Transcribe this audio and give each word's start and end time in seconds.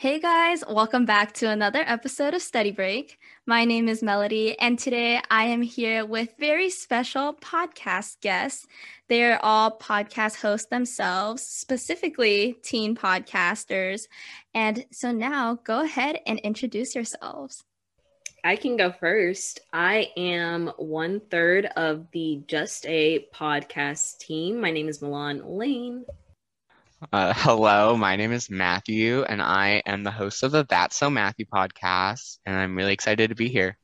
Hey 0.00 0.20
guys, 0.20 0.62
welcome 0.68 1.06
back 1.06 1.32
to 1.32 1.50
another 1.50 1.82
episode 1.84 2.32
of 2.32 2.40
Study 2.40 2.70
Break. 2.70 3.18
My 3.46 3.64
name 3.64 3.88
is 3.88 4.00
Melody, 4.00 4.56
and 4.56 4.78
today 4.78 5.20
I 5.28 5.46
am 5.46 5.60
here 5.60 6.06
with 6.06 6.36
very 6.38 6.70
special 6.70 7.34
podcast 7.34 8.20
guests. 8.20 8.64
They 9.08 9.24
are 9.24 9.40
all 9.42 9.76
podcast 9.76 10.40
hosts 10.40 10.68
themselves, 10.68 11.42
specifically 11.42 12.54
teen 12.62 12.94
podcasters. 12.94 14.06
And 14.54 14.86
so 14.92 15.10
now 15.10 15.58
go 15.64 15.82
ahead 15.82 16.20
and 16.28 16.38
introduce 16.38 16.94
yourselves. 16.94 17.64
I 18.44 18.54
can 18.54 18.76
go 18.76 18.92
first. 18.92 19.58
I 19.72 20.12
am 20.16 20.68
one 20.76 21.22
third 21.28 21.66
of 21.74 22.06
the 22.12 22.44
Just 22.46 22.86
A 22.86 23.26
podcast 23.34 24.18
team. 24.18 24.60
My 24.60 24.70
name 24.70 24.88
is 24.88 25.02
Milan 25.02 25.42
Lane. 25.44 26.04
Uh, 27.12 27.32
hello, 27.36 27.96
my 27.96 28.16
name 28.16 28.32
is 28.32 28.50
Matthew, 28.50 29.22
and 29.22 29.40
I 29.40 29.82
am 29.86 30.02
the 30.02 30.10
host 30.10 30.42
of 30.42 30.50
the 30.50 30.66
That's 30.68 30.96
So 30.96 31.08
Matthew 31.08 31.46
podcast, 31.46 32.38
and 32.44 32.56
I'm 32.56 32.76
really 32.76 32.92
excited 32.92 33.30
to 33.30 33.36
be 33.36 33.48
here. 33.48 33.78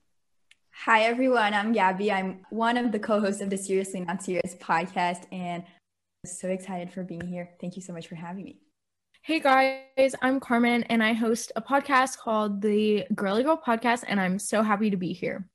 Hi, 0.84 1.02
everyone. 1.02 1.54
I'm 1.54 1.72
Gabby. 1.72 2.10
I'm 2.10 2.44
one 2.50 2.76
of 2.76 2.90
the 2.90 2.98
co 2.98 3.20
hosts 3.20 3.40
of 3.40 3.50
the 3.50 3.56
Seriously 3.56 4.00
Not 4.00 4.22
Serious 4.22 4.56
podcast, 4.56 5.26
and 5.30 5.62
I'm 5.62 6.30
so 6.30 6.48
excited 6.48 6.92
for 6.92 7.04
being 7.04 7.24
here. 7.24 7.50
Thank 7.60 7.76
you 7.76 7.82
so 7.82 7.92
much 7.92 8.08
for 8.08 8.16
having 8.16 8.44
me. 8.44 8.58
Hey 9.22 9.38
guys, 9.38 10.16
I'm 10.20 10.40
Carmen, 10.40 10.82
and 10.84 11.02
I 11.02 11.12
host 11.12 11.52
a 11.54 11.62
podcast 11.62 12.18
called 12.18 12.62
the 12.62 13.06
Girly 13.14 13.44
Girl 13.44 13.60
Podcast, 13.64 14.04
and 14.08 14.20
I'm 14.20 14.40
so 14.40 14.62
happy 14.62 14.90
to 14.90 14.96
be 14.96 15.12
here. 15.12 15.48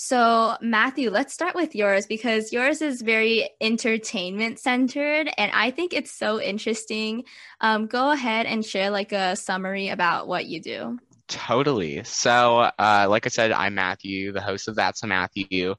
So, 0.00 0.54
Matthew, 0.60 1.10
let's 1.10 1.34
start 1.34 1.56
with 1.56 1.74
yours 1.74 2.06
because 2.06 2.52
yours 2.52 2.82
is 2.82 3.02
very 3.02 3.50
entertainment 3.60 4.60
centered, 4.60 5.28
and 5.36 5.50
I 5.52 5.72
think 5.72 5.92
it's 5.92 6.12
so 6.12 6.40
interesting. 6.40 7.24
Um, 7.60 7.88
go 7.88 8.12
ahead 8.12 8.46
and 8.46 8.64
share 8.64 8.90
like 8.90 9.10
a 9.10 9.34
summary 9.34 9.88
about 9.88 10.28
what 10.28 10.46
you 10.46 10.60
do. 10.60 11.00
Totally. 11.26 12.04
So, 12.04 12.70
uh, 12.78 13.08
like 13.10 13.26
I 13.26 13.28
said, 13.28 13.50
I'm 13.50 13.74
Matthew, 13.74 14.30
the 14.30 14.40
host 14.40 14.68
of 14.68 14.76
That's 14.76 15.02
a 15.02 15.08
Matthew. 15.08 15.74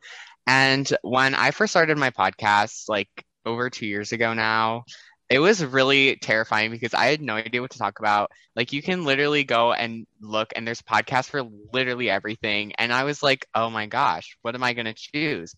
And 0.46 0.92
when 1.02 1.34
I 1.34 1.52
first 1.52 1.72
started 1.72 1.98
my 1.98 2.10
podcast, 2.10 2.90
like 2.90 3.08
over 3.46 3.70
two 3.70 3.88
years 3.88 4.12
ago 4.12 4.34
now, 4.34 4.84
it 5.30 5.40
was 5.40 5.64
really 5.64 6.16
terrifying 6.16 6.72
because 6.72 6.96
I 6.96 7.06
had 7.06 7.22
no 7.22 7.36
idea 7.36 7.62
what 7.62 7.72
to 7.72 7.78
talk 7.78 8.00
about. 8.00 8.32
Like 8.56 8.74
you 8.74 8.82
can 8.82 9.06
literally 9.06 9.44
go 9.44 9.72
and 9.74 10.08
look 10.20 10.54
and 10.56 10.66
there's 10.66 10.82
podcasts 10.82 11.30
for 11.30 11.44
literally 11.72 12.10
everything. 12.10 12.74
And 12.80 12.92
I 12.92 13.04
was 13.04 13.22
like, 13.22 13.46
oh 13.54 13.70
my 13.70 13.86
gosh, 13.86 14.38
what 14.42 14.56
am 14.56 14.64
I 14.64 14.74
gonna 14.74 14.96
choose? 14.96 15.54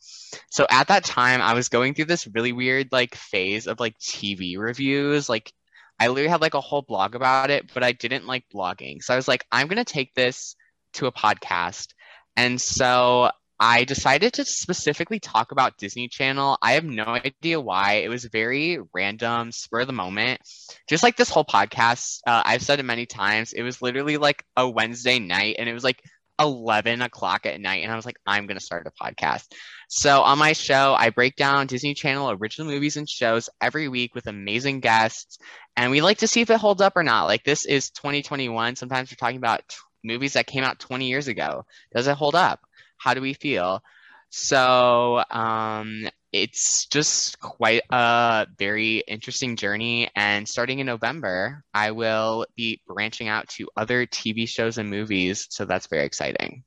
So 0.50 0.68
at 0.70 0.90
that 0.90 1.06
time 1.06 1.42
I 1.42 1.54
was 1.54 1.70
going 1.70 1.94
through 1.94 2.06
this 2.06 2.28
really 2.28 2.52
weird 2.52 2.90
like 2.92 3.16
phase 3.16 3.68
of 3.68 3.80
like 3.80 3.98
TV 3.98 4.58
reviews. 4.58 5.30
Like 5.30 5.54
I 5.98 6.10
literally 6.10 6.30
had 6.30 6.42
like 6.42 6.54
a 6.54 6.62
whole 6.62 6.82
blog 6.82 7.16
about 7.16 7.50
it, 7.50 7.74
but 7.74 7.84
I 7.84 7.94
didn't 7.94 8.28
like 8.28 8.44
blogging. 8.54 9.02
So 9.02 9.14
I 9.14 9.16
was 9.16 9.28
like, 9.28 9.46
I'm 9.54 9.68
gonna 9.68 9.86
take 9.86 10.14
this 10.14 10.58
to 10.94 11.08
a 11.08 11.14
podcast. 11.14 11.94
And 12.36 12.60
so 12.60 13.32
I 13.64 13.84
decided 13.84 14.34
to 14.34 14.46
specifically 14.46 15.20
talk 15.20 15.52
about 15.52 15.78
Disney 15.78 16.08
Channel. 16.08 16.58
I 16.64 16.74
have 16.74 16.84
no 16.84 17.04
idea 17.04 17.62
why. 17.62 18.02
It 18.04 18.10
was 18.10 18.26
very 18.26 18.80
random, 18.92 19.52
spur 19.52 19.82
of 19.82 19.88
the 19.88 19.94
moment. 19.94 20.42
Just 20.90 21.04
like 21.04 21.16
this 21.16 21.30
whole 21.30 21.46
podcast, 21.46 22.22
uh, 22.26 22.42
I've 22.44 22.64
said 22.64 22.80
it 22.80 22.84
many 22.84 23.06
times. 23.06 23.54
It 23.54 23.62
was 23.62 23.80
literally 23.80 24.18
like 24.18 24.44
a 24.58 24.68
Wednesday 24.68 25.20
night, 25.20 25.58
and 25.60 25.70
it 25.70 25.74
was 25.74 25.84
like 25.84 26.02
11 26.40 27.04
o'clock 27.04 27.46
at 27.46 27.62
night, 27.62 27.84
and 27.84 27.92
I 27.92 27.96
was 27.96 28.06
like, 28.06 28.18
I'm 28.26 28.48
going 28.48 28.58
to 28.58 28.66
start 28.66 28.88
a 28.88 29.04
podcast. 29.04 29.46
So 29.90 30.24
on 30.24 30.40
my 30.40 30.54
show, 30.54 30.96
I 30.98 31.12
break 31.12 31.36
down 31.36 31.68
Disney 31.68 31.94
Channel 31.94 32.32
original 32.32 32.68
movies 32.68 32.98
and 32.98 33.08
shows 33.08 33.48
every 33.62 33.88
week 33.88 34.16
with 34.16 34.26
amazing 34.26 34.80
guests, 34.80 35.38
and 35.78 35.92
we 35.92 36.02
like 36.02 36.18
to 36.20 36.28
see 36.28 36.42
if 36.42 36.50
it 36.50 36.60
holds 36.60 36.82
up 36.82 36.94
or 36.96 37.04
not. 37.04 37.26
Like 37.26 37.44
this 37.44 37.66
is 37.66 37.92
2021. 37.92 38.76
Sometimes 38.76 39.12
we're 39.12 39.18
talking 39.18 39.38
about 39.38 39.62
t- 39.70 39.76
movies 40.04 40.34
that 40.34 40.48
came 40.48 40.64
out 40.64 40.80
20 40.80 41.08
years 41.08 41.28
ago. 41.28 41.66
Does 41.94 42.08
it 42.08 42.18
hold 42.18 42.34
up? 42.34 42.60
How 43.02 43.16
do 43.16 43.22
we 43.22 43.34
feel? 43.34 43.82
So 44.30 45.24
um, 45.32 46.08
it's 46.32 46.86
just 46.86 47.40
quite 47.40 47.82
a 47.90 48.46
very 48.58 49.00
interesting 49.08 49.56
journey. 49.56 50.10
And 50.16 50.48
starting 50.48 50.80
in 50.80 50.86
November, 50.86 51.64
I 51.74 51.92
will 51.92 52.46
be 52.56 52.82
branching 52.88 53.28
out 53.28 53.50
to 53.50 53.68
other 53.76 54.06
TV 54.06 54.48
shows 54.48 54.78
and 54.78 54.90
movies. 54.90 55.48
So 55.50 55.66
that's 55.66 55.88
very 55.88 56.06
exciting. 56.06 56.64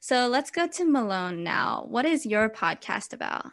So 0.00 0.28
let's 0.28 0.50
go 0.50 0.66
to 0.66 0.84
Malone 0.84 1.44
now. 1.44 1.84
What 1.88 2.06
is 2.06 2.24
your 2.24 2.48
podcast 2.48 3.12
about? 3.12 3.46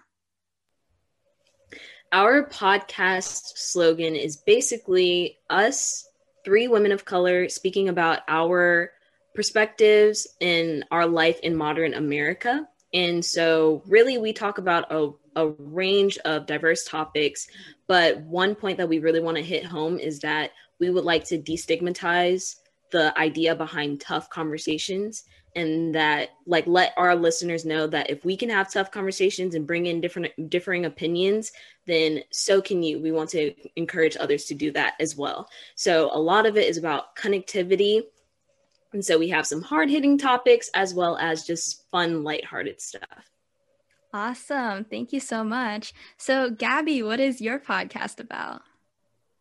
Our 2.13 2.47
podcast 2.47 3.53
slogan 3.55 4.15
is 4.15 4.37
basically 4.37 5.37
us, 5.49 6.07
three 6.43 6.67
women 6.67 6.91
of 6.91 7.05
color, 7.05 7.49
speaking 7.49 7.89
about 7.89 8.19
our 8.27 8.91
perspectives 9.33 10.27
in 10.39 10.83
our 10.91 11.05
life 11.05 11.39
in 11.41 11.55
modern 11.55 11.93
America. 11.93 12.67
And 12.93 13.23
so, 13.23 13.83
really, 13.87 14.17
we 14.17 14.33
talk 14.33 14.57
about 14.57 14.91
a, 14.91 15.11
a 15.35 15.47
range 15.47 16.17
of 16.25 16.45
diverse 16.45 16.85
topics. 16.85 17.47
But 17.87 18.21
one 18.21 18.55
point 18.55 18.77
that 18.77 18.89
we 18.89 18.99
really 18.99 19.21
want 19.21 19.37
to 19.37 19.43
hit 19.43 19.65
home 19.65 19.97
is 19.97 20.19
that 20.19 20.51
we 20.79 20.89
would 20.89 21.05
like 21.05 21.23
to 21.25 21.37
destigmatize 21.37 22.55
the 22.91 23.17
idea 23.17 23.55
behind 23.55 24.01
tough 24.01 24.29
conversations 24.29 25.23
and 25.55 25.93
that 25.93 26.29
like 26.45 26.65
let 26.67 26.93
our 26.97 27.15
listeners 27.15 27.65
know 27.65 27.87
that 27.87 28.09
if 28.09 28.23
we 28.23 28.37
can 28.37 28.49
have 28.49 28.71
tough 28.71 28.91
conversations 28.91 29.55
and 29.55 29.67
bring 29.67 29.85
in 29.85 29.99
different 29.99 30.31
differing 30.49 30.85
opinions 30.85 31.51
then 31.87 32.21
so 32.31 32.61
can 32.61 32.81
you 32.81 32.99
we 32.99 33.11
want 33.11 33.29
to 33.29 33.53
encourage 33.75 34.15
others 34.17 34.45
to 34.45 34.53
do 34.53 34.71
that 34.71 34.93
as 34.99 35.15
well 35.15 35.49
so 35.75 36.09
a 36.13 36.19
lot 36.19 36.45
of 36.45 36.57
it 36.57 36.69
is 36.69 36.77
about 36.77 37.15
connectivity 37.15 38.01
and 38.93 39.03
so 39.03 39.17
we 39.17 39.29
have 39.29 39.47
some 39.47 39.61
hard 39.61 39.89
hitting 39.89 40.17
topics 40.17 40.69
as 40.73 40.93
well 40.93 41.17
as 41.17 41.45
just 41.45 41.89
fun, 41.91 42.23
lighthearted 42.23 42.81
stuff. 42.81 43.29
Awesome. 44.13 44.83
Thank 44.83 45.13
you 45.13 45.19
so 45.19 45.43
much. 45.43 45.93
So, 46.17 46.49
Gabby, 46.49 47.01
what 47.01 47.19
is 47.19 47.39
your 47.39 47.59
podcast 47.59 48.19
about? 48.19 48.61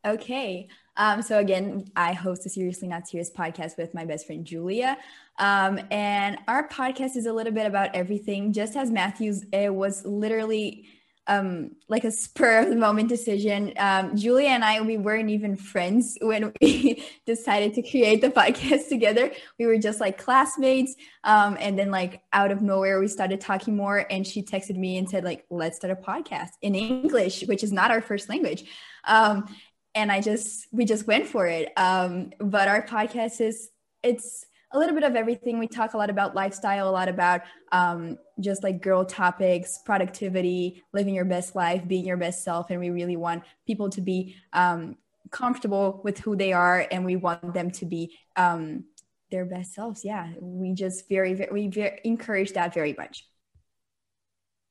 Okay. 0.06 0.68
Um, 0.96 1.22
so, 1.22 1.38
again, 1.38 1.86
I 1.96 2.12
host 2.12 2.46
a 2.46 2.48
Seriously 2.48 2.86
Not 2.86 3.08
Serious 3.08 3.30
podcast 3.30 3.76
with 3.76 3.94
my 3.94 4.04
best 4.04 4.26
friend 4.26 4.44
Julia. 4.44 4.96
Um, 5.38 5.80
and 5.90 6.38
our 6.46 6.68
podcast 6.68 7.16
is 7.16 7.26
a 7.26 7.32
little 7.32 7.52
bit 7.52 7.66
about 7.66 7.94
everything, 7.94 8.52
just 8.52 8.76
as 8.76 8.90
Matthew's, 8.90 9.44
it 9.52 9.74
was 9.74 10.04
literally 10.04 10.86
um, 11.30 11.70
like 11.88 12.02
a 12.02 12.10
spur 12.10 12.58
of 12.58 12.70
the 12.70 12.76
moment 12.76 13.08
decision. 13.08 13.72
Um, 13.78 14.16
Julia 14.16 14.48
and 14.48 14.64
I, 14.64 14.80
we 14.80 14.98
weren't 14.98 15.30
even 15.30 15.54
friends 15.54 16.18
when 16.20 16.52
we 16.60 17.04
decided 17.26 17.72
to 17.74 17.88
create 17.88 18.20
the 18.20 18.30
podcast 18.30 18.88
together. 18.88 19.30
We 19.56 19.66
were 19.66 19.78
just 19.78 20.00
like 20.00 20.18
classmates. 20.18 20.96
Um, 21.22 21.56
and 21.60 21.78
then 21.78 21.92
like 21.92 22.22
out 22.32 22.50
of 22.50 22.62
nowhere, 22.62 22.98
we 22.98 23.06
started 23.06 23.40
talking 23.40 23.76
more 23.76 24.04
and 24.10 24.26
she 24.26 24.42
texted 24.42 24.76
me 24.76 24.98
and 24.98 25.08
said 25.08 25.22
like, 25.22 25.46
let's 25.50 25.76
start 25.76 25.96
a 25.96 26.02
podcast 26.02 26.50
in 26.62 26.74
English, 26.74 27.42
which 27.42 27.62
is 27.62 27.70
not 27.70 27.92
our 27.92 28.00
first 28.00 28.28
language. 28.28 28.64
Um, 29.06 29.54
and 29.94 30.10
I 30.10 30.20
just, 30.20 30.66
we 30.72 30.84
just 30.84 31.06
went 31.06 31.28
for 31.28 31.46
it. 31.46 31.72
Um, 31.76 32.32
but 32.40 32.66
our 32.66 32.84
podcast 32.84 33.40
is, 33.40 33.70
it's, 34.02 34.44
a 34.72 34.78
little 34.78 34.94
bit 34.94 35.04
of 35.04 35.16
everything. 35.16 35.58
We 35.58 35.66
talk 35.66 35.94
a 35.94 35.98
lot 35.98 36.10
about 36.10 36.34
lifestyle, 36.34 36.88
a 36.88 36.90
lot 36.90 37.08
about 37.08 37.42
um, 37.72 38.18
just 38.38 38.62
like 38.62 38.80
girl 38.80 39.04
topics, 39.04 39.78
productivity, 39.84 40.82
living 40.92 41.14
your 41.14 41.24
best 41.24 41.56
life, 41.56 41.86
being 41.86 42.06
your 42.06 42.16
best 42.16 42.44
self. 42.44 42.70
And 42.70 42.78
we 42.78 42.90
really 42.90 43.16
want 43.16 43.42
people 43.66 43.90
to 43.90 44.00
be 44.00 44.36
um, 44.52 44.96
comfortable 45.30 46.00
with 46.04 46.18
who 46.18 46.36
they 46.36 46.52
are 46.52 46.86
and 46.90 47.04
we 47.04 47.16
want 47.16 47.54
them 47.54 47.70
to 47.72 47.86
be 47.86 48.16
um, 48.36 48.84
their 49.30 49.44
best 49.44 49.74
selves. 49.74 50.04
Yeah, 50.04 50.32
we 50.40 50.72
just 50.72 51.08
very, 51.08 51.34
very, 51.34 51.52
we 51.52 51.68
very, 51.68 52.00
encourage 52.04 52.52
that 52.52 52.72
very 52.72 52.94
much. 52.96 53.26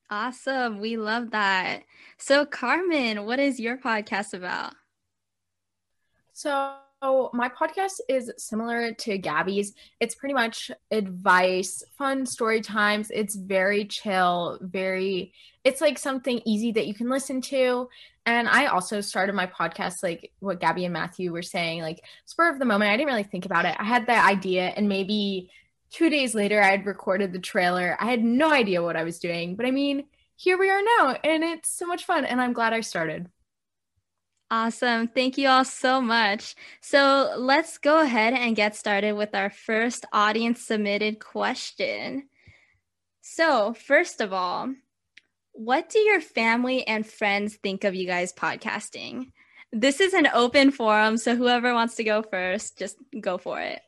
Awesome. 0.10 0.80
We 0.80 0.98
love 0.98 1.32
that. 1.32 1.84
So, 2.18 2.46
Carmen, 2.46 3.26
what 3.26 3.40
is 3.40 3.60
your 3.60 3.78
podcast 3.78 4.34
about? 4.34 4.74
So, 6.34 6.78
my 7.02 7.50
podcast 7.50 8.00
is 8.10 8.32
similar 8.38 8.94
to 8.94 9.18
Gabby's. 9.18 9.74
It's 10.00 10.16
pretty 10.16 10.34
much 10.34 10.70
advice, 10.92 11.84
fun 11.98 12.26
story 12.26 12.62
times. 12.62 13.10
It's 13.14 13.36
very 13.36 13.86
chill, 13.86 14.60
very 14.62 15.34
it's 15.64 15.82
like 15.82 15.98
something 15.98 16.42
easy 16.46 16.72
that 16.74 16.88
you 16.88 16.94
can 16.94 17.10
listen 17.10 17.42
to. 17.42 17.90
And 18.26 18.48
I 18.48 18.68
also 18.68 19.02
started 19.02 19.34
my 19.34 19.48
podcast 19.48 20.04
like 20.04 20.32
what 20.40 20.60
Gabby 20.60 20.86
and 20.86 20.94
Matthew 20.94 21.32
were 21.32 21.42
saying, 21.42 21.82
like 21.82 22.04
spur 22.26 22.50
of 22.50 22.60
the 22.60 22.66
moment. 22.66 22.92
I 22.92 22.98
didn't 22.98 23.10
really 23.10 23.24
think 23.24 23.46
about 23.46 23.66
it. 23.66 23.76
I 23.80 23.84
had 23.84 24.06
the 24.06 24.18
idea 24.18 24.68
and 24.68 24.90
maybe 24.90 25.52
2 25.92 26.10
days 26.10 26.36
later 26.36 26.62
I 26.62 26.72
had 26.72 26.86
recorded 26.86 27.34
the 27.34 27.40
trailer. 27.40 27.98
I 28.00 28.06
had 28.06 28.24
no 28.24 28.52
idea 28.52 28.84
what 28.84 28.96
I 28.96 29.04
was 29.04 29.20
doing, 29.20 29.56
but 29.56 29.66
I 29.66 29.72
mean, 29.72 30.06
here 30.36 30.58
we 30.58 30.70
are 30.70 30.82
now 30.98 31.16
and 31.24 31.44
it's 31.44 31.70
so 31.70 31.86
much 31.86 32.06
fun 32.06 32.26
and 32.26 32.40
I'm 32.42 32.54
glad 32.54 32.74
I 32.74 32.82
started. 32.82 33.30
Awesome. 34.52 35.08
Thank 35.08 35.38
you 35.38 35.48
all 35.48 35.66
so 35.66 36.02
much. 36.02 36.56
So 36.82 37.34
let's 37.38 37.78
go 37.78 38.02
ahead 38.02 38.34
and 38.34 38.56
get 38.56 38.76
started 38.76 39.14
with 39.14 39.36
our 39.36 39.52
first 39.52 40.06
audience 40.12 40.62
submitted 40.62 41.20
question. 41.20 42.30
So, 43.22 43.74
first 43.74 44.22
of 44.22 44.34
all, 44.34 44.74
what 45.52 45.90
do 45.90 46.00
your 46.00 46.20
family 46.20 46.88
and 46.88 47.06
friends 47.06 47.58
think 47.58 47.84
of 47.84 47.94
you 47.94 48.08
guys 48.08 48.34
podcasting? 48.34 49.32
This 49.72 50.00
is 50.00 50.16
an 50.16 50.28
open 50.34 50.72
forum, 50.72 51.18
so 51.18 51.36
whoever 51.36 51.74
wants 51.76 51.96
to 51.96 52.04
go 52.04 52.24
first, 52.24 52.80
just 52.80 52.98
go 53.22 53.38
for 53.38 53.62
it. 53.62 53.82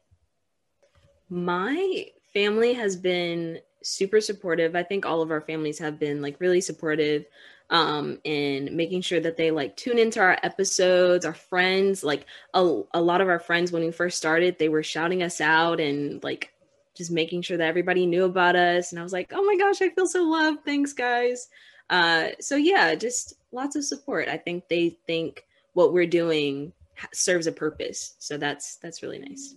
My 1.28 2.06
family 2.34 2.74
has 2.74 2.96
been 2.96 3.60
super 3.82 4.22
supportive. 4.22 4.76
I 4.76 4.84
think 4.84 5.06
all 5.06 5.22
of 5.24 5.32
our 5.32 5.42
families 5.42 5.80
have 5.80 5.98
been 5.98 6.22
like 6.22 6.40
really 6.40 6.62
supportive 6.62 7.26
um, 7.72 8.20
and 8.26 8.74
making 8.74 9.02
sure 9.02 9.22
that 9.22 9.38
they 9.38 9.50
like 9.50 9.76
tune 9.78 9.98
into 9.98 10.20
our 10.20 10.38
episodes. 10.44 11.26
Our 11.26 11.34
friends, 11.34 12.04
like 12.04 12.26
a, 12.54 12.82
a 12.94 13.02
lot 13.02 13.22
of 13.22 13.30
our 13.30 13.40
friends, 13.40 13.72
when 13.72 13.84
we 13.84 13.92
first 13.92 14.18
started, 14.18 14.60
they 14.60 14.70
were 14.70 14.84
shouting 14.84 15.24
us 15.24 15.42
out 15.42 15.80
and 15.80 16.22
like 16.24 16.54
just 16.96 17.12
making 17.12 17.42
sure 17.42 17.58
that 17.58 17.68
everybody 17.68 18.06
knew 18.06 18.26
about 18.26 18.58
us. 18.58 18.92
And 18.92 19.00
I 19.00 19.04
was 19.04 19.14
like, 19.14 19.32
oh 19.34 19.44
my 19.44 19.56
gosh, 19.56 19.82
I 19.82 19.90
feel 19.90 20.06
so 20.06 20.24
loved. 20.24 20.66
Thanks, 20.66 20.92
guys. 20.94 21.48
Uh, 21.90 22.28
so 22.40 22.58
yeah, 22.58 22.94
just 22.94 23.36
lots 23.52 23.76
of 23.78 23.86
support. 23.86 24.28
I 24.28 24.38
think 24.38 24.68
they 24.68 24.98
think 25.08 25.46
what 25.74 25.94
we're 25.94 26.06
doing 26.06 26.74
serves 27.14 27.48
a 27.48 27.52
purpose. 27.52 28.16
So 28.20 28.38
that's 28.38 28.76
that's 28.78 29.02
really 29.02 29.20
nice. 29.20 29.56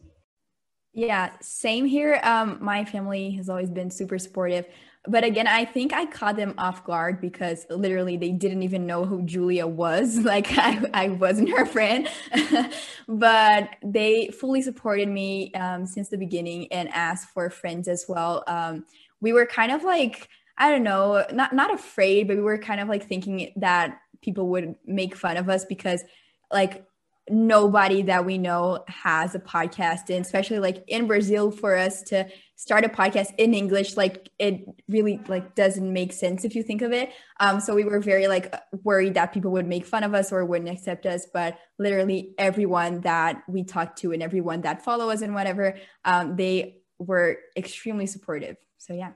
Yeah, 0.93 1.32
same 1.40 1.87
here. 1.87 2.20
Um, 2.22 2.58
my 2.60 2.84
family 2.84 3.32
has 3.32 3.49
always 3.49 3.70
been 3.70 3.90
super 3.90 4.19
supportive. 4.19 4.67
But 5.06 5.23
again, 5.23 5.47
I 5.47 5.67
think 5.67 5.93
I 5.93 6.06
caught 6.06 6.37
them 6.37 6.55
off 6.56 6.85
guard 6.85 7.21
because 7.21 7.67
literally 7.69 8.17
they 8.17 8.31
didn't 8.31 8.62
even 8.62 8.87
know 8.87 9.05
who 9.05 9.23
Julia 9.23 9.67
was. 9.67 10.19
Like 10.25 10.47
I, 10.56 10.83
I 10.95 11.09
wasn't 11.11 11.51
her 11.51 11.67
friend, 11.67 12.09
but 13.09 13.69
they 13.85 14.29
fully 14.29 14.62
supported 14.62 15.09
me 15.09 15.53
um, 15.53 15.85
since 15.87 16.09
the 16.09 16.17
beginning 16.17 16.73
and 16.73 16.89
asked 16.89 17.29
for 17.29 17.51
friends 17.51 17.87
as 17.89 18.06
well. 18.09 18.43
Um, 18.47 18.87
we 19.21 19.33
were 19.33 19.45
kind 19.47 19.71
of 19.71 19.85
like, 19.85 20.29
I 20.56 20.71
don't 20.71 20.83
know, 20.83 21.25
not 21.33 21.53
not 21.53 21.75
afraid, 21.75 22.27
but 22.27 22.37
we 22.37 22.43
were 22.43 22.59
kind 22.59 22.81
of 22.81 22.89
like 22.89 23.06
thinking 23.06 23.53
that 23.56 23.99
people 24.23 24.49
would 24.49 24.75
make 24.87 25.15
fun 25.15 25.37
of 25.37 25.49
us 25.51 25.67
because 25.67 26.03
like 26.51 26.87
nobody 27.29 28.03
that 28.03 28.25
we 28.25 28.39
know 28.39 28.85
has 28.89 29.35
a 29.35 29.39
podcast 29.39 30.11
and 30.11 30.25
especially 30.25 30.59
like 30.59 30.85
in 30.89 31.06
brazil 31.06 31.51
for 31.51 31.75
us 31.75 32.03
to 32.03 32.27
start 32.56 32.85
a 32.85 32.89
podcast 32.89 33.35
in 33.39 33.55
english 33.55 33.97
like 33.97 34.29
it 34.39 34.65
really 34.89 35.21
like 35.29 35.55
doesn't 35.55 35.93
make 35.93 36.12
sense 36.12 36.45
if 36.45 36.55
you 36.55 36.62
think 36.62 36.83
of 36.83 36.93
it 36.93 37.11
um 37.41 37.61
so 37.61 37.75
we 37.75 37.85
were 37.85 38.01
very 38.01 38.27
like 38.29 38.55
worried 38.83 39.15
that 39.15 39.33
people 39.33 39.51
would 39.51 39.67
make 39.67 39.85
fun 39.85 40.05
of 40.05 40.15
us 40.15 40.33
or 40.33 40.45
wouldn't 40.45 40.71
accept 40.71 41.06
us 41.06 41.27
but 41.33 41.59
literally 41.79 42.35
everyone 42.39 43.01
that 43.01 43.43
we 43.49 43.65
talked 43.65 43.99
to 43.99 44.12
and 44.12 44.23
everyone 44.23 44.61
that 44.61 44.85
follow 44.85 45.11
us 45.11 45.23
and 45.23 45.35
whatever 45.35 45.77
um 46.05 46.37
they 46.37 46.77
were 46.99 47.39
extremely 47.56 48.06
supportive 48.06 48.56
so 48.79 48.93
yeah 48.93 49.12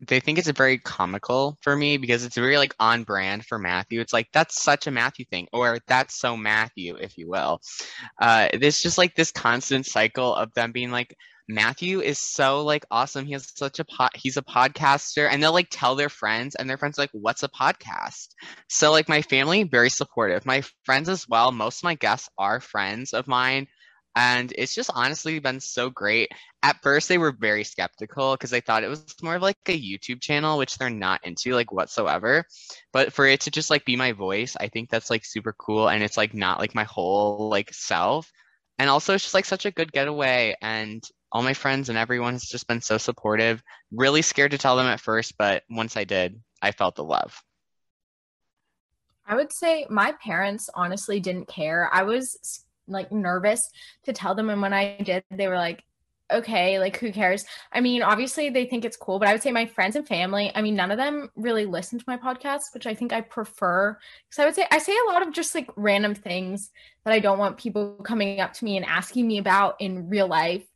they 0.00 0.20
think 0.20 0.38
it's 0.38 0.50
very 0.50 0.78
comical 0.78 1.56
for 1.62 1.74
me 1.74 1.96
because 1.96 2.24
it's 2.24 2.34
very 2.36 2.58
like 2.58 2.74
on 2.78 3.02
brand 3.02 3.46
for 3.46 3.58
Matthew. 3.58 4.00
It's 4.00 4.12
like 4.12 4.28
that's 4.32 4.62
such 4.62 4.86
a 4.86 4.90
Matthew 4.90 5.24
thing, 5.24 5.48
or 5.52 5.78
that's 5.86 6.14
so 6.14 6.36
Matthew, 6.36 6.96
if 6.96 7.16
you 7.16 7.28
will. 7.30 7.60
Uh, 8.20 8.48
it's 8.52 8.82
just 8.82 8.98
like 8.98 9.14
this 9.14 9.32
constant 9.32 9.86
cycle 9.86 10.34
of 10.34 10.52
them 10.52 10.72
being 10.72 10.90
like, 10.90 11.16
Matthew 11.48 12.00
is 12.00 12.18
so 12.18 12.62
like 12.62 12.84
awesome. 12.90 13.26
He 13.26 13.32
has 13.32 13.52
such 13.56 13.78
a 13.78 13.84
pot. 13.84 14.16
He's 14.16 14.36
a 14.36 14.42
podcaster, 14.42 15.28
and 15.30 15.42
they'll 15.42 15.52
like 15.52 15.68
tell 15.70 15.94
their 15.94 16.08
friends, 16.08 16.54
and 16.54 16.68
their 16.68 16.78
friends 16.78 16.98
like, 16.98 17.10
"What's 17.12 17.42
a 17.42 17.48
podcast?" 17.48 18.28
So 18.68 18.90
like 18.90 19.08
my 19.08 19.22
family 19.22 19.62
very 19.64 19.90
supportive. 19.90 20.44
My 20.46 20.62
friends 20.84 21.08
as 21.08 21.28
well. 21.28 21.52
Most 21.52 21.80
of 21.80 21.84
my 21.84 21.94
guests 21.94 22.28
are 22.38 22.60
friends 22.60 23.14
of 23.14 23.28
mine 23.28 23.68
and 24.16 24.52
it's 24.56 24.74
just 24.74 24.90
honestly 24.94 25.38
been 25.38 25.60
so 25.60 25.90
great. 25.90 26.30
At 26.62 26.82
first, 26.82 27.08
they 27.08 27.18
were 27.18 27.32
very 27.32 27.64
skeptical 27.64 28.32
because 28.32 28.50
they 28.50 28.62
thought 28.62 28.82
it 28.82 28.88
was 28.88 29.04
more 29.22 29.36
of 29.36 29.42
like 29.42 29.58
a 29.66 29.78
YouTube 29.78 30.22
channel, 30.22 30.56
which 30.56 30.78
they're 30.78 30.88
not 30.88 31.24
into 31.24 31.52
like 31.52 31.70
whatsoever. 31.70 32.46
But 32.94 33.12
for 33.12 33.26
it 33.26 33.42
to 33.42 33.50
just 33.50 33.68
like 33.68 33.84
be 33.84 33.94
my 33.94 34.12
voice, 34.12 34.56
I 34.58 34.68
think 34.68 34.88
that's 34.88 35.10
like 35.10 35.26
super 35.26 35.52
cool, 35.52 35.88
and 35.88 36.02
it's 36.02 36.16
like 36.16 36.32
not 36.32 36.58
like 36.58 36.74
my 36.74 36.84
whole 36.84 37.50
like 37.50 37.72
self. 37.74 38.32
And 38.78 38.88
also, 38.88 39.14
it's 39.14 39.24
just 39.24 39.34
like 39.34 39.44
such 39.44 39.66
a 39.66 39.70
good 39.70 39.92
getaway, 39.92 40.56
and 40.62 41.04
all 41.32 41.42
my 41.42 41.54
friends 41.54 41.88
and 41.88 41.98
everyone's 41.98 42.48
just 42.48 42.66
been 42.68 42.80
so 42.80 42.98
supportive. 42.98 43.62
Really 43.90 44.22
scared 44.22 44.52
to 44.52 44.58
tell 44.58 44.76
them 44.76 44.86
at 44.86 45.00
first, 45.00 45.36
but 45.38 45.62
once 45.68 45.96
I 45.96 46.04
did, 46.04 46.40
I 46.62 46.72
felt 46.72 46.96
the 46.96 47.04
love. 47.04 47.42
I 49.26 49.34
would 49.34 49.52
say 49.52 49.86
my 49.90 50.12
parents 50.22 50.70
honestly 50.74 51.18
didn't 51.18 51.48
care. 51.48 51.90
I 51.92 52.04
was 52.04 52.64
like 52.88 53.12
nervous 53.12 53.70
to 54.04 54.12
tell 54.12 54.34
them 54.34 54.50
and 54.50 54.62
when 54.62 54.72
I 54.72 54.96
did 55.02 55.24
they 55.30 55.48
were 55.48 55.56
like 55.56 55.82
okay 56.32 56.80
like 56.80 56.96
who 56.98 57.12
cares 57.12 57.44
I 57.72 57.80
mean 57.80 58.02
obviously 58.02 58.50
they 58.50 58.66
think 58.66 58.84
it's 58.84 58.96
cool 58.96 59.18
but 59.18 59.28
I 59.28 59.32
would 59.32 59.42
say 59.42 59.52
my 59.52 59.66
friends 59.66 59.94
and 59.94 60.06
family 60.06 60.50
I 60.54 60.62
mean 60.62 60.74
none 60.74 60.90
of 60.90 60.98
them 60.98 61.30
really 61.36 61.66
listen 61.66 61.98
to 61.98 62.04
my 62.06 62.16
podcast 62.16 62.74
which 62.74 62.86
I 62.86 62.94
think 62.94 63.12
I 63.12 63.20
prefer 63.20 63.96
because 64.28 64.42
I 64.42 64.44
would 64.44 64.54
say 64.54 64.66
I 64.70 64.78
say 64.78 64.92
a 64.92 65.12
lot 65.12 65.26
of 65.26 65.32
just 65.32 65.54
like 65.54 65.70
random 65.76 66.14
things 66.14 66.70
that 67.04 67.12
I 67.12 67.20
don't 67.20 67.38
want 67.38 67.58
people 67.58 67.94
coming 68.02 68.40
up 68.40 68.52
to 68.54 68.64
me 68.64 68.76
and 68.76 68.86
asking 68.86 69.26
me 69.26 69.38
about 69.38 69.76
in 69.80 70.08
real 70.08 70.26
life 70.26 70.66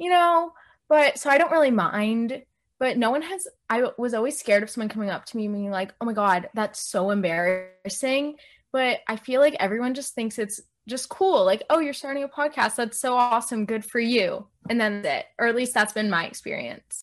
you 0.00 0.10
know 0.10 0.52
but 0.88 1.16
so 1.18 1.30
I 1.30 1.38
don't 1.38 1.52
really 1.52 1.70
mind 1.70 2.42
but 2.80 2.96
no 2.96 3.10
one 3.10 3.22
has 3.22 3.46
I 3.68 3.84
was 3.96 4.14
always 4.14 4.38
scared 4.38 4.64
of 4.64 4.70
someone 4.70 4.88
coming 4.88 5.10
up 5.10 5.26
to 5.26 5.36
me 5.36 5.46
and 5.46 5.54
being 5.54 5.70
like 5.70 5.94
oh 6.00 6.04
my 6.04 6.12
god 6.12 6.48
that's 6.54 6.80
so 6.80 7.10
embarrassing 7.10 8.34
but 8.72 9.00
I 9.06 9.16
feel 9.16 9.40
like 9.40 9.54
everyone 9.60 9.94
just 9.94 10.14
thinks 10.14 10.38
it's 10.38 10.60
just 10.88 11.08
cool. 11.08 11.44
Like, 11.44 11.62
oh, 11.70 11.78
you're 11.78 11.92
starting 11.92 12.24
a 12.24 12.28
podcast. 12.28 12.76
That's 12.76 13.00
so 13.00 13.14
awesome. 13.14 13.64
Good 13.64 13.84
for 13.84 14.00
you. 14.00 14.46
And 14.68 14.80
then 14.80 15.04
it, 15.04 15.26
or 15.38 15.46
at 15.46 15.56
least 15.56 15.74
that's 15.74 15.92
been 15.92 16.10
my 16.10 16.26
experience. 16.26 17.02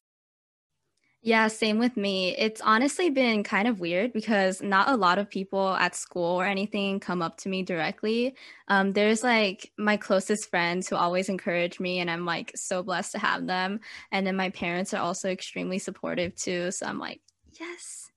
Yeah, 1.27 1.49
same 1.49 1.77
with 1.77 1.97
me. 1.97 2.33
It's 2.37 2.61
honestly 2.61 3.09
been 3.09 3.43
kind 3.43 3.67
of 3.67 3.81
weird 3.81 4.13
because 4.13 4.61
not 4.61 4.87
a 4.87 4.95
lot 4.95 5.19
of 5.19 5.29
people 5.29 5.71
at 5.71 5.93
school 5.93 6.39
or 6.39 6.45
anything 6.45 7.01
come 7.01 7.21
up 7.21 7.35
to 7.39 7.49
me 7.49 7.63
directly. 7.63 8.33
Um, 8.69 8.93
there's 8.93 9.23
like 9.23 9.69
my 9.77 9.97
closest 9.97 10.49
friends 10.49 10.87
who 10.87 10.95
always 10.95 11.27
encourage 11.27 11.81
me, 11.81 11.99
and 11.99 12.09
I'm 12.09 12.23
like 12.23 12.53
so 12.55 12.81
blessed 12.81 13.11
to 13.11 13.19
have 13.19 13.45
them. 13.45 13.81
And 14.09 14.25
then 14.25 14.37
my 14.37 14.51
parents 14.51 14.93
are 14.93 15.01
also 15.01 15.29
extremely 15.29 15.79
supportive 15.79 16.33
too. 16.33 16.71
So 16.71 16.85
I'm 16.85 16.97
like, 16.97 17.19
yes, 17.59 18.09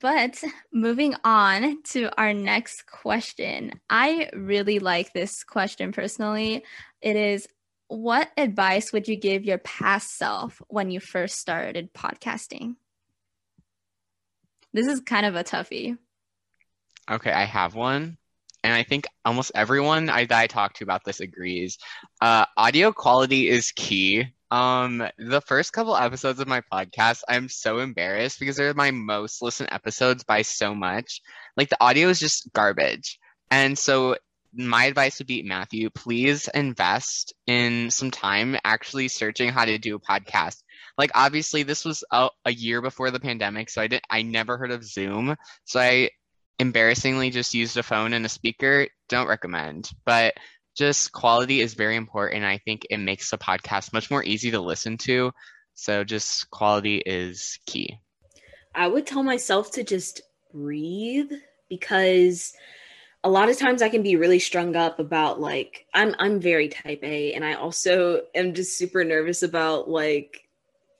but 0.00 0.40
moving 0.72 1.16
on 1.24 1.82
to 1.90 2.10
our 2.16 2.32
next 2.32 2.86
question. 2.86 3.72
I 3.90 4.30
really 4.34 4.78
like 4.78 5.12
this 5.12 5.42
question 5.42 5.90
personally. 5.90 6.62
It 7.02 7.16
is 7.16 7.48
What 7.88 8.30
advice 8.36 8.92
would 8.92 9.08
you 9.08 9.16
give 9.16 9.44
your 9.44 9.58
past 9.58 10.16
self 10.16 10.60
when 10.68 10.90
you 10.90 11.00
first 11.00 11.38
started 11.38 11.92
podcasting? 11.92 12.76
This 14.72 14.86
is 14.86 15.00
kind 15.00 15.24
of 15.24 15.36
a 15.36 15.44
toughie. 15.44 15.96
Okay, 17.10 17.32
I 17.32 17.44
have 17.44 17.74
one. 17.74 18.18
And 18.64 18.74
I 18.74 18.82
think 18.82 19.06
almost 19.24 19.52
everyone 19.54 20.08
I, 20.08 20.24
that 20.24 20.38
I 20.38 20.46
talk 20.48 20.74
to 20.74 20.84
about 20.84 21.04
this 21.04 21.20
agrees. 21.20 21.78
Uh, 22.20 22.46
audio 22.56 22.90
quality 22.90 23.48
is 23.48 23.70
key 23.72 24.32
um, 24.50 25.02
the 25.18 25.40
first 25.40 25.72
couple 25.72 25.96
episodes 25.96 26.38
of 26.38 26.46
my 26.46 26.62
podcast, 26.72 27.22
I'm 27.28 27.48
so 27.48 27.78
embarrassed 27.78 28.38
because 28.38 28.56
they're 28.56 28.74
my 28.74 28.90
most 28.90 29.42
listened 29.42 29.70
episodes 29.72 30.22
by 30.24 30.42
so 30.42 30.74
much. 30.74 31.20
Like 31.56 31.68
the 31.68 31.82
audio 31.82 32.08
is 32.08 32.20
just 32.20 32.52
garbage. 32.52 33.18
And 33.50 33.76
so 33.76 34.16
my 34.56 34.86
advice 34.86 35.18
would 35.18 35.26
be 35.26 35.42
Matthew, 35.42 35.90
please 35.90 36.48
invest 36.54 37.34
in 37.46 37.90
some 37.90 38.10
time 38.10 38.56
actually 38.64 39.08
searching 39.08 39.50
how 39.50 39.64
to 39.64 39.78
do 39.78 39.96
a 39.96 40.00
podcast. 40.00 40.62
Like 40.98 41.10
obviously 41.14 41.62
this 41.62 41.84
was 41.84 42.04
a, 42.10 42.28
a 42.44 42.52
year 42.52 42.80
before 42.80 43.10
the 43.10 43.20
pandemic, 43.20 43.70
so 43.70 43.82
I 43.82 43.86
didn't 43.86 44.04
I 44.10 44.22
never 44.22 44.56
heard 44.56 44.70
of 44.70 44.84
Zoom. 44.84 45.36
So 45.64 45.80
I 45.80 46.10
embarrassingly 46.58 47.30
just 47.30 47.54
used 47.54 47.76
a 47.76 47.82
phone 47.82 48.12
and 48.12 48.24
a 48.24 48.30
speaker. 48.30 48.88
Don't 49.08 49.28
recommend. 49.28 49.90
But 50.04 50.34
just 50.76 51.12
quality 51.12 51.60
is 51.60 51.74
very 51.74 51.96
important. 51.96 52.44
I 52.44 52.58
think 52.58 52.86
it 52.90 52.98
makes 52.98 53.30
the 53.30 53.38
podcast 53.38 53.92
much 53.92 54.10
more 54.10 54.22
easy 54.22 54.50
to 54.52 54.60
listen 54.60 54.98
to. 54.98 55.32
So 55.74 56.04
just 56.04 56.50
quality 56.50 57.02
is 57.04 57.58
key. 57.66 57.98
I 58.74 58.88
would 58.88 59.06
tell 59.06 59.22
myself 59.22 59.72
to 59.72 59.84
just 59.84 60.22
breathe 60.52 61.32
because 61.68 62.52
a 63.26 63.28
lot 63.28 63.48
of 63.48 63.58
times 63.58 63.82
I 63.82 63.88
can 63.88 64.04
be 64.04 64.14
really 64.14 64.38
strung 64.38 64.76
up 64.76 65.00
about 65.00 65.40
like 65.40 65.84
I'm 65.92 66.14
I'm 66.20 66.38
very 66.38 66.68
type 66.68 67.00
A 67.02 67.32
and 67.32 67.44
I 67.44 67.54
also 67.54 68.22
am 68.36 68.54
just 68.54 68.78
super 68.78 69.02
nervous 69.02 69.42
about 69.42 69.90
like 69.90 70.46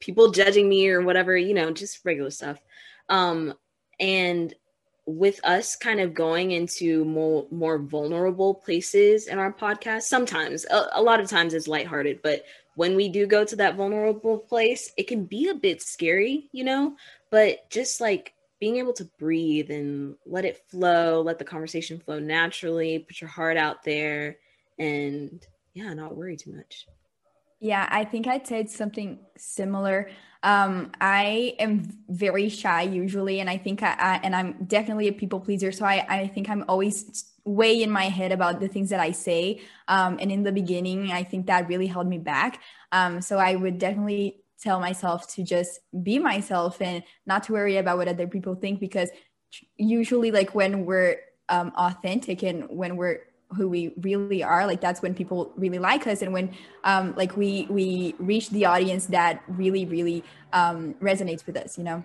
people 0.00 0.32
judging 0.32 0.68
me 0.68 0.88
or 0.88 1.02
whatever, 1.02 1.36
you 1.36 1.54
know, 1.54 1.70
just 1.70 2.04
regular 2.04 2.30
stuff. 2.30 2.60
Um 3.08 3.54
and 4.00 4.52
with 5.06 5.38
us 5.44 5.76
kind 5.76 6.00
of 6.00 6.14
going 6.14 6.50
into 6.50 7.04
more 7.04 7.46
more 7.52 7.78
vulnerable 7.78 8.56
places 8.56 9.28
in 9.28 9.38
our 9.38 9.52
podcast 9.52 10.02
sometimes 10.02 10.64
a, 10.64 10.88
a 10.94 11.02
lot 11.02 11.20
of 11.20 11.30
times 11.30 11.54
it's 11.54 11.68
lighthearted 11.68 12.20
but 12.22 12.44
when 12.74 12.96
we 12.96 13.08
do 13.08 13.24
go 13.24 13.44
to 13.44 13.54
that 13.54 13.76
vulnerable 13.76 14.36
place 14.36 14.92
it 14.96 15.06
can 15.06 15.24
be 15.24 15.48
a 15.48 15.54
bit 15.54 15.80
scary 15.80 16.48
you 16.50 16.64
know 16.64 16.96
but 17.30 17.70
just 17.70 18.00
like 18.00 18.34
being 18.60 18.76
able 18.76 18.92
to 18.92 19.04
breathe 19.18 19.70
and 19.70 20.16
let 20.24 20.44
it 20.44 20.62
flow 20.68 21.20
let 21.22 21.38
the 21.38 21.44
conversation 21.44 21.98
flow 21.98 22.18
naturally 22.18 22.98
put 22.98 23.20
your 23.20 23.30
heart 23.30 23.56
out 23.56 23.82
there 23.82 24.36
and 24.78 25.46
yeah 25.74 25.92
not 25.94 26.16
worry 26.16 26.36
too 26.36 26.52
much 26.52 26.86
yeah 27.60 27.88
i 27.90 28.04
think 28.04 28.26
i'd 28.26 28.46
say 28.46 28.60
it's 28.60 28.76
something 28.76 29.18
similar 29.36 30.08
um, 30.42 30.92
I 31.00 31.56
am 31.58 31.90
very 32.08 32.48
shy 32.48 32.82
usually, 32.82 33.40
and 33.40 33.50
I 33.50 33.56
think 33.56 33.82
I, 33.82 33.96
I, 33.98 34.20
and 34.22 34.36
I'm 34.36 34.64
definitely 34.64 35.08
a 35.08 35.12
people 35.12 35.40
pleaser. 35.40 35.72
So 35.72 35.84
I 35.84 36.06
I 36.08 36.28
think 36.28 36.48
I'm 36.48 36.64
always 36.68 37.24
way 37.44 37.82
in 37.82 37.90
my 37.90 38.04
head 38.04 38.30
about 38.30 38.60
the 38.60 38.68
things 38.68 38.90
that 38.90 39.00
I 39.00 39.10
say. 39.10 39.60
Um, 39.88 40.18
and 40.20 40.30
in 40.30 40.44
the 40.44 40.52
beginning, 40.52 41.10
I 41.10 41.24
think 41.24 41.46
that 41.46 41.68
really 41.68 41.88
held 41.88 42.06
me 42.06 42.18
back. 42.18 42.60
Um, 42.92 43.20
so 43.20 43.38
I 43.38 43.56
would 43.56 43.78
definitely 43.78 44.38
tell 44.62 44.80
myself 44.80 45.26
to 45.34 45.42
just 45.42 45.80
be 46.02 46.18
myself 46.18 46.80
and 46.80 47.02
not 47.26 47.42
to 47.44 47.52
worry 47.52 47.76
about 47.76 47.98
what 47.98 48.08
other 48.08 48.26
people 48.26 48.54
think 48.54 48.80
because 48.80 49.10
usually 49.76 50.30
like 50.30 50.54
when 50.54 50.84
we're 50.84 51.16
um, 51.48 51.72
authentic 51.76 52.42
and 52.42 52.64
when 52.68 52.96
we're 52.96 53.20
who 53.56 53.68
we 53.68 53.94
really 54.00 54.42
are 54.42 54.66
like 54.66 54.80
that's 54.80 55.02
when 55.02 55.14
people 55.14 55.52
really 55.56 55.78
like 55.78 56.04
us. 56.08 56.20
And 56.20 56.32
when 56.32 56.52
um 56.82 57.14
like 57.16 57.36
we 57.36 57.68
we 57.70 58.16
reach 58.18 58.50
the 58.50 58.64
audience 58.64 59.06
that 59.06 59.42
really 59.46 59.84
really 59.84 60.24
um 60.52 60.94
resonates 60.94 61.46
with 61.46 61.56
us 61.56 61.78
you 61.78 61.84
know? 61.84 62.04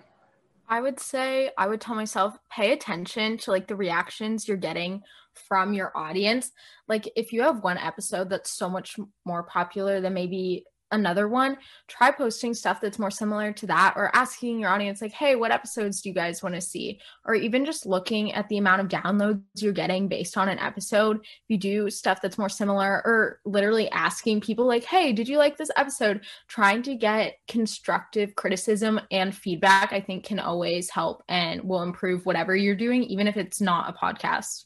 I 0.68 0.80
would 0.80 1.00
say 1.00 1.50
i 1.58 1.66
would 1.66 1.80
tell 1.80 1.96
myself 1.96 2.38
pay 2.48 2.72
attention 2.72 3.38
to 3.38 3.50
like 3.50 3.66
the 3.66 3.74
reactions 3.74 4.46
you're 4.46 4.56
getting 4.56 5.02
from 5.34 5.72
your 5.72 5.96
audience. 5.96 6.52
Like 6.88 7.10
if 7.16 7.32
you 7.32 7.42
have 7.42 7.62
one 7.62 7.78
episode 7.78 8.30
that's 8.30 8.50
so 8.50 8.68
much 8.68 8.96
more 9.24 9.42
popular 9.42 10.00
than 10.00 10.14
maybe 10.14 10.64
another 10.92 11.26
one, 11.28 11.56
try 11.88 12.10
posting 12.10 12.54
stuff 12.54 12.80
that's 12.80 12.98
more 12.98 13.10
similar 13.10 13.52
to 13.52 13.66
that 13.66 13.94
or 13.96 14.14
asking 14.14 14.60
your 14.60 14.70
audience, 14.70 15.02
like, 15.02 15.12
hey, 15.12 15.34
what 15.34 15.50
episodes 15.50 16.00
do 16.00 16.08
you 16.08 16.14
guys 16.14 16.42
want 16.42 16.54
to 16.54 16.60
see? 16.60 17.00
Or 17.24 17.34
even 17.34 17.64
just 17.64 17.86
looking 17.86 18.32
at 18.32 18.48
the 18.48 18.58
amount 18.58 18.82
of 18.82 18.88
downloads 18.88 19.42
you're 19.56 19.72
getting 19.72 20.08
based 20.08 20.36
on 20.36 20.48
an 20.48 20.58
episode. 20.58 21.18
If 21.22 21.44
you 21.48 21.58
do 21.58 21.90
stuff 21.90 22.20
that's 22.22 22.38
more 22.38 22.48
similar, 22.48 23.02
or 23.04 23.40
literally 23.44 23.90
asking 23.90 24.42
people, 24.42 24.66
like, 24.66 24.84
hey, 24.84 25.12
did 25.12 25.28
you 25.28 25.38
like 25.38 25.56
this 25.56 25.70
episode? 25.76 26.24
Trying 26.48 26.82
to 26.82 26.94
get 26.94 27.34
constructive 27.48 28.34
criticism 28.36 29.00
and 29.10 29.34
feedback, 29.34 29.92
I 29.92 30.00
think, 30.00 30.24
can 30.24 30.38
always 30.38 30.90
help 30.90 31.22
and 31.28 31.62
will 31.62 31.82
improve 31.82 32.26
whatever 32.26 32.54
you're 32.54 32.76
doing, 32.76 33.02
even 33.04 33.26
if 33.26 33.36
it's 33.36 33.60
not 33.60 33.88
a 33.88 33.92
podcast. 33.92 34.64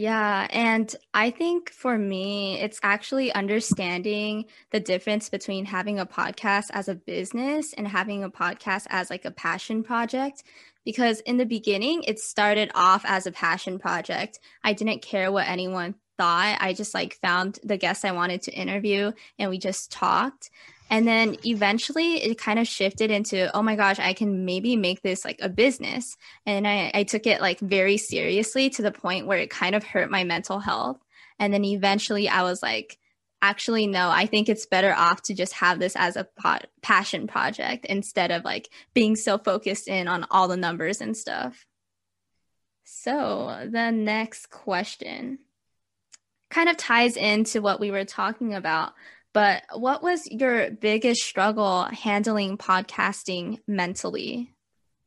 Yeah. 0.00 0.46
And 0.48 0.96
I 1.12 1.28
think 1.28 1.68
for 1.68 1.98
me, 1.98 2.58
it's 2.58 2.80
actually 2.82 3.30
understanding 3.34 4.46
the 4.70 4.80
difference 4.80 5.28
between 5.28 5.66
having 5.66 5.98
a 5.98 6.06
podcast 6.06 6.68
as 6.72 6.88
a 6.88 6.94
business 6.94 7.74
and 7.74 7.86
having 7.86 8.24
a 8.24 8.30
podcast 8.30 8.86
as 8.88 9.10
like 9.10 9.26
a 9.26 9.30
passion 9.30 9.82
project. 9.82 10.42
Because 10.86 11.20
in 11.20 11.36
the 11.36 11.44
beginning, 11.44 12.02
it 12.04 12.18
started 12.18 12.70
off 12.74 13.04
as 13.04 13.26
a 13.26 13.30
passion 13.30 13.78
project. 13.78 14.40
I 14.64 14.72
didn't 14.72 15.02
care 15.02 15.30
what 15.30 15.46
anyone 15.46 15.96
thought. 16.16 16.56
I 16.62 16.72
just 16.72 16.94
like 16.94 17.18
found 17.20 17.58
the 17.62 17.76
guests 17.76 18.06
I 18.06 18.12
wanted 18.12 18.40
to 18.44 18.52
interview 18.52 19.12
and 19.38 19.50
we 19.50 19.58
just 19.58 19.92
talked. 19.92 20.48
And 20.90 21.06
then 21.06 21.36
eventually 21.46 22.16
it 22.16 22.36
kind 22.36 22.58
of 22.58 22.66
shifted 22.66 23.12
into, 23.12 23.54
oh 23.56 23.62
my 23.62 23.76
gosh, 23.76 24.00
I 24.00 24.12
can 24.12 24.44
maybe 24.44 24.76
make 24.76 25.02
this 25.02 25.24
like 25.24 25.38
a 25.40 25.48
business. 25.48 26.16
And 26.44 26.66
I, 26.66 26.90
I 26.92 27.04
took 27.04 27.28
it 27.28 27.40
like 27.40 27.60
very 27.60 27.96
seriously 27.96 28.70
to 28.70 28.82
the 28.82 28.90
point 28.90 29.28
where 29.28 29.38
it 29.38 29.50
kind 29.50 29.76
of 29.76 29.84
hurt 29.84 30.10
my 30.10 30.24
mental 30.24 30.58
health. 30.58 30.98
And 31.38 31.54
then 31.54 31.64
eventually 31.64 32.28
I 32.28 32.42
was 32.42 32.60
like, 32.60 32.98
actually, 33.40 33.86
no, 33.86 34.10
I 34.10 34.26
think 34.26 34.48
it's 34.48 34.66
better 34.66 34.92
off 34.92 35.22
to 35.22 35.34
just 35.34 35.52
have 35.54 35.78
this 35.78 35.94
as 35.96 36.16
a 36.16 36.24
pot- 36.36 36.66
passion 36.82 37.28
project 37.28 37.86
instead 37.86 38.32
of 38.32 38.44
like 38.44 38.68
being 38.92 39.14
so 39.14 39.38
focused 39.38 39.86
in 39.86 40.08
on 40.08 40.26
all 40.28 40.48
the 40.48 40.56
numbers 40.56 41.00
and 41.00 41.16
stuff. 41.16 41.66
So 42.84 43.68
the 43.70 43.92
next 43.92 44.50
question 44.50 45.38
kind 46.50 46.68
of 46.68 46.76
ties 46.76 47.16
into 47.16 47.62
what 47.62 47.78
we 47.78 47.92
were 47.92 48.04
talking 48.04 48.54
about 48.54 48.92
but 49.32 49.62
what 49.74 50.02
was 50.02 50.26
your 50.30 50.70
biggest 50.70 51.22
struggle 51.22 51.84
handling 51.84 52.58
podcasting 52.58 53.58
mentally? 53.66 54.52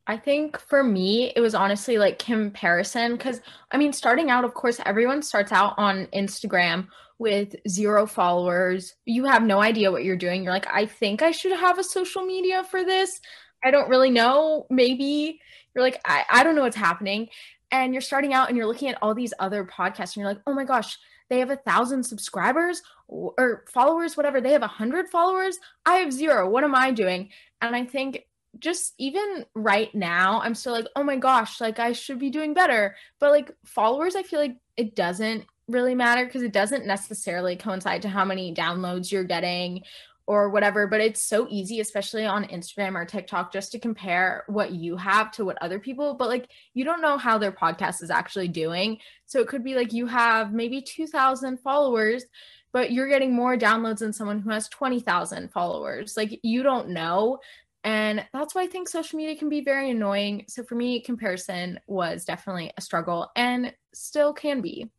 I 0.06 0.18
think 0.18 0.60
for 0.60 0.84
me, 0.84 1.32
it 1.36 1.39
was 1.39 1.56
honestly 1.56 1.98
like 1.98 2.20
comparison. 2.20 3.18
Cause 3.18 3.42
I 3.72 3.77
mean, 3.77 3.94
starting 3.94 4.30
out, 4.30 4.44
of 4.44 4.53
course, 4.53 4.80
everyone 4.86 5.22
starts 5.22 5.51
out 5.51 5.75
on 5.77 6.08
Instagram 6.08 6.88
with 7.20 7.56
zero 7.70 8.06
followers. 8.06 8.94
You 9.06 9.25
have 9.25 9.44
no 9.44 9.62
idea 9.62 9.92
what 9.92 10.03
you're 10.03 10.18
doing. 10.18 10.44
You're 10.44 10.53
like, 10.53 10.68
I 10.70 10.86
think 10.86 11.22
I 11.22 11.32
should 11.32 11.58
have 11.58 11.80
a 11.80 11.84
social 11.84 12.24
media 12.24 12.63
for 12.65 12.84
this. 12.84 13.20
I 13.63 13.72
don't 13.72 13.89
really 13.89 14.10
know. 14.10 14.65
Maybe 14.70 15.39
you're 15.74 15.84
like, 15.84 16.01
I, 16.06 16.25
I 16.30 16.44
don't 16.44 16.56
know 16.56 16.63
what's 16.63 16.75
happening. 16.75 17.30
And 17.72 17.94
you're 17.94 18.01
starting 18.01 18.34
out 18.34 18.50
and 18.50 18.58
you're 18.58 18.68
looking 18.68 18.89
at 18.89 18.98
all 19.01 19.15
these 19.15 19.34
other 19.39 19.63
podcasts 19.63 20.15
and 20.15 20.18
you're 20.18 20.27
like, 20.27 20.42
oh 20.46 20.53
my 20.53 20.65
gosh, 20.65 20.98
they 21.30 21.39
have 21.39 21.50
a 21.50 21.56
thousand 21.56 22.03
subscribers 22.03 22.82
or 23.13 23.63
followers, 23.70 24.17
whatever. 24.17 24.41
They 24.41 24.51
have 24.51 24.63
a 24.63 24.67
hundred 24.67 25.10
followers. 25.10 25.58
I 25.86 25.96
have 25.96 26.12
zero. 26.12 26.50
What 26.50 26.63
am 26.63 26.75
I 26.75 26.91
doing? 26.91 27.29
And 27.62 27.75
I 27.75 27.86
think 27.86 28.25
just 28.60 28.93
even 28.98 29.46
right 29.55 29.93
now, 29.93 30.41
I'm 30.41 30.55
still 30.55 30.74
like, 30.74 30.88
oh 30.96 31.03
my 31.03 31.17
gosh, 31.17 31.62
like 31.62 31.79
I 31.79 31.93
should 31.93 32.20
be 32.20 32.29
doing 32.29 32.53
better. 32.53 32.96
But 33.20 33.32
like 33.32 33.51
followers, 33.65 34.15
I 34.15 34.24
feel 34.24 34.39
like 34.39 34.58
it 34.77 34.96
doesn't 34.96 35.46
really 35.67 35.96
matter 35.96 36.25
because 36.25 36.41
it 36.41 36.53
doesn't 36.53 36.86
necessarily 36.86 37.55
coincide 37.55 38.01
to 38.01 38.10
how 38.10 38.25
many 38.25 38.53
downloads 38.53 39.12
you're 39.12 39.24
getting 39.24 39.82
or 40.25 40.50
whatever 40.50 40.88
but 40.88 41.01
it's 41.01 41.22
so 41.22 41.48
easy 41.50 41.79
especially 41.79 42.25
on 42.25 42.46
Instagram 42.46 42.96
or 42.96 43.05
TikTok 43.05 43.51
just 43.51 43.72
to 43.72 43.79
compare 43.79 44.43
what 44.48 44.72
you 44.72 44.98
have 44.98 45.32
to 45.32 45.46
what 45.46 45.62
other 45.62 45.79
people 45.79 46.15
but 46.15 46.29
like 46.29 46.50
you 46.74 46.84
don't 46.84 47.01
know 47.01 47.17
how 47.17 47.38
their 47.38 47.51
podcast 47.51 48.03
is 48.03 48.10
actually 48.10 48.48
doing 48.48 48.98
so 49.25 49.39
it 49.39 49.48
could 49.48 49.63
be 49.63 49.75
like 49.75 49.93
you 49.93 50.05
have 50.05 50.53
maybe 50.53 50.82
2000 50.82 51.58
followers 51.60 52.25
but 52.74 52.92
you're 52.92 53.08
getting 53.08 53.34
more 53.34 53.56
downloads 53.56 54.00
than 54.00 54.12
someone 54.12 54.39
who 54.39 54.50
has 54.50 54.68
20,000 54.70 55.51
followers. 55.51 56.18
Like 56.18 56.39
you 56.44 56.63
don't 56.63 56.89
know. 56.89 57.38
And 57.86 58.25
that's 58.34 58.56
why 58.56 58.63
I 58.63 58.68
think 58.68 58.89
social 58.89 59.18
media 59.18 59.36
can 59.36 59.50
be 59.50 59.62
very 59.62 59.92
annoying. 59.92 60.46
So 60.48 60.63
for 60.63 60.75
me 60.75 61.01
comparison 61.01 61.80
was 61.88 62.25
definitely 62.25 62.72
a 62.75 62.82
struggle 62.82 63.30
and 63.36 63.74
still 63.94 64.34
can 64.34 64.62
be. 64.62 64.89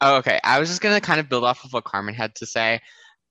Oh, 0.00 0.16
okay. 0.16 0.38
I 0.44 0.60
was 0.60 0.68
just 0.68 0.82
going 0.82 0.94
to 0.94 1.00
kind 1.00 1.20
of 1.20 1.28
build 1.28 1.44
off 1.44 1.64
of 1.64 1.72
what 1.72 1.84
Carmen 1.84 2.14
had 2.14 2.34
to 2.36 2.46
say. 2.46 2.80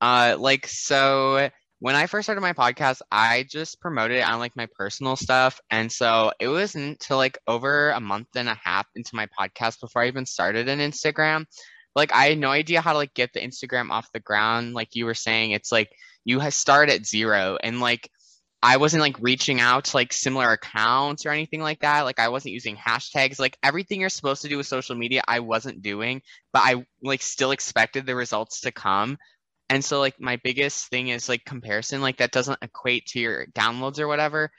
Uh, 0.02 0.36
like 0.38 0.68
so 0.68 1.50
when 1.80 1.96
I 1.96 2.08
first 2.08 2.26
started 2.26 2.42
my 2.42 2.54
podcast, 2.54 3.02
I 3.12 3.46
just 3.50 3.80
promoted 3.80 4.18
it 4.18 4.28
on 4.28 4.40
like 4.40 4.56
my 4.56 4.68
personal 4.76 5.16
stuff. 5.16 5.60
And 5.70 5.92
so 5.92 6.32
it 6.40 6.48
wasn't 6.48 6.86
until 6.86 7.18
like 7.18 7.38
over 7.48 7.92
a 7.92 8.00
month 8.00 8.30
and 8.36 8.50
a 8.50 8.58
half 8.64 8.88
into 8.96 9.16
my 9.16 9.28
podcast 9.40 9.80
before 9.80 10.02
I 10.02 10.08
even 10.08 10.26
started 10.26 10.68
an 10.68 10.80
Instagram. 10.80 11.46
Like 11.96 12.14
I 12.14 12.28
had 12.28 12.38
no 12.38 12.50
idea 12.50 12.82
how 12.82 12.92
to 12.92 12.98
like 12.98 13.14
get 13.14 13.34
the 13.34 13.40
Instagram 13.40 13.90
off 13.92 14.12
the 14.12 14.20
ground. 14.20 14.74
Like 14.74 14.96
you 14.96 15.06
were 15.06 15.14
saying, 15.14 15.52
it's 15.52 15.72
like 15.72 15.92
you 16.24 16.42
start 16.52 16.90
at 16.90 17.06
zero 17.06 17.58
and 17.62 17.80
like 17.80 18.10
I 18.62 18.78
wasn't 18.78 19.02
like 19.02 19.18
reaching 19.20 19.62
out 19.62 19.86
to 19.86 19.98
like 19.98 20.12
similar 20.12 20.52
accounts 20.52 21.25
or 21.25 21.30
anything 21.30 21.62
like 21.62 21.82
that. 21.82 22.02
Like 22.02 22.20
I 22.20 22.30
wasn't 22.30 22.54
using 22.54 22.75
hashtags. 22.75 23.40
Like 23.40 23.58
everything 23.64 24.02
you're 24.02 24.10
supposed 24.10 24.42
to 24.42 24.50
do 24.50 24.58
with 24.58 24.68
social 24.68 24.96
media, 24.96 25.22
I 25.28 25.40
wasn't 25.40 25.84
doing, 25.84 26.22
but 26.52 26.64
I 26.64 26.86
like 27.04 27.22
still 27.22 27.52
expected 27.52 28.06
the 28.06 28.16
results 28.16 28.62
to 28.62 28.72
come 28.72 29.18
and 29.70 29.84
so 29.84 30.00
like 30.00 30.20
my 30.20 30.38
biggest 30.44 30.88
thing 30.88 31.08
is 31.10 31.30
like 31.30 31.46
comparison 31.46 32.02
like 32.02 32.18
that 32.18 32.32
doesn't 32.32 32.60
equate 32.62 33.06
to 33.08 33.20
your 33.20 33.48
downloads 33.48 34.00
or 34.00 34.08
whatever 34.08 34.52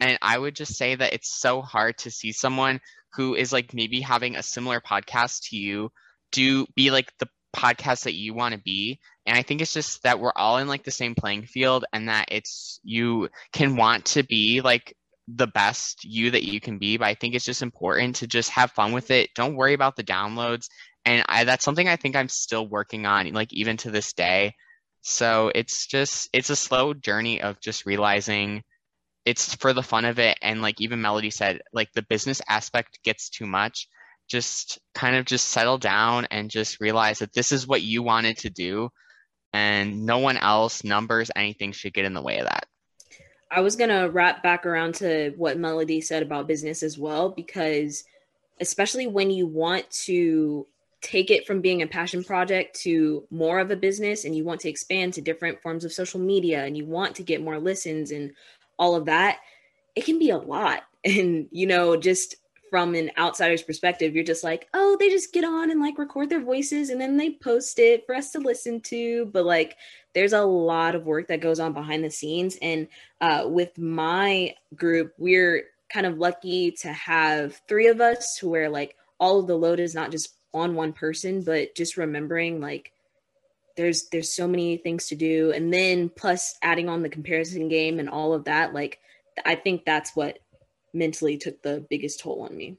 and 0.00 0.18
i 0.22 0.38
would 0.38 0.54
just 0.54 0.76
say 0.76 0.94
that 0.94 1.12
it's 1.12 1.34
so 1.34 1.62
hard 1.62 1.96
to 1.98 2.10
see 2.10 2.32
someone 2.32 2.80
who 3.14 3.34
is 3.34 3.52
like 3.52 3.74
maybe 3.74 4.00
having 4.00 4.36
a 4.36 4.42
similar 4.42 4.80
podcast 4.80 5.48
to 5.48 5.56
you 5.56 5.90
do 6.32 6.66
be 6.74 6.90
like 6.90 7.12
the 7.18 7.28
podcast 7.54 8.04
that 8.04 8.14
you 8.14 8.34
want 8.34 8.54
to 8.54 8.60
be. 8.60 8.98
And 9.26 9.36
i 9.36 9.42
think 9.42 9.60
it's 9.60 9.72
just 9.72 10.02
that 10.02 10.18
we're 10.18 10.32
all 10.34 10.58
in 10.58 10.68
like 10.68 10.84
the 10.84 10.90
same 10.90 11.14
playing 11.14 11.46
field 11.46 11.84
and 11.92 12.08
that 12.08 12.26
it's 12.30 12.80
you 12.82 13.28
can 13.52 13.76
want 13.76 14.06
to 14.06 14.24
be 14.24 14.60
like 14.60 14.96
the 15.28 15.46
best 15.46 16.04
you 16.04 16.32
that 16.32 16.44
you 16.44 16.60
can 16.60 16.78
be. 16.78 16.96
But 16.96 17.08
i 17.08 17.14
think 17.14 17.34
it's 17.34 17.44
just 17.44 17.62
important 17.62 18.16
to 18.16 18.26
just 18.26 18.50
have 18.50 18.72
fun 18.72 18.92
with 18.92 19.10
it. 19.10 19.30
Don't 19.34 19.56
worry 19.56 19.74
about 19.74 19.96
the 19.96 20.04
downloads. 20.04 20.66
And 21.04 21.24
I, 21.28 21.44
that's 21.44 21.64
something 21.64 21.88
I 21.88 21.96
think 21.96 22.14
I'm 22.14 22.28
still 22.28 22.66
working 22.66 23.06
on, 23.06 23.32
like 23.32 23.52
even 23.52 23.76
to 23.78 23.90
this 23.90 24.12
day. 24.12 24.54
So 25.02 25.50
it's 25.54 25.86
just 25.86 26.28
it's 26.32 26.50
a 26.50 26.56
slow 26.56 26.94
journey 26.94 27.42
of 27.42 27.60
just 27.60 27.86
realizing 27.86 28.62
it's 29.24 29.54
for 29.54 29.72
the 29.72 29.82
fun 29.82 30.04
of 30.04 30.18
it, 30.18 30.38
and 30.42 30.62
like 30.62 30.80
even 30.80 31.00
Melody 31.02 31.30
said, 31.30 31.60
like 31.72 31.92
the 31.92 32.02
business 32.02 32.40
aspect 32.48 33.00
gets 33.04 33.28
too 33.30 33.46
much. 33.46 33.88
Just 34.32 34.80
kind 34.94 35.14
of 35.14 35.26
just 35.26 35.50
settle 35.50 35.78
down 35.78 36.26
and 36.30 36.50
just 36.50 36.80
realize 36.80 37.20
that 37.20 37.34
this 37.34 37.52
is 37.52 37.66
what 37.66 37.82
you 37.82 38.02
wanted 38.02 38.38
to 38.38 38.50
do 38.50 38.88
and 39.52 40.06
no 40.06 40.18
one 40.18 40.38
else 40.38 40.82
numbers 40.82 41.30
anything 41.36 41.70
should 41.72 41.92
get 41.92 42.06
in 42.06 42.14
the 42.14 42.22
way 42.22 42.38
of 42.38 42.46
that. 42.46 42.66
I 43.50 43.60
was 43.60 43.76
going 43.76 43.90
to 43.90 44.08
wrap 44.08 44.42
back 44.42 44.64
around 44.64 44.94
to 44.96 45.34
what 45.36 45.58
melody 45.58 46.00
said 46.00 46.22
about 46.22 46.48
business 46.48 46.82
as 46.82 46.98
well 46.98 47.28
because 47.28 48.04
especially 48.60 49.06
when 49.06 49.30
you 49.30 49.46
want 49.46 49.88
to 49.90 50.66
take 51.02 51.30
it 51.30 51.46
from 51.46 51.60
being 51.60 51.82
a 51.82 51.86
passion 51.86 52.24
project 52.24 52.80
to 52.80 53.24
more 53.30 53.60
of 53.60 53.70
a 53.70 53.76
business 53.76 54.24
and 54.24 54.34
you 54.34 54.44
want 54.44 54.62
to 54.62 54.70
expand 54.70 55.12
to 55.12 55.20
different 55.20 55.60
forms 55.60 55.84
of 55.84 55.92
social 55.92 56.20
media 56.20 56.64
and 56.64 56.76
you 56.76 56.86
want 56.86 57.14
to 57.16 57.22
get 57.22 57.42
more 57.42 57.58
listens 57.58 58.10
and 58.10 58.32
all 58.78 58.94
of 58.94 59.04
that 59.04 59.38
it 59.94 60.06
can 60.06 60.18
be 60.18 60.30
a 60.30 60.38
lot. 60.38 60.82
And 61.04 61.48
you 61.50 61.66
know 61.66 61.96
just 61.96 62.36
from 62.72 62.94
an 62.94 63.10
outsider's 63.18 63.62
perspective 63.62 64.14
you're 64.14 64.24
just 64.24 64.42
like 64.42 64.66
oh 64.72 64.96
they 64.98 65.10
just 65.10 65.32
get 65.34 65.44
on 65.44 65.70
and 65.70 65.78
like 65.78 65.98
record 65.98 66.30
their 66.30 66.40
voices 66.40 66.88
and 66.88 66.98
then 66.98 67.18
they 67.18 67.32
post 67.32 67.78
it 67.78 68.06
for 68.06 68.14
us 68.14 68.30
to 68.30 68.38
listen 68.38 68.80
to. 68.80 69.26
But 69.26 69.44
like 69.44 69.76
there's 70.14 70.32
a 70.32 70.42
lot 70.42 70.94
of 70.94 71.04
work 71.04 71.28
that 71.28 71.42
goes 71.42 71.60
on 71.60 71.72
behind 71.72 72.02
the 72.02 72.10
scenes. 72.10 72.56
And 72.62 72.88
uh, 73.20 73.44
with 73.46 73.76
my 73.76 74.54
group 74.74 75.12
we're 75.18 75.64
kind 75.92 76.06
of 76.06 76.16
lucky 76.16 76.70
to 76.70 76.92
have 76.92 77.60
three 77.68 77.88
of 77.88 78.00
us 78.00 78.42
where 78.42 78.70
like 78.70 78.96
all 79.20 79.40
of 79.40 79.48
the 79.48 79.58
load 79.58 79.78
is 79.78 79.94
not 79.94 80.10
just 80.10 80.36
on 80.54 80.74
one 80.74 80.94
person 80.94 81.42
but 81.42 81.74
just 81.74 81.98
remembering 81.98 82.60
like 82.60 82.92
there's 83.76 84.08
there's 84.08 84.34
so 84.34 84.46
many 84.48 84.78
things 84.78 85.08
to 85.08 85.14
do. 85.14 85.52
And 85.52 85.74
then 85.74 86.08
plus 86.08 86.54
adding 86.62 86.88
on 86.88 87.02
the 87.02 87.10
comparison 87.10 87.68
game 87.68 87.98
and 87.98 88.08
all 88.08 88.32
of 88.32 88.44
that 88.44 88.72
like 88.72 88.98
i 89.46 89.54
think 89.54 89.84
that's 89.84 90.14
what 90.14 90.38
mentally 90.92 91.36
took 91.36 91.62
the 91.62 91.84
biggest 91.88 92.20
toll 92.20 92.42
on 92.42 92.56
me. 92.56 92.76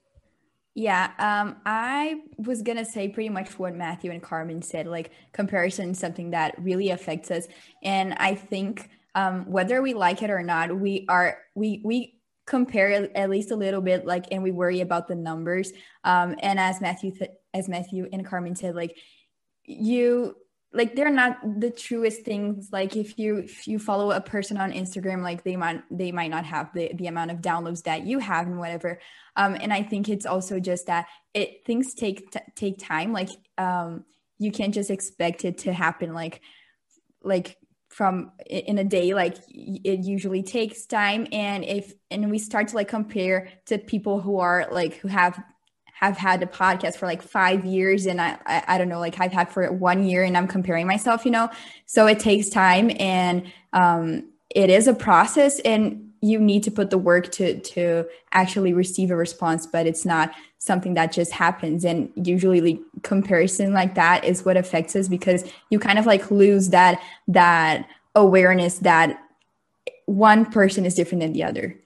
Yeah 0.76 1.12
um 1.20 1.58
i 1.68 2.22
was 2.38 2.64
gonna 2.64 2.84
say 2.84 3.08
pretty 3.08 3.30
much 3.30 3.60
what 3.60 3.76
matthew 3.76 4.10
and 4.10 4.24
carmen 4.24 4.64
said 4.64 4.88
like 4.88 5.12
comparison 5.32 5.92
is 5.92 6.00
something 6.00 6.32
that 6.32 6.56
really 6.58 6.90
affects 6.90 7.30
us. 7.30 7.48
And 7.84 8.16
i 8.18 8.34
think 8.34 8.90
um 9.14 9.46
whether 9.46 9.84
we 9.84 9.94
like 9.94 10.24
it 10.24 10.32
or 10.32 10.42
not 10.42 10.76
we 10.76 11.06
are 11.10 11.38
we 11.54 11.82
we 11.86 12.16
compare 12.46 13.08
at 13.16 13.30
least 13.30 13.52
a 13.52 13.56
little 13.56 13.82
bit 13.82 14.06
like 14.06 14.26
and 14.32 14.42
we 14.42 14.52
worry 14.52 14.82
about 14.82 15.08
the 15.08 15.16
numbers. 15.16 15.72
Um 16.04 16.36
and 16.42 16.60
as 16.60 16.82
matthew 16.82 17.12
th- 17.12 17.32
as 17.54 17.70
matthew 17.70 18.10
and 18.12 18.26
carmen 18.26 18.56
said 18.56 18.76
like 18.76 18.98
you 19.66 20.36
like 20.74 20.96
they're 20.96 21.12
not 21.12 21.38
the 21.60 21.70
truest 21.70 22.24
things. 22.24 22.70
Like 22.72 22.96
if 22.96 23.20
you 23.20 23.38
if 23.38 23.68
you 23.68 23.78
follow 23.78 24.12
a 24.12 24.22
person 24.22 24.58
on 24.58 24.72
instagram 24.72 25.22
like 25.22 25.44
they 25.44 25.56
might 25.56 25.84
they 25.92 26.12
might 26.12 26.32
not 26.32 26.46
have 26.46 26.74
the, 26.74 26.92
the 26.96 27.08
amount 27.08 27.32
of 27.32 27.42
downloads 27.42 27.84
that 27.84 28.06
you 28.06 28.20
have 28.20 28.48
and 28.48 28.58
whatever. 28.58 29.00
Um 29.36 29.56
and 29.60 29.72
i 29.72 29.84
think 29.84 30.10
it's 30.10 30.26
also 30.26 30.60
just 30.60 30.88
that 30.88 31.08
it 31.34 31.66
things 31.66 31.94
take 31.94 32.32
t- 32.32 32.40
take 32.56 32.80
time. 32.80 33.14
Like 33.14 33.30
um 33.58 34.04
you 34.40 34.52
can't 34.52 34.74
just 34.74 34.90
expect 34.90 35.46
it 35.46 35.60
to 35.60 35.74
happen 35.74 36.14
like 36.14 36.42
like 37.22 37.58
from 37.90 38.32
in 38.48 38.80
a 38.80 38.84
day. 38.84 39.14
Like 39.14 39.38
it 39.50 40.04
usually 40.04 40.44
takes 40.44 40.86
time. 40.86 41.28
And 41.32 41.64
if 41.64 41.94
and 42.10 42.32
we 42.32 42.40
start 42.40 42.70
to 42.70 42.76
like 42.76 42.88
compare 42.88 43.50
to 43.68 43.78
people 43.78 44.20
who 44.20 44.40
are 44.40 44.68
like 44.72 44.96
who 44.96 45.08
have 45.08 45.42
have 46.06 46.18
had 46.18 46.44
a 46.44 46.46
podcast 46.46 46.98
for 46.98 47.06
like 47.06 47.22
five 47.22 47.66
years 47.66 48.06
and 48.06 48.22
I, 48.22 48.38
I, 48.46 48.64
I 48.68 48.78
don't 48.78 48.90
know 48.90 49.00
like 49.00 49.20
i've 49.20 49.32
had 49.32 49.50
for 49.50 49.72
one 49.72 50.04
year 50.04 50.24
and 50.24 50.38
i'm 50.38 50.48
comparing 50.48 50.88
myself 50.88 51.26
you 51.26 51.32
know? 51.32 51.50
So 51.86 52.08
it 52.08 52.20
takes 52.20 52.50
time 52.50 52.92
and 53.00 53.52
um 53.74 54.30
it 54.50 54.70
is 54.70 54.88
a 54.88 54.94
process 54.94 55.60
and 55.60 56.12
you 56.22 56.40
need 56.40 56.64
to 56.64 56.72
put 56.72 56.90
the 56.90 56.98
work 56.98 57.32
to 57.34 57.60
to 57.60 58.06
actually 58.32 58.74
receive 58.74 59.12
a 59.12 59.16
response 59.16 59.66
but 59.66 59.86
it's 59.86 60.06
not 60.06 60.34
something 60.64 60.94
that 60.94 61.12
just 61.12 61.34
happens. 61.34 61.84
And 61.84 62.10
usually 62.16 62.62
like, 62.62 62.80
comparison 63.02 63.74
like 63.74 63.96
that 63.96 64.24
is 64.24 64.46
what 64.46 64.56
affects 64.56 64.96
us 64.96 65.10
because 65.10 65.44
you 65.70 65.78
kind 65.78 66.00
of 66.00 66.06
like 66.06 66.32
lose 66.32 66.70
that 66.70 67.02
that 67.28 67.86
awareness 68.16 68.80
that 68.80 69.20
one 70.06 70.46
person 70.46 70.86
is 70.86 70.96
different 70.96 71.22
than 71.22 71.34
the 71.34 71.44
other. 71.44 71.78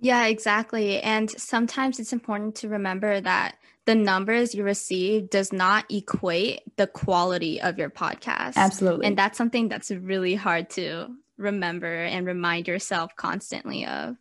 Yeah 0.00 0.26
exactly. 0.26 0.98
And 1.02 1.30
sometimes 1.30 2.00
it's 2.00 2.14
important 2.14 2.54
to 2.56 2.68
remember 2.68 3.20
that 3.20 3.56
the 3.86 3.94
numbers 3.94 4.54
you 4.54 4.62
receive 4.62 5.30
does 5.30 5.52
not 5.52 5.84
equate 5.90 6.60
the 6.76 6.86
quality 6.86 7.60
of 7.60 7.78
your 7.78 7.90
podcast 7.90 8.56
absolutely 8.56 9.06
and 9.06 9.16
that's 9.18 9.38
something 9.38 9.68
that's 9.68 9.90
really 9.90 10.34
hard 10.34 10.70
to 10.70 11.08
remember 11.36 11.92
and 11.92 12.26
remind 12.26 12.68
yourself 12.68 13.14
constantly 13.16 13.84
of 13.86 14.16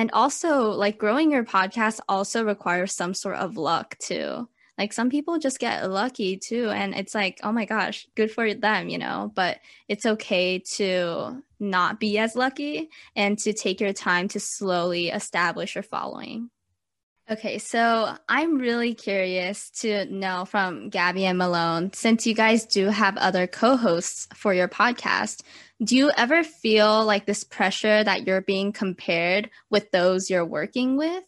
and 0.00 0.10
also, 0.12 0.70
like 0.70 0.96
growing 0.96 1.30
your 1.30 1.44
podcast 1.44 2.00
also 2.08 2.42
requires 2.42 2.94
some 2.94 3.12
sort 3.12 3.36
of 3.36 3.58
luck 3.58 3.98
too. 3.98 4.48
Like 4.78 4.94
some 4.94 5.10
people 5.10 5.38
just 5.38 5.58
get 5.58 5.90
lucky 5.90 6.38
too. 6.38 6.70
And 6.70 6.94
it's 6.94 7.14
like, 7.14 7.38
oh 7.42 7.52
my 7.52 7.66
gosh, 7.66 8.08
good 8.14 8.30
for 8.30 8.54
them, 8.54 8.88
you 8.88 8.96
know? 8.96 9.30
But 9.34 9.58
it's 9.88 10.06
okay 10.06 10.60
to 10.76 11.42
not 11.58 12.00
be 12.00 12.16
as 12.16 12.34
lucky 12.34 12.88
and 13.14 13.38
to 13.40 13.52
take 13.52 13.78
your 13.78 13.92
time 13.92 14.28
to 14.28 14.40
slowly 14.40 15.10
establish 15.10 15.74
your 15.74 15.82
following. 15.82 16.48
Okay, 17.30 17.58
so 17.58 18.12
I'm 18.28 18.58
really 18.58 18.92
curious 18.92 19.70
to 19.82 20.04
know 20.06 20.44
from 20.46 20.88
Gabby 20.88 21.26
and 21.26 21.38
Malone, 21.38 21.92
since 21.92 22.26
you 22.26 22.34
guys 22.34 22.66
do 22.66 22.88
have 22.88 23.16
other 23.18 23.46
co 23.46 23.76
hosts 23.76 24.26
for 24.34 24.52
your 24.52 24.66
podcast, 24.66 25.42
do 25.84 25.96
you 25.96 26.10
ever 26.16 26.42
feel 26.42 27.04
like 27.04 27.26
this 27.26 27.44
pressure 27.44 28.02
that 28.02 28.26
you're 28.26 28.40
being 28.40 28.72
compared 28.72 29.48
with 29.70 29.92
those 29.92 30.28
you're 30.28 30.44
working 30.44 30.96
with? 30.96 31.22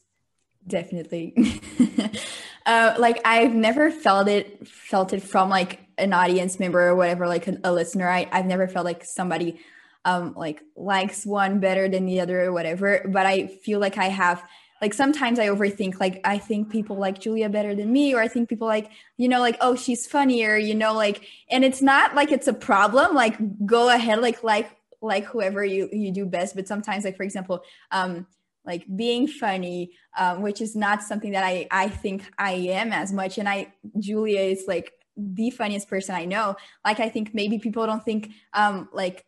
Definitely. 0.66 1.34
uh, 2.66 2.96
like 2.98 3.20
I've 3.24 3.54
never 3.54 3.92
felt 3.92 4.26
it 4.26 4.66
felt 4.66 5.12
it 5.12 5.22
from 5.22 5.50
like 5.50 5.86
an 5.98 6.12
audience 6.12 6.58
member 6.58 6.80
or 6.80 6.96
whatever, 6.96 7.28
like 7.28 7.46
a, 7.46 7.58
a 7.62 7.72
listener. 7.72 8.08
I, 8.08 8.28
I've 8.32 8.46
never 8.46 8.66
felt 8.66 8.84
like 8.84 9.04
somebody 9.04 9.60
um 10.04 10.34
like 10.36 10.62
likes 10.74 11.24
one 11.24 11.60
better 11.60 11.88
than 11.88 12.06
the 12.06 12.20
other 12.22 12.42
or 12.42 12.52
whatever. 12.52 13.08
But 13.08 13.26
I 13.26 13.46
feel 13.46 13.78
like 13.78 13.98
I 13.98 14.06
have 14.06 14.42
like 14.82 14.92
sometimes 14.94 15.38
I 15.38 15.46
overthink, 15.46 16.00
like 16.00 16.20
I 16.24 16.38
think 16.38 16.68
people 16.68 16.96
like 16.96 17.20
Julia 17.20 17.48
better 17.48 17.72
than 17.72 17.92
me, 17.92 18.14
or 18.14 18.20
I 18.20 18.26
think 18.26 18.48
people 18.48 18.66
like, 18.66 18.90
you 19.16 19.28
know, 19.28 19.40
like, 19.40 19.56
oh, 19.60 19.76
she's 19.76 20.08
funnier, 20.08 20.56
you 20.56 20.74
know, 20.74 20.92
like, 20.92 21.24
and 21.48 21.64
it's 21.64 21.80
not 21.80 22.16
like 22.16 22.32
it's 22.32 22.48
a 22.48 22.52
problem. 22.52 23.14
Like, 23.14 23.38
go 23.64 23.88
ahead, 23.94 24.20
like, 24.20 24.42
like, 24.42 24.76
like 25.00 25.24
whoever 25.24 25.64
you 25.64 25.88
you 25.92 26.10
do 26.10 26.26
best. 26.26 26.56
But 26.56 26.66
sometimes, 26.66 27.04
like, 27.04 27.16
for 27.16 27.22
example, 27.22 27.62
um, 27.92 28.26
like 28.64 28.84
being 28.94 29.28
funny, 29.28 29.92
um, 30.18 30.42
which 30.42 30.60
is 30.60 30.74
not 30.74 31.02
something 31.02 31.30
that 31.32 31.44
I 31.44 31.68
I 31.70 31.88
think 31.88 32.24
I 32.36 32.52
am 32.52 32.92
as 32.92 33.12
much. 33.12 33.38
And 33.38 33.48
I 33.48 33.72
Julia 34.00 34.40
is 34.40 34.64
like 34.66 34.92
the 35.16 35.50
funniest 35.50 35.88
person 35.88 36.16
I 36.16 36.24
know. 36.24 36.56
Like, 36.84 36.98
I 36.98 37.08
think 37.08 37.34
maybe 37.34 37.60
people 37.60 37.86
don't 37.86 38.04
think 38.04 38.30
um 38.52 38.88
like 38.92 39.24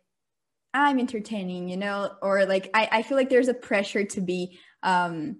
I'm 0.73 0.99
entertaining, 0.99 1.69
you 1.69 1.77
know, 1.77 2.11
or 2.21 2.45
like 2.45 2.69
I, 2.73 2.89
I 2.91 3.01
feel 3.03 3.17
like 3.17 3.29
there's 3.29 3.47
a 3.47 3.53
pressure 3.53 4.03
to 4.03 4.21
be 4.21 4.59
um 4.83 5.37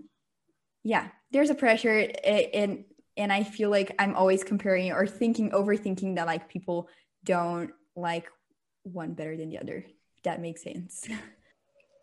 yeah 0.85 1.09
there's 1.31 1.49
a 1.49 1.55
pressure 1.55 2.09
and 2.23 2.85
and 3.17 3.33
i 3.33 3.43
feel 3.43 3.69
like 3.69 3.93
i'm 3.99 4.15
always 4.15 4.43
comparing 4.43 4.93
or 4.93 5.05
thinking 5.05 5.51
overthinking 5.51 6.15
that 6.15 6.27
like 6.27 6.47
people 6.47 6.87
don't 7.25 7.71
like 7.97 8.29
one 8.85 9.13
better 9.13 9.35
than 9.35 9.49
the 9.49 9.59
other. 9.59 9.85
That 10.23 10.41
makes 10.41 10.63
sense. 10.63 11.07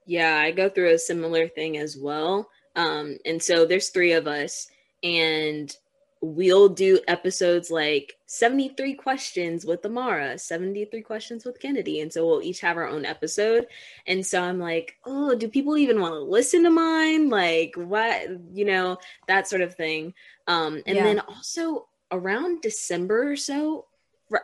Yeah 0.04 0.36
i 0.36 0.50
go 0.50 0.68
through 0.68 0.92
a 0.92 0.98
similar 0.98 1.46
thing 1.46 1.78
as 1.78 1.96
well. 1.96 2.50
Um 2.74 3.18
and 3.24 3.40
so 3.40 3.64
there's 3.64 3.90
three 3.90 4.14
of 4.14 4.26
us 4.26 4.66
and 5.04 5.72
we'll 6.22 6.68
do 6.68 7.00
episodes 7.08 7.68
like 7.68 8.16
73 8.26 8.94
questions 8.94 9.66
with 9.66 9.84
Amara, 9.84 10.38
73 10.38 11.02
questions 11.02 11.44
with 11.44 11.58
Kennedy. 11.58 12.00
And 12.00 12.12
so 12.12 12.24
we'll 12.24 12.42
each 12.42 12.60
have 12.60 12.76
our 12.76 12.86
own 12.86 13.04
episode. 13.04 13.66
And 14.06 14.24
so 14.24 14.40
I'm 14.40 14.60
like, 14.60 14.96
oh, 15.04 15.34
do 15.34 15.48
people 15.48 15.76
even 15.76 16.00
want 16.00 16.14
to 16.14 16.20
listen 16.20 16.62
to 16.62 16.70
mine? 16.70 17.28
Like, 17.28 17.74
what, 17.76 18.28
you 18.52 18.64
know, 18.64 18.98
that 19.26 19.48
sort 19.48 19.62
of 19.62 19.74
thing. 19.74 20.14
Um, 20.46 20.80
and 20.86 20.96
yeah. 20.96 21.02
then 21.02 21.20
also 21.20 21.88
around 22.12 22.62
December 22.62 23.32
or 23.32 23.36
so, 23.36 23.86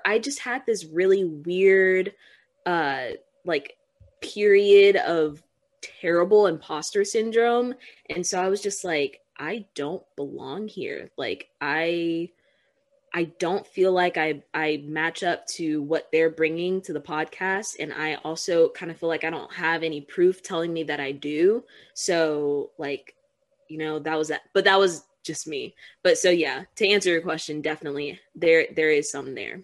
I 0.05 0.19
just 0.19 0.41
had 0.41 0.67
this 0.67 0.85
really 0.85 1.25
weird, 1.25 2.13
uh, 2.67 3.11
like, 3.45 3.77
period 4.21 4.97
of 4.97 5.41
terrible 5.81 6.49
imposter 6.49 7.05
syndrome. 7.05 7.75
And 8.11 8.27
so 8.27 8.43
I 8.43 8.49
was 8.49 8.61
just 8.61 8.85
like, 8.85 9.21
I 9.39 9.67
don't 9.75 10.05
belong 10.17 10.69
here. 10.69 11.11
Like 11.17 11.49
I 11.61 12.31
I 13.15 13.25
don't 13.39 13.67
feel 13.67 13.93
like 13.93 14.17
I 14.17 14.43
I 14.53 14.83
match 14.87 15.23
up 15.23 15.47
to 15.49 15.83
what 15.83 16.09
they're 16.13 16.31
bringing 16.31 16.81
to 16.83 16.93
the 16.93 17.01
podcast 17.01 17.77
and 17.79 17.93
I 17.93 18.15
also 18.17 18.69
kind 18.71 18.91
of 18.91 18.99
feel 18.99 19.09
like 19.09 19.25
I 19.25 19.31
don't 19.31 19.53
have 19.53 19.83
any 19.83 20.01
proof 20.01 20.43
telling 20.43 20.73
me 20.73 20.85
that 20.85 21.01
I 21.01 21.13
do. 21.13 21.65
So 21.95 22.71
like 22.79 23.15
you 23.69 23.79
know 23.79 23.99
that 24.01 24.17
was 24.19 24.29
that 24.29 24.43
but 24.53 24.65
that 24.65 24.79
was 24.79 25.05
just 25.25 25.47
me. 25.47 25.75
But 26.03 26.19
so 26.19 26.31
yeah, 26.31 26.65
to 26.77 26.89
answer 26.89 27.11
your 27.11 27.23
question 27.23 27.61
definitely 27.61 28.21
there 28.35 28.67
there 28.75 28.91
is 28.91 29.11
some 29.11 29.35
there. 29.35 29.63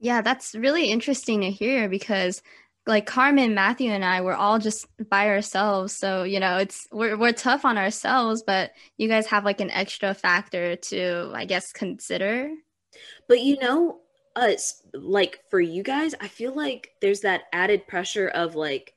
Yeah, 0.00 0.22
that's 0.22 0.54
really 0.54 0.86
interesting 0.86 1.42
to 1.42 1.50
hear 1.50 1.88
because 1.88 2.42
like 2.86 3.06
Carmen, 3.06 3.54
Matthew, 3.54 3.90
and 3.90 4.04
I, 4.04 4.20
we're 4.22 4.34
all 4.34 4.58
just 4.58 4.86
by 5.08 5.28
ourselves. 5.28 5.94
So, 5.94 6.22
you 6.22 6.40
know, 6.40 6.56
it's 6.58 6.86
we're 6.90 7.16
we're 7.16 7.32
tough 7.32 7.64
on 7.64 7.78
ourselves, 7.78 8.42
but 8.42 8.72
you 8.96 9.08
guys 9.08 9.26
have 9.26 9.44
like 9.44 9.60
an 9.60 9.70
extra 9.70 10.14
factor 10.14 10.76
to, 10.76 11.30
I 11.34 11.44
guess, 11.44 11.72
consider. 11.72 12.50
But 13.28 13.40
you 13.40 13.58
know, 13.60 13.98
us 14.34 14.82
like 14.94 15.40
for 15.50 15.60
you 15.60 15.82
guys, 15.82 16.14
I 16.20 16.28
feel 16.28 16.54
like 16.54 16.92
there's 17.00 17.20
that 17.20 17.42
added 17.52 17.86
pressure 17.86 18.28
of 18.28 18.54
like 18.54 18.94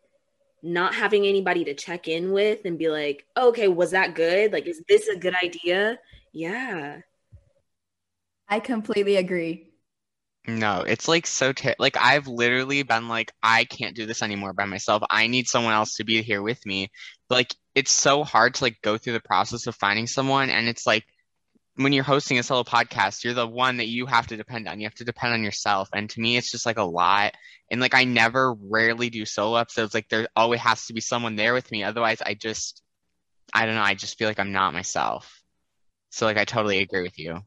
not 0.62 0.96
having 0.96 1.26
anybody 1.26 1.66
to 1.66 1.74
check 1.74 2.08
in 2.08 2.32
with 2.32 2.60
and 2.66 2.80
be 2.80 2.90
like, 2.90 3.26
oh, 3.36 3.50
okay, 3.50 3.68
was 3.68 3.92
that 3.92 4.16
good? 4.16 4.54
Like, 4.54 4.66
is 4.66 4.82
this 4.88 5.10
a 5.10 5.18
good 5.18 5.36
idea? 5.44 6.00
Yeah. 6.32 7.02
I 8.48 8.60
completely 8.60 9.18
agree. 9.18 9.73
No, 10.46 10.82
it's 10.82 11.08
like 11.08 11.26
so 11.26 11.54
ter- 11.54 11.76
like 11.80 11.96
I've 11.96 12.28
literally 12.28 12.84
been 12.84 13.08
like 13.08 13.32
I 13.42 13.64
can't 13.64 13.96
do 13.96 14.06
this 14.06 14.22
anymore 14.22 14.52
by 14.52 14.66
myself. 14.66 15.02
I 15.10 15.28
need 15.28 15.48
someone 15.48 15.74
else 15.74 15.96
to 15.96 16.04
be 16.04 16.22
here 16.22 16.42
with 16.42 16.66
me. 16.66 16.92
Like 17.30 17.56
it's 17.76 17.92
so 17.92 18.24
hard 18.26 18.56
to 18.56 18.66
like 18.66 18.82
go 18.82 18.98
through 18.98 19.14
the 19.14 19.22
process 19.22 19.68
of 19.68 19.76
finding 19.76 20.06
someone 20.06 20.50
and 20.50 20.68
it's 20.68 20.86
like 20.86 21.06
when 21.76 21.94
you're 21.94 22.04
hosting 22.04 22.38
a 22.38 22.44
solo 22.44 22.64
podcast, 22.64 23.24
you're 23.24 23.34
the 23.34 23.48
one 23.48 23.78
that 23.78 23.88
you 23.88 24.06
have 24.06 24.28
to 24.28 24.38
depend 24.38 24.68
on. 24.68 24.80
You 24.80 24.86
have 24.86 24.94
to 24.96 25.06
depend 25.06 25.34
on 25.34 25.44
yourself. 25.44 25.90
And 25.94 26.10
to 26.10 26.20
me 26.20 26.36
it's 26.38 26.52
just 26.52 26.66
like 26.66 26.78
a 26.78 26.84
lot. 26.84 27.34
And 27.72 27.80
like 27.80 27.96
I 27.96 28.04
never 28.04 28.54
rarely 28.54 29.10
do 29.10 29.26
solo 29.26 29.58
episodes. 29.58 29.94
Like 29.94 30.10
there 30.10 30.28
always 30.36 30.60
has 30.60 30.88
to 30.88 30.94
be 30.94 31.02
someone 31.02 31.38
there 31.38 31.54
with 31.54 31.72
me. 31.72 31.84
Otherwise 31.84 32.22
I 32.22 32.34
just 32.34 32.82
I 33.54 33.66
don't 33.66 33.76
know, 33.76 33.82
I 33.82 33.94
just 33.96 34.18
feel 34.18 34.28
like 34.28 34.40
I'm 34.40 34.52
not 34.52 34.74
myself. 34.74 35.42
So 36.12 36.26
like 36.26 36.38
I 36.38 36.46
totally 36.46 36.80
agree 36.80 37.02
with 37.02 37.18
you. 37.18 37.44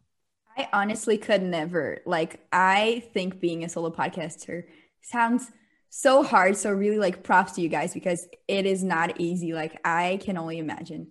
I 0.56 0.68
honestly 0.72 1.18
could 1.18 1.42
never. 1.42 2.00
Like, 2.06 2.40
I 2.52 3.04
think 3.12 3.40
being 3.40 3.64
a 3.64 3.68
solo 3.68 3.90
podcaster 3.90 4.64
sounds 5.02 5.50
so 5.90 6.22
hard. 6.22 6.56
So, 6.56 6.70
really, 6.72 6.98
like, 6.98 7.22
props 7.22 7.52
to 7.52 7.60
you 7.60 7.68
guys 7.68 7.92
because 7.92 8.26
it 8.48 8.66
is 8.66 8.82
not 8.82 9.20
easy. 9.20 9.52
Like, 9.52 9.80
I 9.84 10.18
can 10.22 10.36
only 10.36 10.58
imagine. 10.58 11.08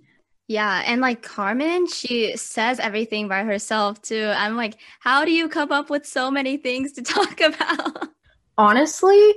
Yeah. 0.47 0.83
And 0.85 1.01
like 1.01 1.23
Carmen, 1.23 1.87
she 1.87 2.37
says 2.37 2.79
everything 2.79 3.27
by 3.27 3.43
herself 3.43 4.01
too. 4.01 4.31
I'm 4.35 4.55
like, 4.55 4.75
how 4.99 5.25
do 5.25 5.31
you 5.31 5.49
come 5.49 5.71
up 5.71 5.89
with 5.89 6.05
so 6.05 6.29
many 6.29 6.57
things 6.57 6.93
to 6.93 7.01
talk 7.03 7.41
about? 7.41 8.09
Honestly, 8.57 9.33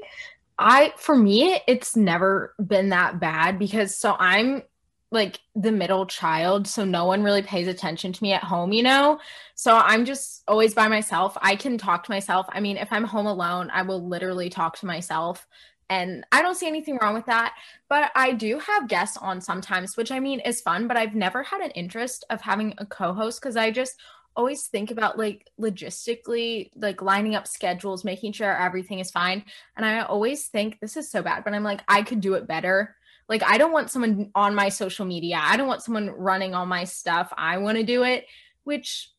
I, 0.59 0.93
for 0.97 1.17
me, 1.17 1.61
it's 1.67 1.97
never 1.97 2.55
been 2.65 2.91
that 2.91 3.21
bad 3.21 3.59
because 3.59 3.97
so 3.97 4.17
I'm 4.19 4.63
like 5.11 5.41
the 5.55 5.73
middle 5.73 6.07
child 6.07 6.67
so 6.67 6.85
no 6.85 7.07
one 7.07 7.23
really 7.23 7.43
pays 7.43 7.67
attention 7.67 8.13
to 8.13 8.23
me 8.23 8.33
at 8.33 8.45
home 8.45 8.73
you 8.73 8.83
know? 8.83 9.19
So 9.55 9.77
i'm 9.77 10.05
just 10.05 10.43
always 10.47 10.75
by 10.75 10.89
myself. 10.89 11.37
I 11.41 11.57
can 11.57 11.79
talk 11.79 12.05
to 12.05 12.11
myself. 12.11 12.47
I 12.51 12.61
mean 12.61 12.77
if 12.77 12.93
i'm 12.93 13.05
home 13.05 13.27
alone 13.27 13.71
i 13.73 13.83
will 13.83 14.07
literally 14.07 14.51
talk 14.51 14.79
to 14.79 14.87
myself 14.87 15.47
and 15.91 16.25
i 16.33 16.43
don't 16.43 16.57
see 16.57 16.67
anything 16.67 16.99
wrong 17.01 17.15
with 17.15 17.27
that. 17.27 17.55
But 17.89 18.11
i 18.15 18.33
do 18.33 18.59
have 18.59 18.89
guests 18.89 19.17
on 19.17 19.41
sometimes 19.41 19.97
which 19.97 20.13
i 20.13 20.21
mean 20.21 20.41
is 20.41 20.61
fun 20.61 20.87
but 20.89 20.97
i've 20.97 21.15
never 21.15 21.43
had 21.43 21.61
an 21.61 21.71
interest 21.73 22.25
of 22.31 22.41
having 22.41 22.75
a 22.79 22.87
co-host 22.87 23.41
because 23.41 23.57
i 23.57 23.71
just 23.71 23.97
always 24.37 24.69
think 24.69 24.93
about 24.93 25.19
like 25.19 25.51
logistically 25.61 26.71
like 26.77 27.03
lining 27.03 27.35
up 27.35 27.49
schedules 27.49 28.05
making 28.05 28.33
sure 28.33 28.57
everything 28.57 29.01
is 29.01 29.11
fine. 29.11 29.45
And 29.77 29.85
i 29.85 30.01
always 30.01 30.47
think 30.47 30.79
this 30.81 30.97
is 30.97 31.11
so 31.11 31.23
bad 31.23 31.43
but 31.45 31.55
i'm 31.55 31.65
like 31.65 31.81
i 31.89 32.03
could 32.03 32.21
do 32.21 32.35
it 32.35 32.47
better 32.47 32.95
like, 33.29 33.43
I 33.43 33.59
don't 33.59 33.73
want 33.73 33.91
someone 33.91 34.31
on 34.35 34.55
my 34.55 34.71
social 34.71 35.05
media. 35.05 35.41
I 35.43 35.57
don't 35.57 35.69
want 35.69 35.83
someone 35.83 36.11
running 36.11 36.55
all 36.55 36.67
my 36.67 36.85
stuff. 36.85 37.33
I 37.37 37.59
want 37.59 37.77
to 37.79 37.85
do 37.85 38.05
it, 38.05 38.27
which 38.65 39.11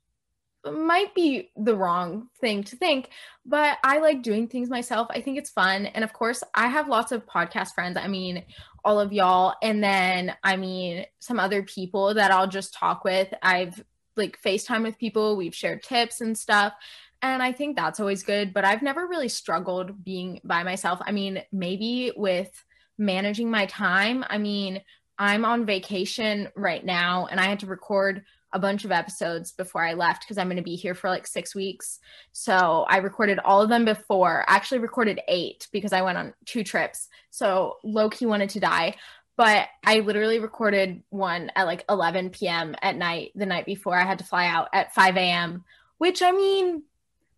might 0.66 1.16
be 1.16 1.52
the 1.56 1.76
wrong 1.76 2.28
thing 2.42 2.64
to 2.66 2.76
think, 2.76 3.10
but 3.46 3.78
I 3.84 4.00
like 4.00 4.22
doing 4.22 4.48
things 4.48 4.70
myself. 4.70 5.08
I 5.10 5.22
think 5.22 5.38
it's 5.38 5.50
fun. 5.50 5.86
And 5.86 6.04
of 6.04 6.12
course, 6.12 6.44
I 6.54 6.68
have 6.68 6.90
lots 6.90 7.12
of 7.12 7.26
podcast 7.26 7.74
friends. 7.74 7.98
I 7.98 8.08
mean, 8.08 8.44
all 8.84 9.00
of 9.00 9.14
y'all. 9.14 9.56
And 9.62 9.84
then, 9.84 10.36
I 10.44 10.58
mean, 10.58 11.06
some 11.20 11.40
other 11.40 11.64
people 11.64 12.14
that 12.16 12.32
I'll 12.32 12.48
just 12.48 12.74
talk 12.74 13.04
with. 13.04 13.34
I've 13.42 13.84
like 14.16 14.42
FaceTime 14.42 14.84
with 14.84 14.98
people, 14.98 15.38
we've 15.38 15.56
shared 15.56 15.84
tips 15.84 16.20
and 16.20 16.38
stuff. 16.38 16.74
And 17.22 17.42
I 17.42 17.52
think 17.52 17.76
that's 17.76 18.00
always 18.00 18.24
good. 18.24 18.54
But 18.54 18.66
I've 18.66 18.82
never 18.82 19.08
really 19.08 19.30
struggled 19.30 20.04
being 20.04 20.42
by 20.44 20.64
myself. 20.64 21.00
I 21.06 21.12
mean, 21.12 21.42
maybe 21.52 22.12
with 22.16 22.52
managing 23.00 23.50
my 23.50 23.66
time. 23.66 24.24
I 24.30 24.38
mean, 24.38 24.82
I'm 25.18 25.46
on 25.46 25.66
vacation 25.66 26.50
right 26.56 26.84
now 26.84 27.26
and 27.26 27.40
I 27.40 27.46
had 27.46 27.60
to 27.62 27.66
record 27.66 28.24
a 28.52 28.60
bunch 28.60 28.84
of 28.84 28.92
episodes 28.92 29.52
before 29.52 29.84
I 29.86 29.94
left 29.94 30.24
because 30.24 30.38
I'm 30.38 30.48
going 30.48 30.58
to 30.58 30.64
be 30.64 30.76
here 30.76 30.96
for 30.96 31.10
like 31.10 31.28
six 31.28 31.54
weeks. 31.54 32.00
So 32.32 32.86
I 32.88 32.98
recorded 32.98 33.40
all 33.40 33.62
of 33.62 33.70
them 33.70 33.86
before. 33.86 34.44
I 34.48 34.56
actually 34.56 34.80
recorded 34.80 35.22
eight 35.28 35.68
because 35.72 35.94
I 35.94 36.02
went 36.02 36.18
on 36.18 36.34
two 36.46 36.64
trips. 36.64 37.08
So 37.30 37.78
lowkey 37.86 38.28
wanted 38.28 38.50
to 38.52 38.60
die. 38.60 38.96
But 39.38 39.68
I 39.86 40.00
literally 40.00 40.40
recorded 40.40 41.02
one 41.10 41.52
at 41.56 41.66
like 41.66 41.86
11 41.88 42.32
p.m. 42.32 42.76
at 42.82 42.98
night 42.98 43.32
the 43.36 43.46
night 43.46 43.66
before 43.66 43.96
I 43.96 44.04
had 44.04 44.20
to 44.20 44.26
fly 44.26 44.48
out 44.48 44.68
at 44.74 44.94
5 44.94 45.16
a.m., 45.16 45.64
which 45.98 46.22
I 46.22 46.32
mean, 46.32 46.84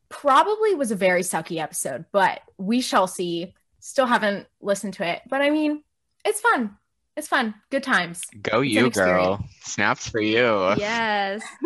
probably 0.10 0.76
was 0.76 0.92
a 0.92 0.96
very 0.96 1.22
sucky 1.22 1.62
episode, 1.62 2.06
but 2.12 2.42
we 2.58 2.82
shall 2.82 3.08
see. 3.08 3.54
Still 3.82 4.06
haven't 4.06 4.48
listened 4.62 4.94
to 4.96 5.08
it, 5.08 5.22
but 5.28 5.42
I 5.42 5.50
mean, 5.50 5.84
it's 6.24 6.40
fun. 6.40 6.78
It's 7.18 7.28
fun. 7.28 7.56
Good 7.70 7.84
times. 7.84 8.22
Go 8.42 8.62
It's 8.62 8.72
you, 8.72 8.90
girl. 8.90 9.44
Snaps 9.64 10.08
for 10.08 10.22
you. 10.22 10.76
Yes. 10.78 11.42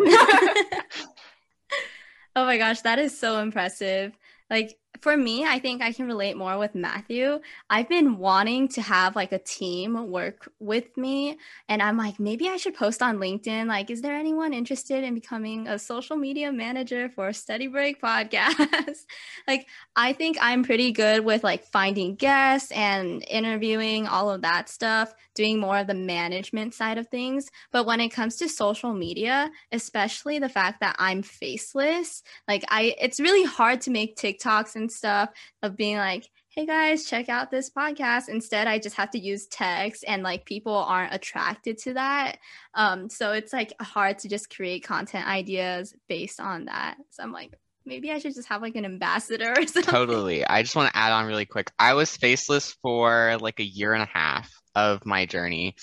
oh 2.34 2.44
my 2.44 2.58
gosh, 2.58 2.80
that 2.80 2.98
is 2.98 3.18
so 3.18 3.38
impressive. 3.38 4.12
Like 4.50 4.76
for 5.00 5.16
me, 5.16 5.44
I 5.44 5.58
think 5.58 5.82
I 5.82 5.92
can 5.92 6.06
relate 6.06 6.36
more 6.36 6.58
with 6.58 6.74
Matthew. 6.74 7.40
I've 7.70 7.88
been 7.88 8.18
wanting 8.18 8.68
to 8.68 8.82
have 8.82 9.16
like 9.16 9.32
a 9.32 9.38
team 9.38 10.10
work 10.10 10.50
with 10.58 10.96
me. 10.96 11.38
And 11.68 11.82
I'm 11.82 11.96
like, 11.96 12.18
maybe 12.18 12.48
I 12.48 12.56
should 12.56 12.74
post 12.74 13.02
on 13.02 13.18
LinkedIn. 13.18 13.66
Like, 13.66 13.90
is 13.90 14.02
there 14.02 14.14
anyone 14.14 14.52
interested 14.52 15.04
in 15.04 15.14
becoming 15.14 15.68
a 15.68 15.78
social 15.78 16.16
media 16.16 16.52
manager 16.52 17.08
for 17.08 17.32
Study 17.32 17.66
Break 17.66 18.00
podcast? 18.00 19.04
like, 19.48 19.66
I 19.94 20.12
think 20.12 20.36
I'm 20.40 20.64
pretty 20.64 20.92
good 20.92 21.24
with 21.24 21.44
like 21.44 21.64
finding 21.64 22.14
guests 22.14 22.70
and 22.72 23.24
interviewing, 23.28 24.06
all 24.06 24.30
of 24.30 24.42
that 24.42 24.68
stuff, 24.68 25.14
doing 25.34 25.58
more 25.60 25.78
of 25.78 25.86
the 25.86 25.94
management 25.94 26.74
side 26.74 26.98
of 26.98 27.08
things. 27.08 27.50
But 27.70 27.86
when 27.86 28.00
it 28.00 28.08
comes 28.08 28.36
to 28.36 28.48
social 28.48 28.92
media, 28.92 29.50
especially 29.72 30.38
the 30.38 30.48
fact 30.48 30.80
that 30.80 30.96
I'm 30.98 31.22
faceless, 31.22 32.22
like 32.48 32.64
I 32.68 32.94
it's 33.00 33.20
really 33.20 33.44
hard 33.44 33.80
to 33.82 33.90
make 33.90 34.16
TikToks 34.16 34.74
and 34.76 34.85
stuff 34.88 35.30
of 35.62 35.76
being 35.76 35.96
like, 35.96 36.28
hey 36.56 36.64
guys, 36.64 37.04
check 37.04 37.28
out 37.28 37.50
this 37.50 37.68
podcast. 37.68 38.30
Instead, 38.30 38.66
I 38.66 38.78
just 38.78 38.96
have 38.96 39.10
to 39.10 39.18
use 39.18 39.46
text 39.46 40.04
and 40.08 40.22
like 40.22 40.46
people 40.46 40.74
aren't 40.74 41.12
attracted 41.12 41.76
to 41.78 41.94
that. 41.94 42.38
Um, 42.72 43.10
so 43.10 43.32
it's 43.32 43.52
like 43.52 43.74
hard 43.80 44.20
to 44.20 44.28
just 44.28 44.48
create 44.48 44.82
content 44.82 45.28
ideas 45.28 45.94
based 46.08 46.40
on 46.40 46.64
that. 46.64 46.96
So 47.10 47.22
I'm 47.22 47.32
like, 47.32 47.58
maybe 47.84 48.10
I 48.10 48.18
should 48.18 48.34
just 48.34 48.48
have 48.48 48.62
like 48.62 48.74
an 48.74 48.86
ambassador 48.86 49.52
or 49.52 49.66
something. 49.66 49.82
Totally. 49.82 50.46
I 50.46 50.62
just 50.62 50.74
want 50.74 50.92
to 50.92 50.98
add 50.98 51.12
on 51.12 51.26
really 51.26 51.44
quick. 51.44 51.70
I 51.78 51.92
was 51.92 52.16
faceless 52.16 52.72
for 52.82 53.36
like 53.38 53.60
a 53.60 53.64
year 53.64 53.92
and 53.92 54.02
a 54.02 54.10
half 54.12 54.50
of 54.74 55.04
my 55.04 55.26
journey. 55.26 55.76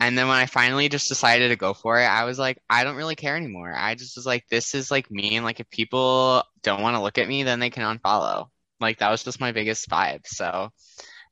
And 0.00 0.16
then 0.16 0.28
when 0.28 0.38
I 0.38 0.46
finally 0.46 0.88
just 0.88 1.08
decided 1.08 1.50
to 1.50 1.56
go 1.56 1.74
for 1.74 2.00
it, 2.00 2.06
I 2.06 2.24
was 2.24 2.38
like, 2.38 2.58
I 2.70 2.84
don't 2.84 2.96
really 2.96 3.14
care 3.14 3.36
anymore. 3.36 3.74
I 3.76 3.94
just 3.94 4.16
was 4.16 4.24
like, 4.24 4.48
this 4.48 4.74
is 4.74 4.90
like 4.90 5.10
me. 5.10 5.36
And 5.36 5.44
like, 5.44 5.60
if 5.60 5.68
people 5.68 6.42
don't 6.62 6.80
want 6.80 6.96
to 6.96 7.02
look 7.02 7.18
at 7.18 7.28
me, 7.28 7.42
then 7.42 7.60
they 7.60 7.68
can 7.68 7.98
unfollow. 7.98 8.48
Like, 8.80 8.98
that 8.98 9.10
was 9.10 9.22
just 9.22 9.40
my 9.40 9.52
biggest 9.52 9.90
vibe. 9.90 10.26
So 10.26 10.70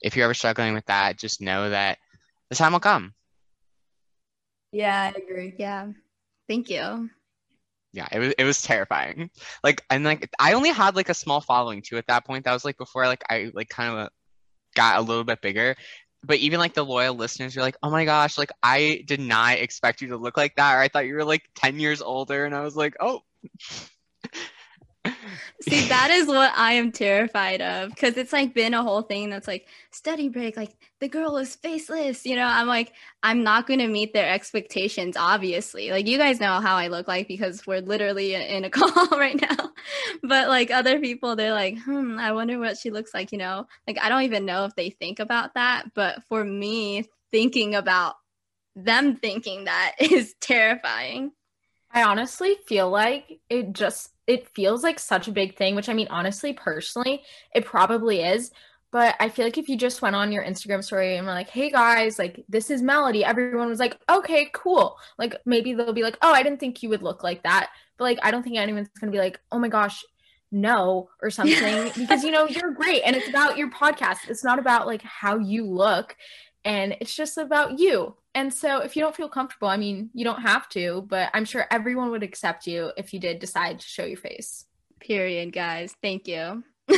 if 0.02 0.14
you're 0.14 0.24
ever 0.24 0.35
struggling 0.35 0.74
with 0.74 0.85
that, 0.87 1.18
just 1.18 1.40
know 1.40 1.70
that 1.70 1.96
the 2.50 2.57
time 2.57 2.72
will 2.72 2.81
come. 2.81 3.14
Yeah, 4.70 5.12
I 5.14 5.18
agree. 5.18 5.54
Yeah. 5.59 5.88
Thank 6.46 6.68
you. 6.68 7.09
Yeah, 7.92 8.09
it 8.12 8.18
was 8.18 8.35
it 8.37 8.44
was 8.44 8.61
terrifying. 8.61 9.31
Like 9.64 9.83
and 9.88 10.04
like 10.04 10.28
I 10.38 10.52
only 10.52 10.70
had 10.70 10.94
like 10.94 11.09
a 11.09 11.14
small 11.14 11.40
following 11.40 11.81
too 11.81 11.96
at 11.96 12.07
that 12.09 12.26
point. 12.26 12.44
That 12.44 12.52
was 12.52 12.64
like 12.64 12.76
before 12.76 13.07
like 13.07 13.24
I 13.31 13.50
like 13.54 13.70
kind 13.70 13.98
of 13.98 14.09
got 14.74 14.98
a 14.98 15.02
little 15.02 15.24
bit 15.24 15.40
bigger 15.40 15.74
but 16.24 16.38
even 16.38 16.59
like 16.59 16.74
the 16.74 16.85
loyal 16.85 17.14
listeners 17.14 17.57
are 17.57 17.61
like, 17.62 17.76
oh 17.83 17.90
my 17.90 18.04
gosh, 18.04 18.38
like 18.38 18.50
I 18.62 19.02
did 19.07 19.20
not 19.20 19.59
expect 19.59 20.02
you 20.02 20.09
to 20.09 20.16
look 20.16 20.37
like 20.37 20.57
that, 20.57 20.74
or 20.74 20.81
I 20.81 20.88
thought 20.88 21.07
you 21.07 21.14
were 21.14 21.24
like 21.24 21.42
10 21.54 21.81
years 21.81 22.02
older. 22.02 22.44
And 22.44 22.54
I 22.54 22.61
was 22.62 22.76
like, 22.76 22.96
oh. 23.00 23.22
See, 25.62 25.88
that 25.88 26.11
is 26.11 26.27
what 26.27 26.53
I 26.57 26.73
am 26.73 26.92
terrified 26.92 27.61
of 27.61 27.90
because 27.90 28.16
it's 28.16 28.33
like 28.33 28.55
been 28.55 28.75
a 28.75 28.83
whole 28.83 29.03
thing 29.03 29.31
that's 29.31 29.49
like 29.49 29.66
study 29.90 30.29
break, 30.29 30.57
like 30.57 30.75
the 31.01 31.09
girl 31.09 31.37
is 31.37 31.57
faceless. 31.57 32.25
You 32.25 32.37
know, 32.37 32.47
I'm 32.47 32.66
like, 32.66 32.92
I'm 33.23 33.42
not 33.42 33.66
going 33.66 33.81
to 33.81 33.88
meet 33.88 34.12
their 34.12 34.29
expectations, 34.31 35.16
obviously. 35.16 35.90
Like, 35.90 36.07
you 36.07 36.18
guys 36.18 36.40
know 36.40 36.61
how 36.61 36.77
I 36.77 36.88
look 36.88 37.09
like 37.09 37.29
because 37.29 37.66
we're 37.66 37.81
literally 37.81 38.35
in 38.35 38.64
a 38.64 38.71
call 38.71 39.09
right 39.18 39.40
now. 39.40 39.71
But 40.23 40.49
like 40.49 40.71
other 40.71 41.01
people, 41.01 41.37
they're 41.37 41.53
like, 41.53 41.79
hmm, 41.79 42.18
I 42.18 42.33
wonder 42.33 42.59
what 42.59 42.79
she 42.79 42.90
looks 42.90 43.12
like. 43.12 43.33
You 43.33 43.38
know, 43.38 43.66
like 43.87 43.99
I 44.01 44.09
don't 44.09 44.23
even 44.23 44.47
know 44.47 44.64
if 44.64 44.75
they 44.77 44.90
think 44.90 45.18
about 45.18 45.55
that. 45.55 45.94
But 45.94 46.23
for 46.29 46.44
me, 46.44 47.09
thinking 47.31 47.75
about 47.75 48.14
them 48.77 49.16
thinking 49.16 49.64
that 49.64 49.97
is 50.01 50.35
terrifying. 50.40 51.33
I 51.90 52.03
honestly 52.03 52.57
feel 52.66 52.90
like 52.90 53.40
it 53.48 53.72
just 53.72 54.11
it 54.27 54.48
feels 54.55 54.83
like 54.83 54.98
such 54.98 55.27
a 55.29 55.33
big 55.33 55.57
thing, 55.57 55.74
which 55.74 55.88
I 55.88 55.94
mean 55.94 56.09
honestly 56.11 56.53
personally, 56.53 57.22
it 57.55 57.64
probably 57.64 58.22
is, 58.22 58.51
But 58.90 59.16
I 59.20 59.29
feel 59.29 59.44
like 59.44 59.59
if 59.59 59.68
you 59.68 59.77
just 59.77 60.01
went 60.01 60.16
on 60.16 60.33
your 60.33 60.42
Instagram 60.42 60.83
story 60.83 61.16
and 61.16 61.27
were 61.27 61.33
like, 61.33 61.51
hey 61.51 61.70
guys, 61.70 62.18
like 62.18 62.42
this 62.48 62.70
is 62.70 62.81
Melody, 62.81 63.22
everyone 63.24 63.68
was 63.68 63.79
like, 63.79 63.98
okay, 64.09 64.48
cool. 64.55 64.96
Like 65.18 65.37
maybe 65.44 65.74
they'll 65.74 65.92
be 65.92 66.03
like, 66.03 66.16
oh, 66.22 66.33
I 66.33 66.42
didn't 66.42 66.59
think 66.59 66.83
you 66.83 66.88
would 66.88 67.03
look 67.03 67.22
like 67.22 67.42
that. 67.42 67.70
But 67.98 68.05
like, 68.05 68.18
I 68.22 68.31
don't 68.31 68.42
think 68.42 68.57
anyone's 68.57 68.88
gonna 68.98 69.12
be 69.12 69.18
like, 69.18 69.40
oh 69.53 69.59
my 69.59 69.68
gosh, 69.68 70.05
no, 70.51 71.11
or 71.22 71.29
something. 71.38 71.90
because 71.96 72.24
you 72.24 72.31
know, 72.31 72.46
you're 72.46 72.72
great. 72.72 73.03
And 73.05 73.14
it's 73.14 73.29
about 73.29 73.59
your 73.59 73.70
podcast. 73.70 74.29
It's 74.29 74.44
not 74.44 74.59
about 74.59 74.87
like 74.87 75.03
how 75.03 75.38
you 75.38 75.66
look. 75.66 76.16
And 76.64 76.96
it's 77.01 77.14
just 77.14 77.38
about 77.38 77.79
you. 77.79 78.14
And 78.38 78.55
so 78.55 78.79
if 78.79 78.94
you 78.94 79.03
don't 79.03 79.16
feel 79.16 79.29
comfortable, 79.29 79.66
I 79.66 79.77
mean, 79.77 80.11
you 80.14 80.22
don't 80.22 80.42
have 80.42 80.68
to, 80.68 81.05
but 81.09 81.29
I'm 81.35 81.44
sure 81.44 81.66
everyone 81.72 82.12
would 82.12 82.22
accept 82.22 82.68
you 82.68 82.92
if 82.96 83.12
you 83.12 83.18
did 83.18 83.40
decide 83.40 83.81
to 83.81 83.87
show 83.88 84.05
your 84.05 84.16
face. 84.16 84.64
Period, 85.01 85.53
guys. 85.53 85.92
Thank 86.01 86.29
you. 86.29 86.62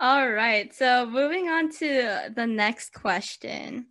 All 0.00 0.30
right. 0.30 0.72
So 0.72 1.06
moving 1.06 1.48
on 1.48 1.72
to 1.78 2.32
the 2.32 2.46
next 2.46 2.92
question. 2.92 3.86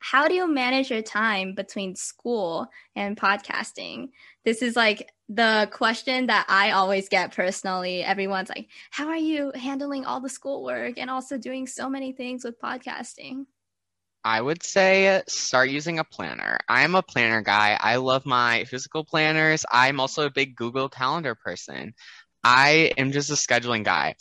How 0.00 0.26
do 0.26 0.34
you 0.34 0.52
manage 0.52 0.90
your 0.90 1.02
time 1.02 1.54
between 1.54 1.94
school 1.94 2.66
and 2.96 3.16
podcasting? 3.16 4.08
This 4.44 4.60
is 4.60 4.74
like 4.74 5.08
the 5.28 5.68
question 5.70 6.26
that 6.26 6.46
I 6.48 6.72
always 6.72 7.08
get 7.08 7.32
personally. 7.32 8.02
Everyone's 8.02 8.48
like, 8.48 8.66
How 8.90 9.06
are 9.06 9.16
you 9.16 9.52
handling 9.54 10.04
all 10.04 10.20
the 10.20 10.28
schoolwork 10.28 10.98
and 10.98 11.08
also 11.08 11.38
doing 11.38 11.68
so 11.68 11.88
many 11.88 12.10
things 12.10 12.42
with 12.42 12.60
podcasting? 12.60 13.46
I 14.24 14.40
would 14.40 14.62
say 14.62 15.22
start 15.28 15.70
using 15.70 15.98
a 15.98 16.04
planner. 16.04 16.58
I'm 16.68 16.94
a 16.94 17.02
planner 17.02 17.42
guy. 17.42 17.76
I 17.80 17.96
love 17.96 18.24
my 18.24 18.64
physical 18.64 19.04
planners. 19.04 19.64
I'm 19.70 19.98
also 19.98 20.26
a 20.26 20.30
big 20.30 20.54
Google 20.54 20.88
Calendar 20.88 21.34
person. 21.34 21.94
I 22.44 22.92
am 22.96 23.12
just 23.12 23.30
a 23.30 23.34
scheduling 23.34 23.84
guy. 23.84 24.14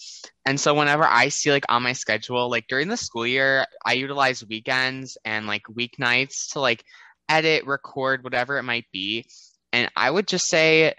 And 0.46 0.60
so 0.60 0.74
whenever 0.74 1.04
I 1.04 1.30
see 1.30 1.52
like 1.52 1.66
on 1.70 1.84
my 1.84 1.94
schedule, 1.94 2.50
like 2.50 2.68
during 2.68 2.88
the 2.88 2.98
school 2.98 3.26
year, 3.26 3.66
I 3.86 3.94
utilize 3.94 4.46
weekends 4.46 5.18
and 5.26 5.48
like 5.48 5.64
weeknights 5.72 6.54
to 6.54 6.60
like 6.60 6.84
edit, 7.30 7.66
record, 7.66 8.24
whatever 8.24 8.58
it 8.58 8.64
might 8.64 8.86
be. 8.92 9.26
And 9.74 9.90
I 9.96 10.10
would 10.10 10.28
just 10.28 10.48
say 10.48 10.94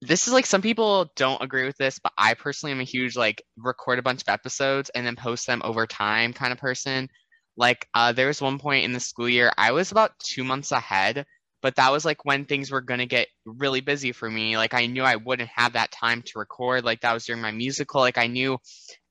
this 0.00 0.26
is 0.26 0.32
like 0.32 0.46
some 0.46 0.62
people 0.62 1.10
don't 1.16 1.42
agree 1.42 1.64
with 1.64 1.76
this, 1.76 1.98
but 1.98 2.12
I 2.18 2.34
personally 2.34 2.72
am 2.72 2.80
a 2.80 2.84
huge 2.84 3.16
like 3.16 3.42
record 3.56 3.98
a 3.98 4.02
bunch 4.02 4.22
of 4.22 4.28
episodes 4.28 4.90
and 4.90 5.06
then 5.06 5.16
post 5.16 5.46
them 5.46 5.62
over 5.64 5.86
time 5.86 6.32
kind 6.32 6.52
of 6.52 6.58
person. 6.58 7.08
Like 7.56 7.88
uh, 7.94 8.12
there 8.12 8.26
was 8.26 8.42
one 8.42 8.58
point 8.58 8.84
in 8.84 8.92
the 8.92 9.00
school 9.00 9.28
year, 9.28 9.52
I 9.56 9.72
was 9.72 9.92
about 9.92 10.18
two 10.18 10.44
months 10.44 10.72
ahead 10.72 11.26
but 11.64 11.76
that 11.76 11.90
was 11.90 12.04
like 12.04 12.26
when 12.26 12.44
things 12.44 12.70
were 12.70 12.82
to 12.82 13.06
get 13.06 13.26
really 13.46 13.80
busy 13.80 14.12
for 14.12 14.30
me. 14.30 14.58
Like 14.58 14.74
i 14.74 14.84
knew 14.84 15.02
i 15.02 15.16
wouldn't 15.16 15.48
have 15.48 15.72
that 15.72 15.90
time 15.90 16.20
to 16.20 16.38
record. 16.38 16.84
Like 16.84 17.00
that 17.00 17.14
was 17.14 17.24
during 17.24 17.40
my 17.40 17.52
musical. 17.52 18.02
Like 18.02 18.18
i 18.18 18.26
knew 18.26 18.58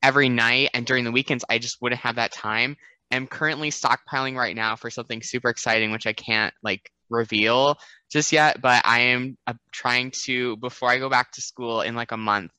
every 0.03 0.29
night 0.29 0.69
and 0.75 0.85
during 0.85 1.03
the 1.03 1.11
weekends 1.11 1.43
i 1.49 1.57
just 1.57 1.81
wouldn't 1.81 2.01
have 2.01 2.17
that 2.17 2.31
time. 2.31 2.77
I'm 3.11 3.25
currently 3.25 3.71
stockpiling 3.71 4.35
right 4.35 4.55
now 4.55 4.75
for 4.75 4.91
something 4.91 5.23
super 5.23 5.49
exciting 5.49 5.91
which 5.91 6.05
i 6.05 6.13
can't 6.13 6.53
like 6.63 6.91
reveal 7.09 7.77
just 8.11 8.31
yet 8.31 8.61
but 8.61 8.83
i 8.85 8.99
am 8.99 9.35
uh, 9.47 9.53
trying 9.71 10.11
to 10.25 10.57
before 10.57 10.89
i 10.89 10.99
go 10.99 11.09
back 11.09 11.31
to 11.31 11.41
school 11.41 11.81
in 11.81 11.95
like 11.95 12.11
a 12.11 12.17
month 12.17 12.51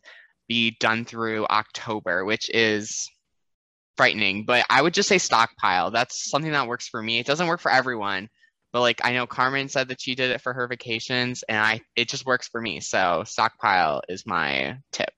be 0.48 0.76
done 0.78 1.04
through 1.04 1.44
october 1.46 2.24
which 2.24 2.50
is 2.50 3.10
frightening 3.96 4.44
but 4.44 4.64
i 4.70 4.82
would 4.82 4.94
just 4.94 5.08
say 5.08 5.18
stockpile 5.18 5.90
that's 5.90 6.30
something 6.30 6.52
that 6.52 6.66
works 6.66 6.88
for 6.88 7.02
me 7.02 7.18
it 7.18 7.26
doesn't 7.26 7.46
work 7.46 7.60
for 7.60 7.70
everyone 7.70 8.28
but 8.74 8.80
like 8.80 9.00
I 9.04 9.12
know 9.12 9.24
Carmen 9.24 9.68
said 9.68 9.86
that 9.86 10.00
she 10.00 10.16
did 10.16 10.32
it 10.32 10.40
for 10.40 10.52
her 10.52 10.66
vacations 10.66 11.44
and 11.44 11.58
I 11.58 11.80
it 11.94 12.08
just 12.08 12.26
works 12.26 12.48
for 12.48 12.60
me. 12.60 12.80
So 12.80 13.22
stockpile 13.24 14.02
is 14.08 14.26
my 14.26 14.78
tip. 14.90 15.10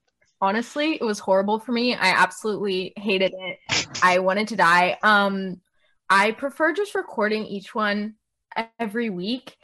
Honestly, 0.42 0.96
it 0.96 1.02
was 1.02 1.18
horrible 1.18 1.58
for 1.58 1.72
me. 1.72 1.94
I 1.94 2.08
absolutely 2.08 2.92
hated 2.96 3.32
it. 3.34 3.86
I 4.02 4.18
wanted 4.18 4.48
to 4.48 4.56
die. 4.56 4.98
Um 5.02 5.62
I 6.10 6.32
prefer 6.32 6.74
just 6.74 6.94
recording 6.94 7.46
each 7.46 7.74
one 7.74 8.16
every 8.78 9.08
week. 9.08 9.56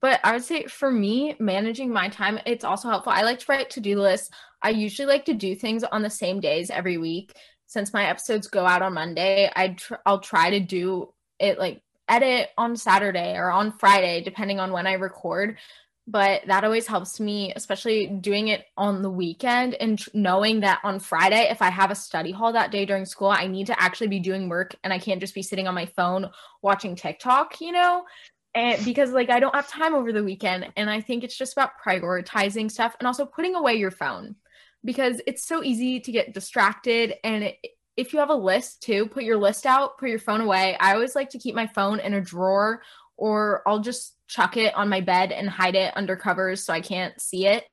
But 0.00 0.18
I 0.24 0.32
would 0.32 0.42
say 0.42 0.64
for 0.64 0.90
me, 0.90 1.36
managing 1.38 1.92
my 1.92 2.08
time, 2.08 2.40
it's 2.46 2.64
also 2.64 2.88
helpful. 2.88 3.12
I 3.12 3.22
like 3.22 3.38
to 3.38 3.46
write 3.48 3.70
to 3.70 3.80
do 3.80 4.00
lists. 4.00 4.28
I 4.60 4.70
usually 4.70 5.06
like 5.06 5.24
to 5.26 5.34
do 5.34 5.54
things 5.54 5.84
on 5.84 6.02
the 6.02 6.10
same 6.10 6.40
days 6.40 6.68
every 6.68 6.98
week. 6.98 7.32
Since 7.66 7.92
my 7.92 8.06
episodes 8.06 8.46
go 8.46 8.64
out 8.64 8.82
on 8.82 8.94
Monday, 8.94 9.50
I 9.54 9.68
tr- 9.68 9.94
I'll 10.04 10.20
try 10.20 10.50
to 10.50 10.60
do 10.60 11.12
it 11.38 11.58
like 11.58 11.82
edit 12.08 12.50
on 12.56 12.76
Saturday 12.76 13.36
or 13.36 13.50
on 13.50 13.72
Friday, 13.72 14.22
depending 14.22 14.60
on 14.60 14.72
when 14.72 14.86
I 14.86 14.94
record. 14.94 15.58
But 16.08 16.42
that 16.46 16.62
always 16.62 16.86
helps 16.86 17.18
me, 17.18 17.52
especially 17.56 18.06
doing 18.06 18.46
it 18.48 18.64
on 18.76 19.02
the 19.02 19.10
weekend 19.10 19.74
and 19.74 20.00
knowing 20.14 20.60
that 20.60 20.78
on 20.84 21.00
Friday, 21.00 21.48
if 21.50 21.60
I 21.60 21.68
have 21.68 21.90
a 21.90 21.96
study 21.96 22.30
hall 22.30 22.52
that 22.52 22.70
day 22.70 22.86
during 22.86 23.06
school, 23.06 23.28
I 23.28 23.48
need 23.48 23.66
to 23.66 23.82
actually 23.82 24.06
be 24.06 24.20
doing 24.20 24.48
work 24.48 24.76
and 24.84 24.92
I 24.92 25.00
can't 25.00 25.20
just 25.20 25.34
be 25.34 25.42
sitting 25.42 25.66
on 25.66 25.74
my 25.74 25.86
phone 25.86 26.30
watching 26.62 26.94
TikTok, 26.94 27.60
you 27.60 27.72
know? 27.72 28.04
And 28.54 28.84
because 28.84 29.10
like 29.10 29.30
I 29.30 29.40
don't 29.40 29.54
have 29.54 29.68
time 29.68 29.96
over 29.96 30.12
the 30.12 30.22
weekend. 30.22 30.72
And 30.76 30.88
I 30.88 31.00
think 31.00 31.24
it's 31.24 31.36
just 31.36 31.54
about 31.54 31.72
prioritizing 31.84 32.70
stuff 32.70 32.94
and 33.00 33.08
also 33.08 33.26
putting 33.26 33.56
away 33.56 33.74
your 33.74 33.90
phone 33.90 34.36
because 34.86 35.20
it's 35.26 35.46
so 35.46 35.62
easy 35.62 36.00
to 36.00 36.12
get 36.12 36.32
distracted 36.32 37.14
and 37.22 37.44
it, 37.44 37.58
if 37.96 38.12
you 38.12 38.18
have 38.18 38.30
a 38.30 38.34
list 38.34 38.82
too, 38.82 39.06
put 39.06 39.24
your 39.24 39.38
list 39.38 39.66
out, 39.66 39.98
put 39.98 40.10
your 40.10 40.18
phone 40.18 40.40
away. 40.40 40.76
I 40.78 40.94
always 40.94 41.14
like 41.14 41.30
to 41.30 41.38
keep 41.38 41.54
my 41.54 41.66
phone 41.66 41.98
in 41.98 42.14
a 42.14 42.20
drawer 42.20 42.82
or 43.16 43.62
I'll 43.66 43.80
just 43.80 44.14
chuck 44.28 44.56
it 44.56 44.74
on 44.74 44.88
my 44.88 45.00
bed 45.00 45.32
and 45.32 45.48
hide 45.48 45.74
it 45.74 45.96
under 45.96 46.16
covers 46.16 46.64
so 46.64 46.72
I 46.72 46.80
can't 46.80 47.18
see 47.20 47.46
it. 47.46 47.64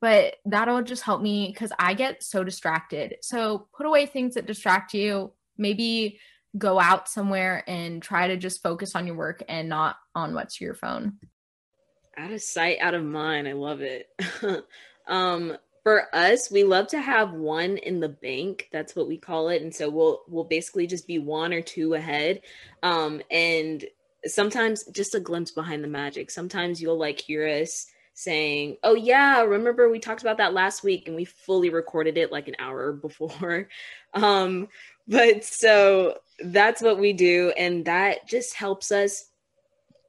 But 0.00 0.36
that'll 0.44 0.82
just 0.82 1.02
help 1.02 1.20
me 1.22 1.48
because 1.52 1.72
I 1.78 1.94
get 1.94 2.22
so 2.22 2.44
distracted. 2.44 3.16
So 3.22 3.68
put 3.76 3.86
away 3.86 4.06
things 4.06 4.34
that 4.34 4.46
distract 4.46 4.94
you. 4.94 5.32
Maybe 5.58 6.20
go 6.56 6.78
out 6.80 7.08
somewhere 7.08 7.62
and 7.66 8.02
try 8.02 8.28
to 8.28 8.36
just 8.36 8.62
focus 8.62 8.94
on 8.94 9.06
your 9.06 9.16
work 9.16 9.42
and 9.48 9.68
not 9.68 9.96
on 10.14 10.34
what's 10.34 10.60
your 10.60 10.74
phone. 10.74 11.18
Out 12.16 12.32
of 12.32 12.40
sight, 12.40 12.78
out 12.80 12.94
of 12.94 13.04
mind. 13.04 13.46
I 13.46 13.52
love 13.52 13.80
it. 13.82 14.08
um, 15.06 15.56
for 15.86 16.12
us, 16.12 16.50
we 16.50 16.64
love 16.64 16.88
to 16.88 17.00
have 17.00 17.30
one 17.30 17.76
in 17.76 18.00
the 18.00 18.08
bank. 18.08 18.68
That's 18.72 18.96
what 18.96 19.06
we 19.06 19.16
call 19.16 19.50
it. 19.50 19.62
And 19.62 19.72
so 19.72 19.88
we'll 19.88 20.22
we'll 20.26 20.42
basically 20.42 20.88
just 20.88 21.06
be 21.06 21.20
one 21.20 21.52
or 21.52 21.62
two 21.62 21.94
ahead. 21.94 22.40
Um, 22.82 23.22
and 23.30 23.84
sometimes 24.24 24.82
just 24.86 25.14
a 25.14 25.20
glimpse 25.20 25.52
behind 25.52 25.84
the 25.84 25.88
magic. 25.88 26.32
Sometimes 26.32 26.82
you'll 26.82 26.98
like 26.98 27.20
hear 27.20 27.46
us 27.46 27.86
saying, 28.14 28.78
"Oh 28.82 28.96
yeah, 28.96 29.42
remember 29.42 29.88
we 29.88 30.00
talked 30.00 30.22
about 30.22 30.38
that 30.38 30.54
last 30.54 30.82
week 30.82 31.06
and 31.06 31.14
we 31.14 31.24
fully 31.24 31.70
recorded 31.70 32.18
it 32.18 32.32
like 32.32 32.48
an 32.48 32.56
hour 32.58 32.92
before." 33.08 33.68
um, 34.12 34.66
but 35.06 35.44
so 35.44 36.18
that's 36.46 36.82
what 36.82 36.98
we 36.98 37.12
do 37.12 37.52
and 37.56 37.84
that 37.84 38.26
just 38.26 38.54
helps 38.54 38.90
us 38.90 39.30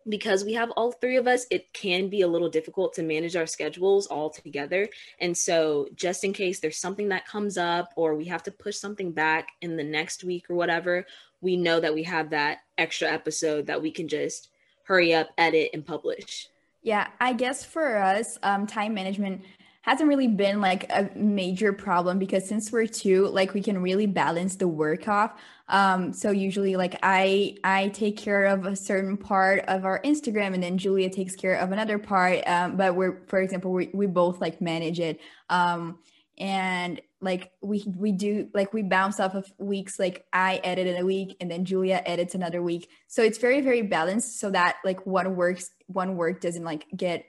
because 0.09 0.43
we 0.43 0.53
have 0.53 0.71
all 0.71 0.91
three 0.91 1.17
of 1.17 1.27
us, 1.27 1.45
it 1.51 1.71
can 1.73 2.09
be 2.09 2.21
a 2.21 2.27
little 2.27 2.49
difficult 2.49 2.93
to 2.93 3.03
manage 3.03 3.35
our 3.35 3.45
schedules 3.45 4.07
all 4.07 4.29
together. 4.29 4.87
And 5.19 5.37
so, 5.37 5.87
just 5.95 6.23
in 6.23 6.33
case 6.33 6.59
there's 6.59 6.77
something 6.77 7.09
that 7.09 7.27
comes 7.27 7.57
up 7.57 7.91
or 7.95 8.15
we 8.15 8.25
have 8.25 8.43
to 8.43 8.51
push 8.51 8.77
something 8.77 9.11
back 9.11 9.49
in 9.61 9.77
the 9.77 9.83
next 9.83 10.23
week 10.23 10.49
or 10.49 10.55
whatever, 10.55 11.05
we 11.41 11.57
know 11.57 11.79
that 11.79 11.93
we 11.93 12.03
have 12.03 12.29
that 12.31 12.59
extra 12.77 13.09
episode 13.09 13.67
that 13.67 13.81
we 13.81 13.91
can 13.91 14.07
just 14.07 14.49
hurry 14.83 15.13
up, 15.13 15.29
edit, 15.37 15.69
and 15.73 15.85
publish. 15.85 16.47
Yeah, 16.81 17.07
I 17.19 17.33
guess 17.33 17.65
for 17.65 17.97
us, 17.97 18.37
um, 18.43 18.65
time 18.65 18.93
management 18.93 19.41
hasn't 19.81 20.09
really 20.09 20.27
been 20.27 20.59
like 20.59 20.91
a 20.91 21.09
major 21.15 21.71
problem 21.73 22.19
because 22.19 22.47
since 22.47 22.71
we're 22.71 22.87
two, 22.87 23.27
like 23.27 23.53
we 23.53 23.61
can 23.61 23.81
really 23.81 24.05
balance 24.05 24.55
the 24.55 24.67
work 24.67 25.07
off. 25.07 25.39
Um, 25.69 26.13
so 26.13 26.31
usually 26.31 26.75
like 26.75 26.97
I 27.03 27.57
I 27.63 27.89
take 27.89 28.17
care 28.17 28.45
of 28.45 28.65
a 28.65 28.75
certain 28.75 29.17
part 29.17 29.65
of 29.67 29.85
our 29.85 30.01
Instagram 30.01 30.53
and 30.53 30.63
then 30.63 30.77
Julia 30.77 31.09
takes 31.09 31.35
care 31.35 31.55
of 31.55 31.71
another 31.71 31.99
part. 31.99 32.47
Um, 32.47 32.77
but 32.77 32.95
we're 32.95 33.21
for 33.27 33.39
example, 33.39 33.71
we, 33.71 33.89
we 33.93 34.07
both 34.07 34.41
like 34.41 34.61
manage 34.61 34.99
it. 34.99 35.19
Um, 35.49 35.99
and 36.37 37.01
like 37.19 37.51
we 37.61 37.83
we 37.95 38.11
do 38.11 38.47
like 38.53 38.73
we 38.73 38.83
bounce 38.83 39.19
off 39.19 39.33
of 39.33 39.51
weeks 39.57 39.97
like 39.97 40.25
i 40.31 40.57
edit 40.63 40.85
in 40.85 40.97
a 40.97 41.05
week 41.05 41.35
and 41.41 41.49
then 41.49 41.65
julia 41.65 42.01
edits 42.05 42.35
another 42.35 42.61
week 42.61 42.89
so 43.07 43.23
it's 43.23 43.39
very 43.39 43.61
very 43.61 43.81
balanced 43.81 44.39
so 44.39 44.51
that 44.51 44.75
like 44.85 45.05
one 45.07 45.35
works 45.35 45.71
one 45.87 46.15
work 46.15 46.39
doesn't 46.41 46.63
like 46.63 46.85
get 46.95 47.25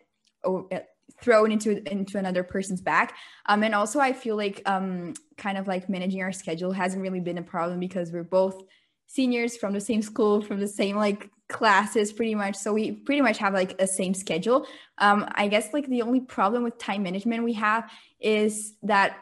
thrown 1.20 1.50
into 1.50 1.82
into 1.90 2.18
another 2.18 2.42
person's 2.42 2.80
back. 2.80 3.16
Um 3.46 3.62
and 3.62 3.74
also 3.74 3.98
i 4.00 4.12
feel 4.12 4.36
like 4.36 4.62
um 4.66 5.14
kind 5.36 5.58
of 5.58 5.66
like 5.66 5.88
managing 5.88 6.22
our 6.22 6.32
schedule 6.32 6.72
hasn't 6.72 7.02
really 7.02 7.20
been 7.20 7.38
a 7.38 7.42
problem 7.42 7.80
because 7.80 8.12
we're 8.12 8.22
both 8.22 8.62
seniors 9.06 9.56
from 9.56 9.72
the 9.72 9.80
same 9.80 10.02
school 10.02 10.42
from 10.42 10.60
the 10.60 10.68
same 10.68 10.96
like 10.96 11.30
classes 11.48 12.12
pretty 12.12 12.34
much. 12.34 12.54
So 12.54 12.74
we 12.74 12.92
pretty 12.92 13.22
much 13.22 13.38
have 13.38 13.54
like 13.54 13.80
a 13.80 13.86
same 13.86 14.14
schedule. 14.14 14.66
Um 14.98 15.26
i 15.34 15.48
guess 15.48 15.72
like 15.72 15.86
the 15.86 16.02
only 16.02 16.20
problem 16.20 16.62
with 16.62 16.78
time 16.78 17.02
management 17.02 17.44
we 17.44 17.54
have 17.54 17.90
is 18.20 18.74
that 18.82 19.16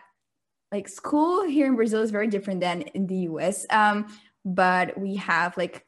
like 0.72 0.88
school 0.88 1.44
here 1.44 1.66
in 1.66 1.76
brazil 1.76 2.02
is 2.02 2.10
very 2.10 2.26
different 2.26 2.60
than 2.60 2.82
in 2.82 3.06
the 3.06 3.16
us 3.16 3.66
um 3.70 4.06
but 4.44 4.98
we 4.98 5.16
have 5.16 5.56
like 5.56 5.86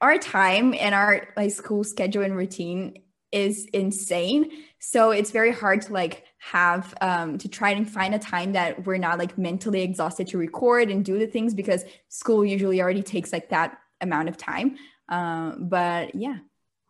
our 0.00 0.18
time 0.18 0.74
and 0.74 0.94
our 0.94 1.28
like 1.36 1.50
school 1.50 1.84
schedule 1.84 2.22
and 2.22 2.36
routine 2.36 3.02
is 3.34 3.66
insane 3.72 4.50
So 4.78 5.10
it's 5.10 5.30
very 5.30 5.50
hard 5.50 5.82
to 5.82 5.92
like 5.92 6.24
have 6.38 6.94
um, 7.00 7.38
to 7.38 7.48
try 7.48 7.70
and 7.70 7.90
find 7.90 8.14
a 8.14 8.18
time 8.18 8.52
that 8.52 8.86
we're 8.86 8.98
not 8.98 9.18
like 9.18 9.38
mentally 9.38 9.82
exhausted 9.82 10.26
to 10.28 10.38
record 10.38 10.90
and 10.90 11.04
do 11.04 11.18
the 11.18 11.26
things 11.26 11.54
because 11.54 11.84
school 12.08 12.44
usually 12.44 12.82
already 12.82 13.02
takes 13.02 13.32
like 13.32 13.48
that 13.48 13.78
amount 14.02 14.28
of 14.28 14.36
time. 14.36 14.76
Um, 15.08 15.68
but 15.68 16.14
yeah. 16.14 16.36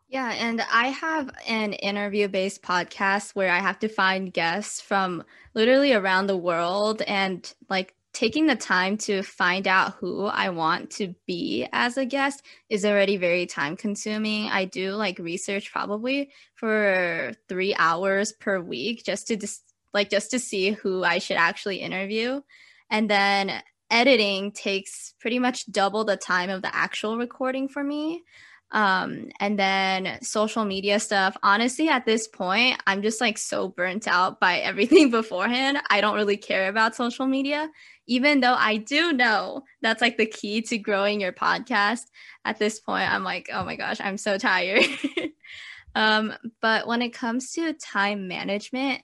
Yeah, 0.08 0.32
and 0.32 0.60
I 0.60 0.88
have 0.88 1.30
an 1.48 1.72
interview 1.72 2.28
based 2.28 2.62
podcast 2.62 3.34
where 3.34 3.50
I 3.50 3.58
have 3.58 3.78
to 3.80 3.88
find 3.88 4.32
guests 4.32 4.80
from 4.80 5.24
literally 5.54 5.92
around 5.92 6.26
the 6.26 6.36
world 6.36 7.00
and 7.02 7.40
like 7.70 7.94
taking 8.14 8.46
the 8.46 8.56
time 8.56 8.96
to 8.96 9.22
find 9.22 9.66
out 9.66 9.94
who 9.94 10.24
I 10.26 10.48
want 10.50 10.90
to 10.92 11.14
be 11.26 11.68
as 11.72 11.98
a 11.98 12.06
guest 12.06 12.42
is 12.70 12.84
already 12.84 13.16
very 13.16 13.44
time 13.44 13.76
consuming. 13.76 14.48
I 14.48 14.64
do 14.64 14.92
like 14.92 15.18
research 15.18 15.72
probably 15.72 16.30
for 16.54 17.32
3 17.48 17.74
hours 17.74 18.32
per 18.32 18.60
week 18.60 19.04
just 19.04 19.26
to 19.26 19.36
dis- 19.36 19.62
like 19.92 20.10
just 20.10 20.30
to 20.30 20.38
see 20.38 20.70
who 20.70 21.04
I 21.04 21.18
should 21.18 21.36
actually 21.36 21.78
interview. 21.78 22.40
And 22.88 23.10
then 23.10 23.62
editing 23.90 24.52
takes 24.52 25.14
pretty 25.20 25.38
much 25.38 25.70
double 25.70 26.04
the 26.04 26.16
time 26.16 26.50
of 26.50 26.62
the 26.62 26.74
actual 26.74 27.18
recording 27.18 27.68
for 27.68 27.82
me. 27.82 28.22
Um, 28.72 29.28
and 29.38 29.58
then 29.58 30.18
social 30.20 30.64
media 30.64 30.98
stuff. 30.98 31.36
Honestly, 31.42 31.88
at 31.88 32.06
this 32.06 32.26
point, 32.26 32.80
I'm 32.86 33.02
just 33.02 33.20
like 33.20 33.38
so 33.38 33.68
burnt 33.68 34.08
out 34.08 34.40
by 34.40 34.58
everything 34.60 35.10
beforehand. 35.10 35.78
I 35.90 36.00
don't 36.00 36.16
really 36.16 36.36
care 36.36 36.68
about 36.68 36.96
social 36.96 37.26
media, 37.26 37.70
even 38.06 38.40
though 38.40 38.54
I 38.54 38.78
do 38.78 39.12
know 39.12 39.62
that's 39.80 40.02
like 40.02 40.16
the 40.16 40.26
key 40.26 40.62
to 40.62 40.78
growing 40.78 41.20
your 41.20 41.32
podcast. 41.32 42.02
At 42.44 42.58
this 42.58 42.80
point, 42.80 43.12
I'm 43.12 43.24
like, 43.24 43.48
oh 43.52 43.64
my 43.64 43.76
gosh, 43.76 44.00
I'm 44.00 44.18
so 44.18 44.38
tired. 44.38 44.84
um, 45.94 46.34
but 46.60 46.86
when 46.86 47.00
it 47.00 47.10
comes 47.10 47.52
to 47.52 47.72
time 47.74 48.26
management, 48.26 49.02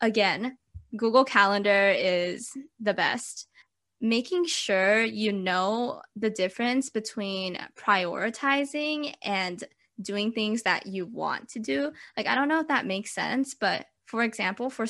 again, 0.00 0.58
Google 0.96 1.24
Calendar 1.24 1.94
is 1.96 2.50
the 2.80 2.92
best 2.92 3.48
making 4.02 4.44
sure 4.44 5.02
you 5.02 5.32
know 5.32 6.02
the 6.16 6.28
difference 6.28 6.90
between 6.90 7.56
prioritizing 7.76 9.14
and 9.22 9.62
doing 10.00 10.32
things 10.32 10.62
that 10.62 10.86
you 10.86 11.06
want 11.06 11.48
to 11.50 11.60
do. 11.60 11.92
Like, 12.16 12.26
I 12.26 12.34
don't 12.34 12.48
know 12.48 12.60
if 12.60 12.68
that 12.68 12.84
makes 12.84 13.14
sense, 13.14 13.54
but 13.54 13.86
for 14.06 14.24
example, 14.24 14.68
for 14.70 14.86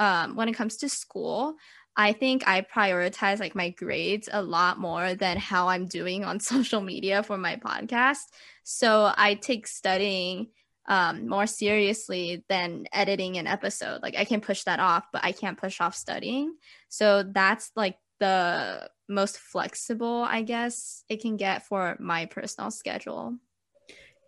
um, 0.00 0.34
when 0.34 0.48
it 0.48 0.54
comes 0.54 0.78
to 0.78 0.88
school, 0.88 1.54
I 1.96 2.12
think 2.12 2.46
I 2.46 2.60
prioritize 2.60 3.38
like 3.38 3.54
my 3.54 3.70
grades 3.70 4.28
a 4.30 4.42
lot 4.42 4.78
more 4.78 5.14
than 5.14 5.38
how 5.38 5.68
I'm 5.68 5.86
doing 5.86 6.24
on 6.24 6.40
social 6.52 6.80
media 6.80 7.22
for 7.22 7.38
my 7.38 7.56
podcast. 7.56 8.24
So 8.64 9.12
I 9.16 9.34
take 9.34 9.68
studying 9.68 10.48
um, 10.88 11.28
more 11.28 11.46
seriously 11.46 12.44
than 12.48 12.86
editing 12.92 13.38
an 13.38 13.46
episode. 13.46 14.02
Like 14.02 14.16
I 14.16 14.24
can 14.24 14.40
push 14.40 14.64
that 14.64 14.80
off, 14.80 15.06
but 15.12 15.24
I 15.24 15.32
can't 15.32 15.58
push 15.58 15.80
off 15.80 15.94
studying. 15.94 16.54
So 16.88 17.22
that's 17.22 17.70
like 17.76 17.96
the 18.18 18.90
most 19.08 19.38
flexible, 19.38 20.24
I 20.28 20.42
guess, 20.42 21.04
it 21.08 21.20
can 21.20 21.36
get 21.36 21.66
for 21.66 21.96
my 22.00 22.26
personal 22.26 22.70
schedule. 22.70 23.36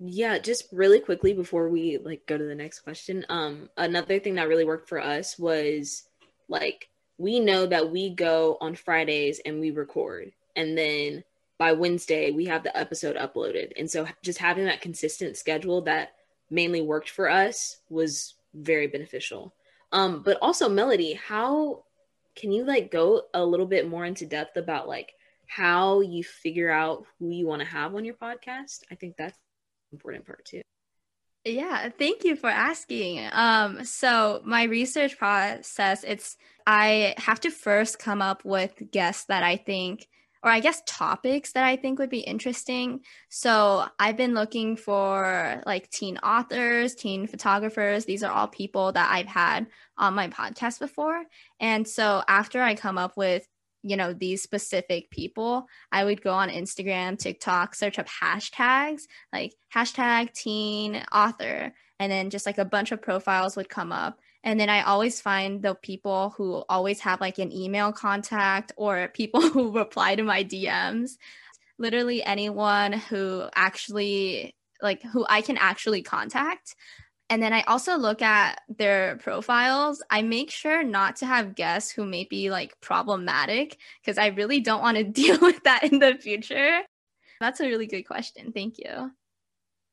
Yeah, 0.00 0.38
just 0.38 0.68
really 0.72 1.00
quickly 1.00 1.32
before 1.32 1.68
we 1.68 1.98
like 1.98 2.26
go 2.26 2.38
to 2.38 2.44
the 2.44 2.54
next 2.54 2.80
question. 2.80 3.26
Um 3.28 3.68
another 3.76 4.20
thing 4.20 4.36
that 4.36 4.48
really 4.48 4.64
worked 4.64 4.88
for 4.88 5.00
us 5.00 5.38
was 5.38 6.04
like 6.48 6.88
we 7.18 7.40
know 7.40 7.66
that 7.66 7.90
we 7.90 8.10
go 8.14 8.58
on 8.60 8.76
Fridays 8.76 9.40
and 9.44 9.58
we 9.58 9.72
record 9.72 10.32
and 10.54 10.78
then 10.78 11.24
by 11.58 11.72
Wednesday 11.72 12.30
we 12.30 12.44
have 12.44 12.62
the 12.62 12.76
episode 12.76 13.16
uploaded. 13.16 13.72
And 13.76 13.90
so 13.90 14.06
just 14.22 14.38
having 14.38 14.66
that 14.66 14.80
consistent 14.80 15.36
schedule 15.36 15.82
that 15.82 16.12
mainly 16.48 16.80
worked 16.80 17.10
for 17.10 17.28
us 17.28 17.78
was 17.90 18.34
very 18.54 18.86
beneficial. 18.86 19.52
Um 19.90 20.22
but 20.22 20.38
also 20.40 20.68
Melody, 20.68 21.14
how 21.14 21.82
can 22.38 22.52
you 22.52 22.64
like 22.64 22.90
go 22.90 23.22
a 23.34 23.44
little 23.44 23.66
bit 23.66 23.88
more 23.88 24.04
into 24.04 24.26
depth 24.26 24.56
about 24.56 24.88
like 24.88 25.12
how 25.46 26.00
you 26.00 26.22
figure 26.22 26.70
out 26.70 27.04
who 27.18 27.30
you 27.30 27.46
want 27.46 27.60
to 27.60 27.68
have 27.68 27.94
on 27.94 28.04
your 28.04 28.14
podcast? 28.14 28.80
I 28.90 28.94
think 28.94 29.16
that's 29.16 29.38
important 29.92 30.26
part 30.26 30.44
too. 30.44 30.62
Yeah, 31.44 31.88
thank 31.88 32.24
you 32.24 32.36
for 32.36 32.50
asking. 32.50 33.26
Um, 33.32 33.84
so 33.84 34.42
my 34.44 34.64
research 34.64 35.18
process, 35.18 36.04
it's 36.04 36.36
I 36.66 37.14
have 37.16 37.40
to 37.40 37.50
first 37.50 37.98
come 37.98 38.20
up 38.20 38.44
with 38.44 38.90
guests 38.90 39.24
that 39.26 39.42
I 39.42 39.56
think 39.56 40.06
or 40.42 40.50
I 40.50 40.60
guess 40.60 40.82
topics 40.86 41.52
that 41.52 41.64
I 41.64 41.76
think 41.76 41.98
would 41.98 42.10
be 42.10 42.20
interesting. 42.20 43.00
So 43.28 43.86
I've 43.98 44.16
been 44.16 44.34
looking 44.34 44.76
for 44.76 45.62
like 45.66 45.90
teen 45.90 46.18
authors, 46.18 46.94
teen 46.94 47.26
photographers. 47.26 48.04
These 48.04 48.22
are 48.22 48.32
all 48.32 48.48
people 48.48 48.92
that 48.92 49.10
I've 49.12 49.26
had 49.26 49.66
on 49.96 50.14
my 50.14 50.28
podcast 50.28 50.78
before. 50.78 51.24
And 51.60 51.86
so 51.86 52.22
after 52.28 52.62
I 52.62 52.74
come 52.74 52.98
up 52.98 53.16
with 53.16 53.46
you 53.82 53.96
know 53.96 54.12
these 54.12 54.42
specific 54.42 55.08
people 55.10 55.66
i 55.92 56.04
would 56.04 56.20
go 56.20 56.32
on 56.32 56.48
instagram 56.48 57.16
tiktok 57.16 57.76
search 57.76 57.98
up 57.98 58.08
hashtags 58.08 59.02
like 59.32 59.54
hashtag 59.72 60.32
teen 60.32 61.00
author 61.12 61.72
and 62.00 62.10
then 62.10 62.30
just 62.30 62.46
like 62.46 62.58
a 62.58 62.64
bunch 62.64 62.92
of 62.92 63.00
profiles 63.02 63.56
would 63.56 63.68
come 63.68 63.92
up 63.92 64.18
and 64.44 64.58
then 64.58 64.68
I 64.68 64.82
always 64.82 65.20
find 65.20 65.62
the 65.62 65.74
people 65.74 66.30
who 66.36 66.64
always 66.68 67.00
have 67.00 67.20
like 67.20 67.38
an 67.38 67.52
email 67.52 67.92
contact 67.92 68.72
or 68.76 69.08
people 69.08 69.40
who 69.50 69.72
reply 69.72 70.14
to 70.14 70.22
my 70.22 70.44
DMs. 70.44 71.12
Literally 71.78 72.24
anyone 72.24 72.92
who 72.92 73.44
actually, 73.54 74.54
like, 74.82 75.02
who 75.02 75.24
I 75.28 75.42
can 75.42 75.56
actually 75.56 76.02
contact. 76.02 76.74
And 77.30 77.42
then 77.42 77.52
I 77.52 77.62
also 77.62 77.96
look 77.96 78.22
at 78.22 78.60
their 78.68 79.16
profiles. 79.18 80.02
I 80.10 80.22
make 80.22 80.50
sure 80.50 80.82
not 80.82 81.16
to 81.16 81.26
have 81.26 81.54
guests 81.54 81.90
who 81.90 82.06
may 82.06 82.24
be 82.24 82.50
like 82.50 82.80
problematic 82.80 83.76
because 84.00 84.18
I 84.18 84.28
really 84.28 84.60
don't 84.60 84.80
want 84.80 84.96
to 84.96 85.04
deal 85.04 85.38
with 85.40 85.62
that 85.64 85.84
in 85.84 85.98
the 85.98 86.14
future. 86.14 86.80
That's 87.40 87.60
a 87.60 87.68
really 87.68 87.86
good 87.86 88.04
question. 88.04 88.52
Thank 88.52 88.78
you. 88.78 89.12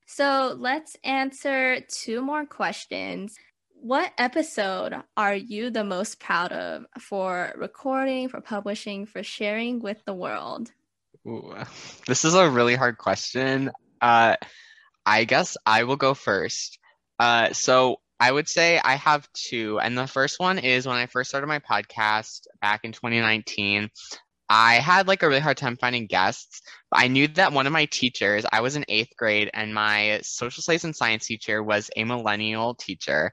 So 0.08 0.56
let's 0.58 0.96
answer 1.04 1.82
two 1.82 2.22
more 2.22 2.46
questions 2.46 3.38
what 3.86 4.12
episode 4.18 4.96
are 5.16 5.36
you 5.36 5.70
the 5.70 5.84
most 5.84 6.20
proud 6.20 6.52
of 6.52 6.88
for 7.00 7.54
recording, 7.56 8.30
for 8.30 8.42
publishing, 8.42 9.06
for 9.06 9.22
sharing 9.22 9.80
with 9.80 10.04
the 10.06 10.14
world? 10.14 10.72
Ooh, 11.28 11.54
this 12.08 12.26
is 12.26 12.34
a 12.34 12.50
really 12.50 12.74
hard 12.74 12.98
question. 12.98 13.70
Uh, 14.02 14.38
I 15.06 15.26
guess 15.26 15.56
I 15.68 15.84
will 15.84 15.98
go 15.98 16.16
first. 16.16 16.80
Uh, 17.20 17.54
so 17.54 17.98
I 18.20 18.32
would 18.32 18.50
say 18.50 18.82
I 18.84 18.96
have 18.96 19.30
two. 19.34 19.80
And 19.80 19.96
the 19.96 20.08
first 20.08 20.40
one 20.40 20.58
is 20.58 20.88
when 20.88 20.98
I 20.98 21.06
first 21.06 21.30
started 21.30 21.46
my 21.46 21.60
podcast 21.60 22.48
back 22.60 22.86
in 22.86 22.92
2019. 22.92 23.92
I 24.50 24.76
had 24.76 25.08
like 25.08 25.24
a 25.24 25.28
really 25.28 25.40
hard 25.40 25.58
time 25.58 25.78
finding 25.78 26.08
guests. 26.08 26.62
But 26.92 27.02
I 27.02 27.08
knew 27.08 27.28
that 27.30 27.52
one 27.52 27.68
of 27.68 27.74
my 27.74 27.86
teachers, 27.86 28.46
I 28.52 28.62
was 28.62 28.76
in 28.76 28.86
eighth 28.88 29.16
grade, 29.18 29.50
and 29.54 29.74
my 29.74 30.20
social 30.24 30.62
studies 30.62 30.84
and 30.84 30.96
science 30.96 31.26
teacher 31.26 31.64
was 31.64 31.90
a 31.96 32.04
millennial 32.04 32.76
teacher 32.76 33.32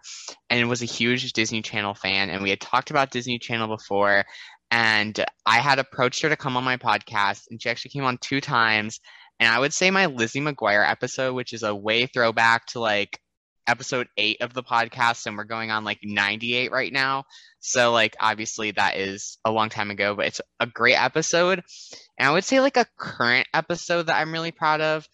and 0.49 0.69
was 0.69 0.83
a 0.83 0.87
huge 0.87 1.33
Disney 1.33 1.63
Channel 1.63 1.95
fan. 1.95 2.31
And 2.31 2.43
we 2.43 2.51
had 2.51 2.61
talked 2.61 2.91
about 2.91 3.11
Disney 3.11 3.39
Channel 3.39 3.69
before. 3.69 4.25
And 4.71 5.23
I 5.45 5.59
had 5.59 5.79
approached 5.79 6.23
her 6.23 6.31
to 6.31 6.37
come 6.37 6.57
on 6.57 6.65
my 6.65 6.79
podcast, 6.79 7.43
and 7.51 7.61
she 7.61 7.69
actually 7.69 7.91
came 7.91 8.05
on 8.05 8.17
two 8.19 8.41
times. 8.41 9.01
And 9.39 9.53
I 9.53 9.59
would 9.59 9.75
say 9.75 9.91
my 9.91 10.07
Lizzie 10.07 10.41
McGuire 10.41 10.89
episode, 10.89 11.35
which 11.35 11.53
is 11.53 11.63
a 11.63 11.75
way 11.75 12.07
throwback 12.07 12.67
to 12.69 12.81
like 12.81 13.19
episode 13.67 14.09
eight 14.17 14.41
of 14.41 14.55
the 14.55 14.63
podcast, 14.63 15.27
and 15.27 15.37
we're 15.37 15.45
going 15.45 15.71
on 15.71 15.85
like 15.85 16.01
98 16.03 16.71
right 16.73 16.93
now. 16.93 17.25
So, 17.61 17.93
like, 17.93 18.17
obviously, 18.21 18.73
that 18.73 18.97
is 18.97 19.39
a 19.45 19.53
long 19.53 19.69
time 19.69 19.91
ago, 19.91 20.15
but 20.15 20.27
it's 20.27 20.41
a 20.61 20.67
great 20.67 20.97
episode. 20.97 21.63
And 22.19 22.29
I 22.29 22.33
would 22.33 22.45
say, 22.45 22.61
like, 22.61 22.77
a 22.77 22.87
current 22.99 23.47
episode 23.55 24.07
that 24.07 24.17
I'm 24.17 24.33
really 24.33 24.51
proud 24.51 24.81
of. 24.81 25.09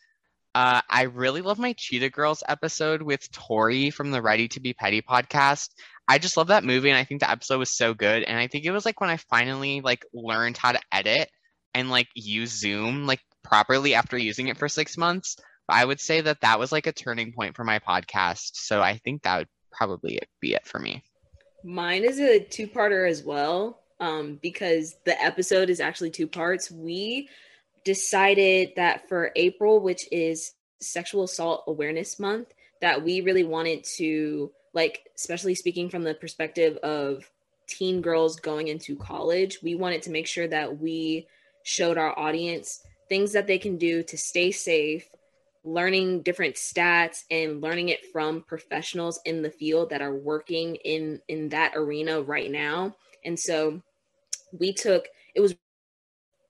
Uh, 0.55 0.81
I 0.89 1.03
really 1.03 1.43
love 1.43 1.59
my 1.59 1.75
Cheetah 1.75 2.11
Girls 2.11 2.43
episode 2.49 3.03
with 3.03 3.31
Tori 3.31 3.91
from 3.91 4.11
the 4.11 4.23
Ready 4.23 4.49
to 4.49 4.61
Be 4.61 4.73
Petty 4.73 5.03
podcast. 5.03 5.69
I 6.09 6.19
just 6.19 6.37
love 6.37 6.49
that 6.49 6.65
movie, 6.65 6.89
and 6.89 6.99
I 6.99 7.05
think 7.05 7.21
the 7.21 7.31
episode 7.31 7.59
was 7.59 7.77
so 7.77 7.93
good. 7.93 8.23
And 8.23 8.39
I 8.39 8.47
think 8.47 8.65
it 8.65 8.71
was 8.71 8.87
like 8.87 9.01
when 9.01 9.11
I 9.11 9.19
finally 9.19 9.83
like 9.83 10.05
learned 10.15 10.57
how 10.57 10.73
to 10.73 10.81
edit 10.91 11.31
and 11.75 11.91
like 11.91 12.09
use 12.15 12.51
Zoom 12.51 13.07
like 13.07 13.21
properly 13.45 13.95
after 13.95 14.17
using 14.17 14.49
it 14.49 14.57
for 14.57 14.69
six 14.69 14.97
months. 14.97 15.37
I 15.69 15.85
would 15.85 16.01
say 16.01 16.21
that 16.21 16.41
that 16.41 16.59
was 16.59 16.73
like 16.73 16.87
a 16.87 16.93
turning 16.93 17.33
point 17.33 17.57
for 17.57 17.65
my 17.65 17.79
podcast. 17.79 18.51
So 18.55 18.81
I 18.81 18.97
think 18.99 19.23
that 19.23 19.39
would 19.39 19.49
probably 19.71 20.19
be 20.41 20.55
it 20.55 20.67
for 20.67 20.79
me. 20.79 21.03
Mine 21.65 22.05
is 22.05 22.19
a 22.19 22.41
two 22.41 22.67
parter 22.67 23.09
as 23.09 23.23
well, 23.23 23.81
um, 24.01 24.39
because 24.43 24.97
the 25.05 25.21
episode 25.23 25.71
is 25.71 25.81
actually 25.81 26.11
two 26.11 26.27
parts. 26.27 26.71
We 26.71 27.29
decided 27.85 28.71
that 28.77 29.09
for 29.09 29.33
April, 29.37 29.81
which 29.81 30.09
is 30.13 30.53
Sexual 30.81 31.25
Assault 31.25 31.65
Awareness 31.67 32.19
Month, 32.19 32.55
that 32.81 33.03
we 33.03 33.21
really 33.21 33.45
wanted 33.45 33.85
to, 33.97 34.53
like, 34.73 35.11
especially 35.17 35.55
speaking 35.55 35.91
from 35.91 36.05
the 36.05 36.15
perspective 36.15 36.77
of 36.79 37.29
teen 37.67 38.01
girls 38.01 38.37
going 38.37 38.69
into 38.69 38.97
college, 38.97 39.59
we 39.63 39.75
wanted 39.75 40.03
to 40.03 40.11
make 40.11 40.27
sure 40.27 40.49
that 40.49 40.79
we 40.79 41.27
showed 41.65 41.99
our 41.99 42.19
audience 42.19 42.83
things 43.09 43.33
that 43.33 43.47
they 43.47 43.59
can 43.59 43.77
do 43.77 44.03
to 44.03 44.17
stay 44.17 44.51
safe 44.51 45.09
learning 45.65 46.23
different 46.23 46.55
stats 46.55 47.25
and 47.31 47.61
learning 47.61 47.89
it 47.91 48.07
from 48.13 48.43
professionals 48.43 49.21
in 49.25 49.43
the 49.43 49.51
field 49.51 49.91
that 49.91 50.03
are 50.03 50.15
working 50.15 50.77
in 50.77 51.21
in 51.29 51.49
that 51.51 51.73
arena 51.77 52.23
right 52.23 52.51
now. 52.51 52.95
And 53.25 53.39
so 53.39 53.83
we 54.59 54.73
took 54.73 55.07
it 55.35 55.41
was 55.41 55.57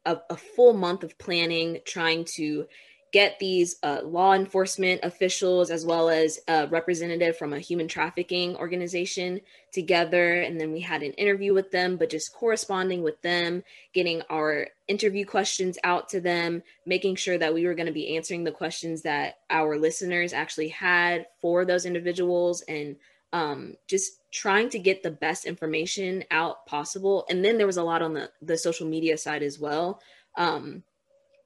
a, 0.04 0.18
a 0.30 0.36
full 0.36 0.74
month 0.74 1.02
of 1.02 1.18
planning 1.18 1.78
trying 1.84 2.24
to 2.36 2.66
get 3.12 3.38
these 3.38 3.76
uh, 3.82 4.00
law 4.04 4.34
enforcement 4.34 5.00
officials 5.02 5.70
as 5.70 5.86
well 5.86 6.11
as 6.11 6.38
a 6.48 6.66
representative 6.68 7.38
from 7.38 7.54
a 7.54 7.59
human 7.59 7.88
trafficking 7.88 8.54
organization 8.56 9.40
together. 9.72 10.42
And 10.42 10.61
then 10.61 10.72
we 10.72 10.80
had 10.80 11.02
an 11.02 11.12
interview 11.12 11.54
with 11.54 11.70
them 11.70 11.96
but 11.96 12.11
just 12.11 12.34
corresponding 12.34 13.02
with 13.02 13.20
them 13.22 13.62
getting 13.94 14.22
our 14.30 14.68
interview 14.89 15.24
questions 15.24 15.78
out 15.84 16.09
to 16.09 16.20
them 16.20 16.62
making 16.86 17.14
sure 17.14 17.39
that 17.39 17.55
we 17.55 17.66
were 17.66 17.74
going 17.74 17.86
to 17.86 17.93
be 17.93 18.16
answering 18.16 18.45
the 18.45 18.51
questions 18.51 19.03
that 19.03 19.36
our 19.51 19.78
listeners 19.78 20.32
actually 20.32 20.68
had 20.68 21.26
for 21.41 21.64
those 21.64 21.84
individuals 21.86 22.62
and 22.62 22.97
um, 23.32 23.74
just 23.86 24.12
trying 24.32 24.70
to 24.70 24.78
get 24.78 25.03
the 25.03 25.11
best 25.11 25.45
information 25.45 26.24
out 26.30 26.66
possible 26.66 27.26
and 27.28 27.45
then 27.45 27.59
there 27.59 27.66
was 27.66 27.76
a 27.76 27.82
lot 27.82 28.03
on 28.03 28.14
the, 28.14 28.30
the 28.43 28.57
social 28.57 28.86
media 28.86 29.18
side 29.18 29.43
as 29.43 29.59
well 29.59 30.01
um, 30.36 30.82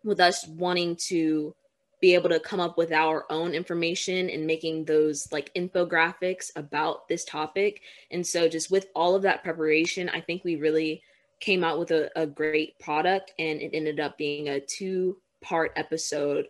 with 0.05 0.21
us 0.21 0.47
wanting 0.47 0.97
to 0.97 1.55
be 2.03 2.15
able 2.15 2.29
to 2.29 2.41
come 2.41 2.59
up 2.59 2.77
with 2.77 2.91
our 2.91 3.25
own 3.31 3.55
information 3.55 4.29
and 4.29 4.45
making 4.45 4.85
those 4.85 5.31
like 5.31 5.55
infographics 5.55 6.51
about 6.57 7.07
this 7.09 7.25
topic. 7.25 7.81
And 8.11 8.27
so, 8.27 8.49
just 8.49 8.73
with 8.73 8.89
all 8.95 9.15
of 9.15 9.23
that 9.23 9.45
preparation, 9.45 10.09
I 10.09 10.21
think 10.21 10.43
we 10.45 10.57
really 10.57 11.03
came 11.43 11.65
out 11.65 11.79
with 11.79 11.91
a, 11.91 12.09
a 12.17 12.27
great 12.27 12.79
product 12.79 13.35
and 13.39 13.61
it 13.61 13.73
ended 13.75 14.01
up 14.01 14.17
being 14.17 14.49
a 14.49 14.61
two 14.61 15.19
part 15.43 15.73
episode 15.77 16.47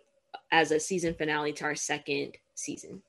as 0.51 0.71
a 0.71 0.79
season 0.79 1.15
finale 1.15 1.51
to 1.51 1.65
our 1.65 1.75
second 1.75 2.37
season. 2.53 3.01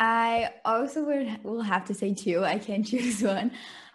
I 0.00 0.50
also 0.64 1.04
would 1.04 1.44
will 1.44 1.62
have 1.62 1.84
to 1.86 1.94
say 1.94 2.12
two. 2.12 2.44
I 2.44 2.58
can't 2.58 2.86
choose 2.86 3.22
one. 3.22 3.52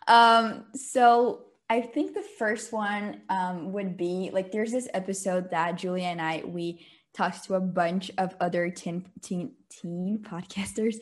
Um, 0.08 0.66
so 0.74 1.42
I 1.70 1.82
think 1.82 2.14
the 2.14 2.26
first 2.38 2.72
one 2.72 3.22
um, 3.30 3.74
would 3.74 3.98
be 3.98 4.30
like 4.32 4.52
there's 4.52 4.72
this 4.72 4.88
episode 4.94 5.52
that 5.52 5.78
Julia 5.78 6.06
and 6.06 6.22
I 6.22 6.44
we 6.46 6.86
talked 7.14 7.44
to 7.46 7.56
a 7.56 7.62
bunch 7.62 8.12
of 8.18 8.36
other 8.40 8.70
teen 8.70 9.06
teen, 9.22 9.54
teen 9.70 10.20
podcasters 10.24 10.96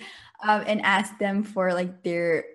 um, 0.43 0.63
and 0.65 0.81
asked 0.81 1.19
them 1.19 1.43
for 1.43 1.73
like 1.73 2.03
their 2.03 2.45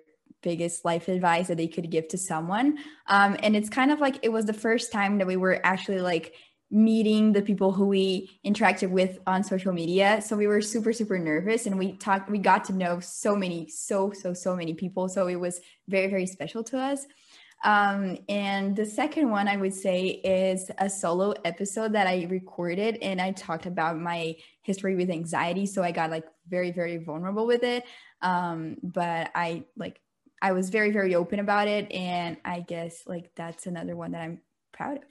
biggest 0.41 0.85
life 0.85 1.07
advice 1.07 1.47
that 1.47 1.57
they 1.57 1.67
could 1.67 1.89
give 1.89 2.07
to 2.09 2.17
someone. 2.17 2.77
Um, 3.07 3.37
and 3.43 3.55
it's 3.55 3.69
kind 3.69 3.91
of 3.91 3.99
like 3.99 4.19
it 4.23 4.29
was 4.29 4.45
the 4.45 4.53
first 4.53 4.91
time 4.91 5.17
that 5.17 5.27
we 5.27 5.37
were 5.37 5.59
actually 5.65 6.01
like 6.01 6.33
meeting 6.71 7.33
the 7.33 7.41
people 7.41 7.71
who 7.71 7.87
we 7.87 8.29
interacted 8.45 8.91
with 8.91 9.17
on 9.25 9.43
social 9.43 9.73
media. 9.73 10.21
So 10.21 10.37
we 10.37 10.47
were 10.47 10.61
super, 10.61 10.93
super 10.93 11.17
nervous 11.17 11.65
and 11.65 11.79
we 11.79 11.93
talked, 11.93 12.29
we 12.29 12.37
got 12.37 12.63
to 12.65 12.73
know 12.73 12.99
so 12.99 13.35
many, 13.35 13.67
so, 13.69 14.11
so, 14.11 14.33
so 14.33 14.55
many 14.55 14.73
people. 14.73 15.09
So 15.09 15.27
it 15.27 15.35
was 15.35 15.59
very, 15.87 16.07
very 16.07 16.27
special 16.27 16.63
to 16.65 16.77
us. 16.77 17.05
Um, 17.63 18.17
and 18.29 18.75
the 18.75 18.85
second 18.85 19.29
one 19.31 19.47
I 19.47 19.57
would 19.57 19.73
say 19.73 20.07
is 20.07 20.71
a 20.77 20.89
solo 20.89 21.33
episode 21.43 21.93
that 21.93 22.07
I 22.07 22.27
recorded 22.29 22.99
and 23.01 23.19
I 23.19 23.31
talked 23.31 23.65
about 23.65 23.99
my 23.99 24.35
history 24.61 24.95
with 24.95 25.09
anxiety. 25.09 25.65
So 25.65 25.83
I 25.83 25.91
got 25.91 26.11
like 26.11 26.25
very, 26.47 26.71
very 26.71 26.97
vulnerable 26.97 27.47
with 27.47 27.63
it. 27.63 27.83
Um, 28.21 28.77
but 28.81 29.31
I 29.35 29.63
like, 29.75 29.99
I 30.41 30.51
was 30.53 30.69
very, 30.69 30.91
very 30.91 31.15
open 31.15 31.39
about 31.39 31.67
it. 31.67 31.91
And 31.91 32.37
I 32.45 32.61
guess 32.61 33.03
like 33.05 33.31
that's 33.35 33.67
another 33.67 33.95
one 33.95 34.11
that 34.11 34.21
I'm 34.21 34.39
proud 34.71 34.97
of. 34.97 35.03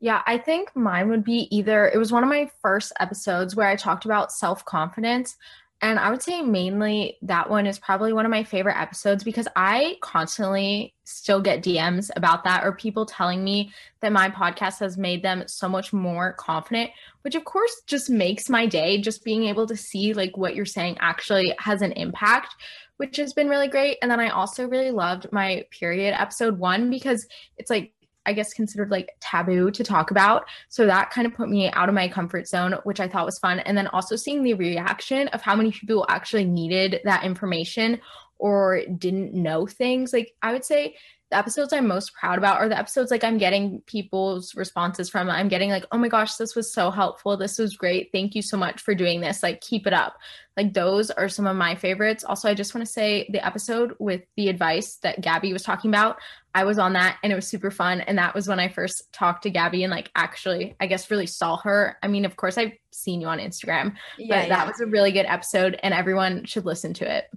Yeah, 0.00 0.20
I 0.26 0.38
think 0.38 0.74
mine 0.74 1.10
would 1.10 1.22
be 1.22 1.46
either 1.56 1.88
it 1.88 1.96
was 1.96 2.10
one 2.10 2.24
of 2.24 2.28
my 2.28 2.50
first 2.60 2.92
episodes 2.98 3.54
where 3.54 3.68
I 3.68 3.76
talked 3.76 4.04
about 4.04 4.32
self 4.32 4.64
confidence, 4.64 5.36
and 5.82 5.98
I 5.98 6.10
would 6.10 6.22
say 6.22 6.42
mainly 6.42 7.18
that 7.22 7.50
one 7.50 7.66
is 7.66 7.80
probably 7.80 8.12
one 8.12 8.24
of 8.24 8.30
my 8.30 8.44
favorite 8.44 8.80
episodes 8.80 9.24
because 9.24 9.48
I 9.56 9.96
constantly 10.00 10.94
still 11.02 11.40
get 11.40 11.62
DMs 11.62 12.08
about 12.14 12.44
that 12.44 12.64
or 12.64 12.70
people 12.72 13.04
telling 13.04 13.42
me 13.42 13.72
that 14.00 14.12
my 14.12 14.28
podcast 14.28 14.78
has 14.78 14.96
made 14.96 15.24
them 15.24 15.42
so 15.48 15.68
much 15.68 15.92
more 15.92 16.34
confident, 16.34 16.90
which 17.22 17.34
of 17.34 17.44
course 17.44 17.82
just 17.88 18.08
makes 18.08 18.48
my 18.48 18.64
day. 18.64 19.00
Just 19.00 19.24
being 19.24 19.44
able 19.44 19.66
to 19.66 19.76
see 19.76 20.14
like 20.14 20.36
what 20.36 20.54
you're 20.54 20.64
saying 20.64 20.98
actually 21.00 21.52
has 21.58 21.82
an 21.82 21.90
impact, 21.92 22.54
which 23.02 23.16
has 23.16 23.32
been 23.32 23.48
really 23.48 23.66
great. 23.66 23.98
And 24.00 24.08
then 24.08 24.20
I 24.20 24.28
also 24.28 24.68
really 24.68 24.92
loved 24.92 25.26
my 25.32 25.66
period 25.72 26.14
episode 26.16 26.56
one 26.56 26.88
because 26.88 27.26
it's 27.58 27.68
like 27.68 27.92
I 28.26 28.32
guess 28.32 28.54
considered 28.54 28.92
like 28.92 29.10
taboo 29.18 29.72
to 29.72 29.82
talk 29.82 30.12
about. 30.12 30.44
So 30.68 30.86
that 30.86 31.10
kind 31.10 31.26
of 31.26 31.34
put 31.34 31.48
me 31.48 31.68
out 31.72 31.88
of 31.88 31.96
my 31.96 32.06
comfort 32.06 32.46
zone, 32.46 32.76
which 32.84 33.00
I 33.00 33.08
thought 33.08 33.26
was 33.26 33.40
fun. 33.40 33.58
And 33.58 33.76
then 33.76 33.88
also 33.88 34.14
seeing 34.14 34.44
the 34.44 34.54
reaction 34.54 35.26
of 35.28 35.42
how 35.42 35.56
many 35.56 35.72
people 35.72 36.06
actually 36.08 36.44
needed 36.44 37.00
that 37.02 37.24
information 37.24 38.00
or 38.38 38.82
didn't 38.98 39.34
know 39.34 39.66
things. 39.66 40.12
Like 40.12 40.36
I 40.40 40.52
would 40.52 40.64
say 40.64 40.94
the 41.32 41.38
episodes 41.38 41.72
I'm 41.72 41.88
most 41.88 42.12
proud 42.12 42.36
about 42.36 42.60
are 42.60 42.68
the 42.68 42.78
episodes 42.78 43.10
like 43.10 43.24
I'm 43.24 43.38
getting 43.38 43.80
people's 43.86 44.54
responses 44.54 45.08
from. 45.08 45.30
I'm 45.30 45.48
getting 45.48 45.70
like, 45.70 45.86
oh 45.90 45.96
my 45.96 46.08
gosh, 46.08 46.34
this 46.34 46.54
was 46.54 46.70
so 46.70 46.90
helpful. 46.90 47.38
This 47.38 47.58
was 47.58 47.74
great. 47.74 48.10
Thank 48.12 48.34
you 48.34 48.42
so 48.42 48.58
much 48.58 48.82
for 48.82 48.94
doing 48.94 49.22
this. 49.22 49.42
Like, 49.42 49.62
keep 49.62 49.86
it 49.86 49.94
up. 49.94 50.18
Like, 50.58 50.74
those 50.74 51.10
are 51.10 51.30
some 51.30 51.46
of 51.46 51.56
my 51.56 51.74
favorites. 51.74 52.22
Also, 52.22 52.50
I 52.50 52.54
just 52.54 52.74
want 52.74 52.86
to 52.86 52.92
say 52.92 53.26
the 53.32 53.44
episode 53.44 53.94
with 53.98 54.20
the 54.36 54.50
advice 54.50 54.96
that 54.96 55.22
Gabby 55.22 55.54
was 55.54 55.62
talking 55.62 55.90
about, 55.90 56.18
I 56.54 56.64
was 56.64 56.78
on 56.78 56.92
that 56.92 57.16
and 57.22 57.32
it 57.32 57.36
was 57.36 57.48
super 57.48 57.70
fun. 57.70 58.02
And 58.02 58.18
that 58.18 58.34
was 58.34 58.46
when 58.46 58.60
I 58.60 58.68
first 58.68 59.10
talked 59.14 59.44
to 59.44 59.50
Gabby 59.50 59.84
and 59.84 59.90
like 59.90 60.10
actually, 60.14 60.76
I 60.80 60.86
guess, 60.86 61.10
really 61.10 61.26
saw 61.26 61.56
her. 61.62 61.96
I 62.02 62.08
mean, 62.08 62.26
of 62.26 62.36
course, 62.36 62.58
I've 62.58 62.72
seen 62.90 63.22
you 63.22 63.28
on 63.28 63.38
Instagram, 63.38 63.96
yeah, 64.18 64.26
but 64.28 64.48
yeah. 64.48 64.48
that 64.48 64.66
was 64.66 64.80
a 64.80 64.86
really 64.86 65.12
good 65.12 65.24
episode 65.24 65.80
and 65.82 65.94
everyone 65.94 66.44
should 66.44 66.66
listen 66.66 66.92
to 66.94 67.10
it. 67.10 67.30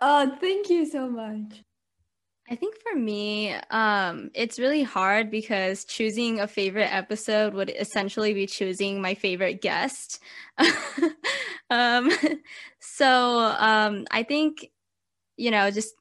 Oh, 0.00 0.36
thank 0.40 0.68
you 0.68 0.84
so 0.84 1.08
much. 1.08 1.62
I 2.48 2.54
think 2.54 2.76
for 2.76 2.96
me, 2.96 3.54
um, 3.70 4.30
it's 4.32 4.58
really 4.58 4.84
hard 4.84 5.30
because 5.32 5.84
choosing 5.84 6.38
a 6.40 6.46
favorite 6.46 6.92
episode 6.94 7.54
would 7.54 7.70
essentially 7.70 8.34
be 8.34 8.46
choosing 8.46 9.02
my 9.02 9.14
favorite 9.14 9.60
guest. 9.60 10.20
um, 11.70 12.10
so 12.80 13.38
um, 13.58 14.06
I 14.12 14.22
think, 14.22 14.70
you 15.38 15.50
know, 15.52 15.70
just 15.72 15.95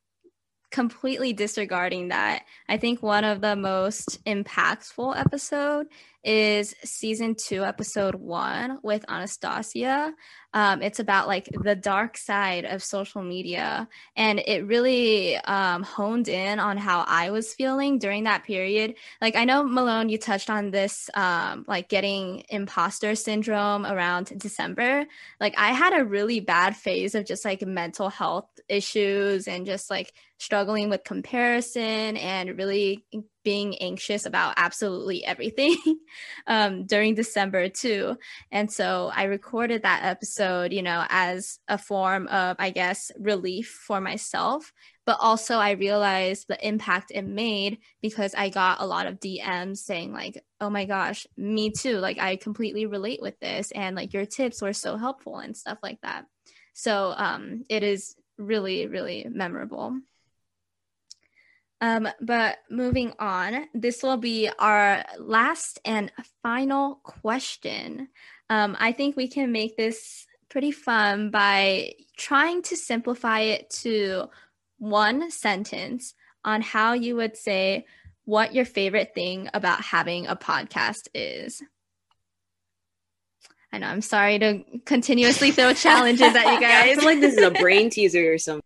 completely 0.76 1.32
disregarding 1.32 2.10
that, 2.10 2.44
I 2.68 2.76
think 2.76 3.02
one 3.02 3.24
of 3.24 3.40
the 3.40 3.56
most 3.56 4.22
impactful 4.26 5.18
episode 5.18 5.88
is 6.22 6.76
season 6.84 7.36
two, 7.36 7.64
episode 7.64 8.16
one 8.16 8.80
with 8.84 9.06
Anastasia. 9.08 10.14
Um, 10.54 10.82
it's 10.82 11.00
about 11.00 11.28
like 11.28 11.48
the 11.64 11.76
dark 11.76 12.18
side 12.18 12.66
of 12.66 12.84
social 12.84 13.22
media. 13.22 13.88
And 14.18 14.40
it 14.40 14.66
really 14.66 15.38
um, 15.38 15.84
honed 15.84 16.28
in 16.28 16.60
on 16.60 16.78
how 16.78 17.06
I 17.08 17.30
was 17.30 17.54
feeling 17.54 18.00
during 18.00 18.24
that 18.24 18.44
period. 18.44 18.96
Like, 19.22 19.36
I 19.36 19.46
know, 19.46 19.64
Malone, 19.64 20.10
you 20.10 20.18
touched 20.18 20.50
on 20.50 20.72
this, 20.72 21.10
um, 21.14 21.64
like 21.68 21.88
getting 21.88 22.44
imposter 22.50 23.16
syndrome 23.16 23.86
around 23.86 24.38
December. 24.38 25.06
Like, 25.40 25.56
I 25.58 25.70
had 25.72 25.98
a 25.98 26.06
really 26.06 26.40
bad 26.42 26.76
phase 26.76 27.16
of 27.16 27.26
just 27.26 27.46
like 27.46 27.62
mental 27.62 28.10
health 28.10 28.50
issues 28.68 29.48
and 29.48 29.66
just 29.66 29.90
like 29.90 30.12
struggling 30.46 30.90
with 30.90 31.04
comparison 31.04 32.16
and 32.18 32.58
really 32.58 33.04
being 33.44 33.78
anxious 33.80 34.26
about 34.26 34.54
absolutely 34.58 35.26
everything 35.26 35.76
um, 36.48 36.86
during 36.86 37.16
December 37.16 37.68
too. 37.68 38.16
And 38.52 38.72
so 38.72 39.12
I 39.14 39.24
recorded 39.24 39.84
that 39.84 40.06
episode, 40.06 40.72
you 40.72 40.84
know, 40.84 41.04
as 41.10 41.60
a 41.68 41.78
form 41.78 42.28
of, 42.28 42.56
I 42.60 42.70
guess, 42.70 43.12
relief 43.20 43.68
for 43.88 44.00
myself. 44.00 44.72
But 45.06 45.18
also, 45.20 45.58
I 45.58 45.72
realized 45.72 46.48
the 46.48 46.68
impact 46.68 47.12
it 47.14 47.22
made 47.22 47.78
because 48.02 48.34
I 48.36 48.50
got 48.50 48.82
a 48.82 48.88
lot 48.88 49.06
of 49.06 49.20
DMs 49.20 49.78
saying, 49.78 50.12
like, 50.14 50.44
oh 50.60 50.72
my 50.72 50.86
gosh, 50.86 51.28
me 51.38 51.70
too. 51.70 51.98
Like, 51.98 52.18
I 52.20 52.38
completely 52.38 52.88
relate 52.88 53.22
with 53.22 53.40
this. 53.40 53.72
And 53.72 53.96
like, 53.96 54.14
your 54.14 54.26
tips 54.26 54.64
were 54.64 54.74
so 54.74 54.98
helpful 54.98 55.38
and 55.38 55.56
stuff 55.56 55.78
like 55.84 56.02
that. 56.02 56.26
So 56.74 57.14
um, 57.16 57.64
it 57.70 57.84
is 57.84 58.16
really, 58.38 58.88
really 58.88 59.28
memorable. 59.30 59.96
Um, 61.82 62.08
but 62.22 62.58
moving 62.70 63.14
on, 63.20 63.68
this 63.74 64.02
will 64.02 64.18
be 64.18 64.50
our 64.60 65.04
last 65.20 65.80
and 65.86 66.12
final 66.42 66.96
question. 67.04 68.08
Um, 68.50 68.78
I 68.80 68.92
think 68.92 69.16
we 69.16 69.28
can 69.28 69.52
make 69.52 69.76
this 69.76 70.26
pretty 70.50 70.72
fun 70.72 71.32
by 71.32 71.94
trying 72.18 72.62
to 72.64 72.78
simplify 72.78 73.42
it 73.42 73.70
to 73.70 74.30
one 74.78 75.30
sentence 75.32 76.14
on 76.44 76.62
how 76.62 76.94
you 76.94 77.16
would 77.16 77.36
say 77.36 77.86
what 78.24 78.54
your 78.54 78.66
favorite 78.66 79.14
thing 79.14 79.50
about 79.54 79.82
having 79.82 80.28
a 80.28 80.36
podcast 80.36 81.08
is. 81.14 81.62
I 83.72 83.78
know 83.80 83.88
I'm 83.88 84.02
sorry 84.02 84.40
to 84.40 84.64
continuously 84.86 85.52
throw 85.52 85.74
challenges 85.76 86.34
at 86.34 86.54
you 86.54 86.62
guys. 86.62 86.92
I 86.92 86.96
feel 86.96 87.06
like 87.06 87.20
this 87.20 87.36
is 87.36 87.44
a 87.44 87.52
brain 87.52 87.90
teaser 87.90 88.32
or 88.32 88.38
something. 88.38 88.65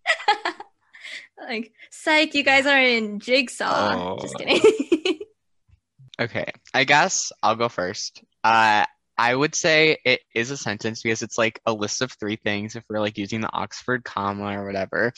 Like, 1.50 1.74
psych, 1.90 2.36
you 2.36 2.44
guys 2.44 2.66
are 2.66 2.82
in 2.82 3.20
Jigsaw. 3.20 4.16
Oh. 4.16 4.18
Just 4.22 4.38
kidding. 4.38 5.20
okay, 6.22 6.52
I 6.74 6.84
guess 6.84 7.32
I'll 7.42 7.56
go 7.56 7.70
first. 7.70 8.24
Uh, 8.44 8.86
I 9.18 9.36
would 9.36 9.56
say 9.56 9.98
it 10.06 10.22
is 10.34 10.52
a 10.52 10.58
sentence 10.58 11.02
because 11.02 11.24
it's 11.24 11.38
like 11.38 11.60
a 11.66 11.74
list 11.74 12.02
of 12.02 12.12
three 12.14 12.38
things 12.38 12.76
if 12.76 12.84
we're 12.90 13.02
like 13.02 13.18
using 13.18 13.42
the 13.42 13.52
Oxford 13.52 14.06
comma 14.06 14.58
or 14.58 14.66
whatever. 14.66 15.12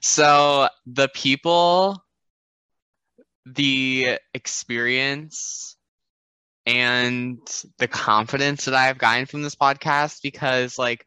So 0.00 0.68
the 0.86 1.08
people, 1.08 2.04
the 3.46 4.18
experience, 4.34 5.76
and 6.66 7.40
the 7.78 7.88
confidence 7.88 8.66
that 8.66 8.74
I've 8.74 8.98
gotten 8.98 9.26
from 9.26 9.42
this 9.42 9.56
podcast 9.56 10.20
because 10.22 10.78
like 10.78 11.04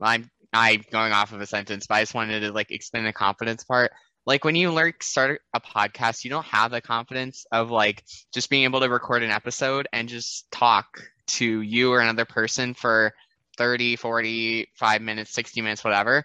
I'm 0.00 0.30
I'm 0.52 0.84
going 0.90 1.12
off 1.12 1.32
of 1.32 1.40
a 1.40 1.46
sentence, 1.46 1.86
but 1.86 1.96
I 1.96 2.02
just 2.02 2.14
wanted 2.14 2.40
to 2.40 2.52
like 2.52 2.70
explain 2.70 3.04
the 3.04 3.12
confidence 3.12 3.64
part. 3.64 3.92
Like 4.26 4.44
when 4.44 4.56
you 4.56 4.72
learn 4.72 4.92
start 5.00 5.40
a 5.54 5.60
podcast 5.60 6.24
you 6.24 6.30
don't 6.30 6.44
have 6.44 6.70
the 6.70 6.80
confidence 6.80 7.46
of 7.52 7.70
like 7.70 8.04
just 8.32 8.50
being 8.50 8.64
able 8.64 8.80
to 8.80 8.88
record 8.88 9.22
an 9.22 9.30
episode 9.30 9.88
and 9.92 10.08
just 10.08 10.50
talk 10.50 11.00
to 11.26 11.62
you 11.62 11.92
or 11.92 12.00
another 12.00 12.24
person 12.24 12.74
for 12.74 13.12
30 13.56 13.96
45 13.96 15.02
minutes 15.02 15.32
60 15.32 15.62
minutes 15.62 15.84
whatever. 15.84 16.24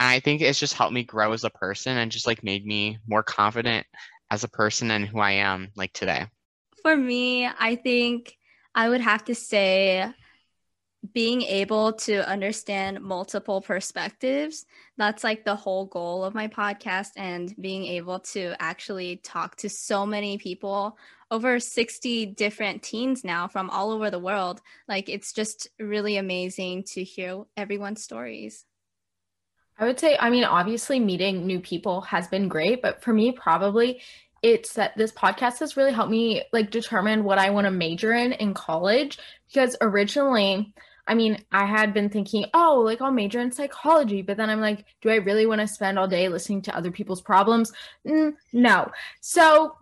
And 0.00 0.08
i 0.08 0.20
think 0.20 0.42
it's 0.42 0.58
just 0.58 0.74
helped 0.74 0.92
me 0.92 1.02
grow 1.02 1.32
as 1.32 1.44
a 1.44 1.50
person 1.50 1.96
and 1.96 2.10
just 2.10 2.26
like 2.26 2.44
made 2.44 2.66
me 2.66 2.98
more 3.06 3.22
confident 3.22 3.86
as 4.30 4.44
a 4.44 4.48
person 4.48 4.90
and 4.90 5.06
who 5.06 5.18
i 5.20 5.32
am 5.32 5.70
like 5.76 5.92
today. 5.92 6.26
For 6.82 6.96
me 6.96 7.46
i 7.46 7.76
think 7.76 8.36
i 8.74 8.88
would 8.88 9.00
have 9.00 9.24
to 9.26 9.34
say 9.34 10.12
being 11.12 11.42
able 11.42 11.92
to 11.92 12.26
understand 12.28 13.00
multiple 13.02 13.60
perspectives 13.60 14.64
that's 14.96 15.24
like 15.24 15.44
the 15.44 15.56
whole 15.56 15.86
goal 15.86 16.24
of 16.24 16.34
my 16.34 16.48
podcast 16.48 17.08
and 17.16 17.54
being 17.60 17.84
able 17.84 18.20
to 18.20 18.54
actually 18.58 19.16
talk 19.16 19.56
to 19.56 19.68
so 19.68 20.06
many 20.06 20.38
people 20.38 20.96
over 21.30 21.58
60 21.58 22.26
different 22.26 22.82
teens 22.82 23.24
now 23.24 23.48
from 23.48 23.68
all 23.70 23.90
over 23.90 24.10
the 24.10 24.18
world. 24.18 24.60
Like 24.88 25.08
it's 25.08 25.32
just 25.32 25.68
really 25.78 26.16
amazing 26.16 26.84
to 26.94 27.02
hear 27.02 27.42
everyone's 27.56 28.02
stories. 28.02 28.64
I 29.76 29.86
would 29.86 29.98
say 29.98 30.16
i 30.20 30.30
mean 30.30 30.44
obviously 30.44 31.00
meeting 31.00 31.48
new 31.48 31.58
people 31.58 32.02
has 32.02 32.28
been 32.28 32.46
great 32.46 32.80
but 32.80 33.02
for 33.02 33.12
me 33.12 33.32
probably 33.32 34.00
it's 34.40 34.74
that 34.74 34.96
this 34.96 35.10
podcast 35.10 35.58
has 35.58 35.76
really 35.76 35.92
helped 35.92 36.12
me 36.12 36.44
like 36.52 36.70
determine 36.70 37.24
what 37.24 37.38
i 37.38 37.50
want 37.50 37.64
to 37.64 37.72
major 37.72 38.12
in 38.12 38.34
in 38.34 38.54
college 38.54 39.18
because 39.48 39.76
originally 39.80 40.72
I 41.06 41.14
mean, 41.14 41.38
I 41.52 41.66
had 41.66 41.92
been 41.92 42.08
thinking, 42.08 42.46
oh, 42.54 42.80
like 42.84 43.02
I'll 43.02 43.10
major 43.10 43.40
in 43.40 43.52
psychology, 43.52 44.22
but 44.22 44.36
then 44.36 44.48
I'm 44.48 44.60
like, 44.60 44.86
do 45.02 45.10
I 45.10 45.16
really 45.16 45.46
want 45.46 45.60
to 45.60 45.68
spend 45.68 45.98
all 45.98 46.08
day 46.08 46.28
listening 46.28 46.62
to 46.62 46.76
other 46.76 46.90
people's 46.90 47.20
problems? 47.20 47.72
Mm, 48.06 48.34
no. 48.52 48.90
So, 49.20 49.76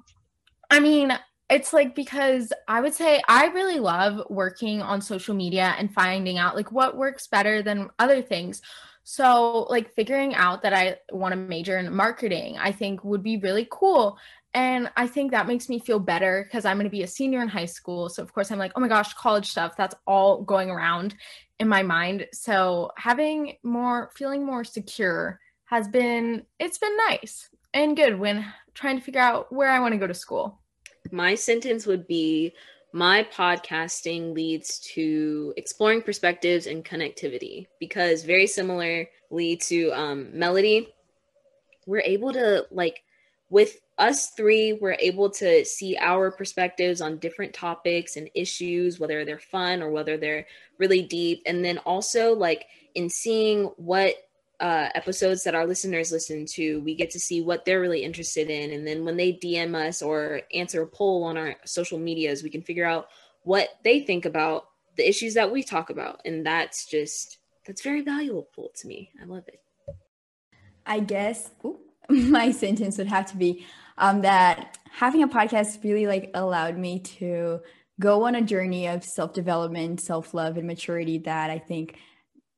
I 0.70 0.80
mean, 0.80 1.16
it's 1.48 1.72
like 1.72 1.94
because 1.94 2.52
I 2.66 2.80
would 2.80 2.94
say 2.94 3.22
I 3.28 3.46
really 3.48 3.78
love 3.78 4.22
working 4.30 4.80
on 4.82 5.00
social 5.00 5.34
media 5.34 5.74
and 5.78 5.92
finding 5.92 6.38
out 6.38 6.56
like 6.56 6.72
what 6.72 6.96
works 6.96 7.26
better 7.26 7.62
than 7.62 7.90
other 7.98 8.22
things. 8.22 8.62
So, 9.04 9.66
like 9.68 9.94
figuring 9.94 10.34
out 10.34 10.62
that 10.62 10.72
I 10.72 10.96
want 11.10 11.32
to 11.32 11.36
major 11.36 11.76
in 11.76 11.92
marketing, 11.94 12.56
I 12.58 12.72
think 12.72 13.04
would 13.04 13.22
be 13.22 13.36
really 13.36 13.66
cool. 13.70 14.16
And 14.54 14.90
I 14.96 15.06
think 15.06 15.30
that 15.30 15.46
makes 15.46 15.68
me 15.68 15.78
feel 15.78 15.98
better 15.98 16.44
because 16.44 16.64
I'm 16.64 16.76
going 16.76 16.84
to 16.84 16.90
be 16.90 17.02
a 17.02 17.06
senior 17.06 17.40
in 17.40 17.48
high 17.48 17.66
school. 17.66 18.08
So, 18.08 18.22
of 18.22 18.32
course, 18.34 18.50
I'm 18.50 18.58
like, 18.58 18.72
oh 18.76 18.80
my 18.80 18.88
gosh, 18.88 19.14
college 19.14 19.48
stuff, 19.48 19.76
that's 19.76 19.94
all 20.06 20.42
going 20.42 20.70
around 20.70 21.14
in 21.58 21.68
my 21.68 21.82
mind. 21.82 22.26
So, 22.32 22.90
having 22.98 23.56
more, 23.62 24.10
feeling 24.14 24.44
more 24.44 24.64
secure 24.64 25.40
has 25.66 25.88
been, 25.88 26.44
it's 26.58 26.76
been 26.76 26.96
nice 27.08 27.48
and 27.72 27.96
good 27.96 28.18
when 28.18 28.44
trying 28.74 28.98
to 28.98 29.04
figure 29.04 29.20
out 29.20 29.50
where 29.50 29.70
I 29.70 29.80
want 29.80 29.92
to 29.92 29.98
go 29.98 30.06
to 30.06 30.14
school. 30.14 30.60
My 31.10 31.34
sentence 31.34 31.86
would 31.86 32.06
be 32.06 32.52
my 32.92 33.26
podcasting 33.34 34.34
leads 34.34 34.78
to 34.80 35.54
exploring 35.56 36.02
perspectives 36.02 36.66
and 36.66 36.84
connectivity 36.84 37.66
because, 37.80 38.22
very 38.22 38.46
similarly 38.46 39.56
to 39.62 39.90
um, 39.92 40.28
Melody, 40.38 40.92
we're 41.86 42.00
able 42.00 42.34
to 42.34 42.66
like 42.70 43.02
with 43.52 43.78
us 43.98 44.30
three 44.30 44.72
we're 44.72 44.96
able 44.98 45.28
to 45.28 45.62
see 45.62 45.94
our 45.98 46.30
perspectives 46.30 47.02
on 47.02 47.18
different 47.18 47.52
topics 47.52 48.16
and 48.16 48.30
issues, 48.34 48.98
whether 48.98 49.26
they're 49.26 49.38
fun 49.38 49.82
or 49.82 49.90
whether 49.90 50.16
they're 50.16 50.46
really 50.78 51.02
deep. 51.02 51.42
And 51.44 51.62
then 51.62 51.76
also, 51.78 52.34
like, 52.34 52.64
in 52.94 53.10
seeing 53.10 53.64
what 53.76 54.14
uh, 54.58 54.88
episodes 54.94 55.44
that 55.44 55.54
our 55.54 55.66
listeners 55.66 56.10
listen 56.10 56.46
to, 56.46 56.80
we 56.80 56.94
get 56.94 57.10
to 57.10 57.20
see 57.20 57.42
what 57.42 57.66
they're 57.66 57.82
really 57.82 58.02
interested 58.02 58.48
in. 58.48 58.72
And 58.72 58.86
then 58.86 59.04
when 59.04 59.18
they 59.18 59.34
DM 59.34 59.74
us 59.74 60.00
or 60.00 60.40
answer 60.54 60.80
a 60.80 60.86
poll 60.86 61.24
on 61.24 61.36
our 61.36 61.56
social 61.66 61.98
medias, 61.98 62.42
we 62.42 62.50
can 62.50 62.62
figure 62.62 62.86
out 62.86 63.08
what 63.42 63.68
they 63.84 64.00
think 64.00 64.24
about 64.24 64.68
the 64.96 65.06
issues 65.06 65.34
that 65.34 65.52
we 65.52 65.62
talk 65.62 65.90
about. 65.90 66.22
And 66.24 66.46
that's 66.46 66.86
just, 66.86 67.36
that's 67.66 67.82
very 67.82 68.00
valuable 68.00 68.72
to 68.76 68.88
me. 68.88 69.10
I 69.20 69.26
love 69.26 69.44
it. 69.46 69.60
I 70.86 71.00
guess. 71.00 71.50
Ooh 71.66 71.81
my 72.08 72.50
sentence 72.50 72.98
would 72.98 73.06
have 73.06 73.26
to 73.30 73.36
be 73.36 73.64
um, 73.98 74.22
that 74.22 74.78
having 74.90 75.22
a 75.22 75.28
podcast 75.28 75.82
really 75.84 76.06
like 76.06 76.30
allowed 76.34 76.76
me 76.78 77.00
to 77.00 77.60
go 78.00 78.24
on 78.24 78.34
a 78.34 78.42
journey 78.42 78.86
of 78.86 79.04
self-development 79.04 80.00
self-love 80.00 80.56
and 80.56 80.66
maturity 80.66 81.18
that 81.18 81.50
i 81.50 81.58
think 81.58 81.96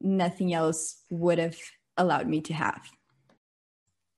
nothing 0.00 0.54
else 0.54 1.02
would 1.10 1.38
have 1.38 1.56
allowed 1.96 2.28
me 2.28 2.40
to 2.40 2.52
have 2.52 2.80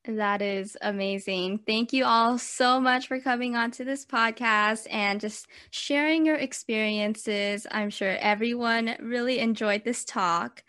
that 0.09 0.41
is 0.41 0.77
amazing. 0.83 1.59
Thank 1.67 1.93
you 1.93 2.05
all 2.05 2.39
so 2.39 2.81
much 2.81 3.09
for 3.09 3.19
coming 3.19 3.57
on 3.57 3.73
to 3.73 3.85
this 3.85 4.07
podcast 4.07 4.87
and 4.91 5.21
just 5.21 5.49
sharing 5.71 6.25
your 6.25 6.37
experiences. 6.37 7.67
I'm 7.73 7.91
sure 7.91 8.17
everyone 8.19 8.97
really 9.01 9.41
enjoyed 9.41 9.85
this 9.85 10.05
talk. 10.05 10.63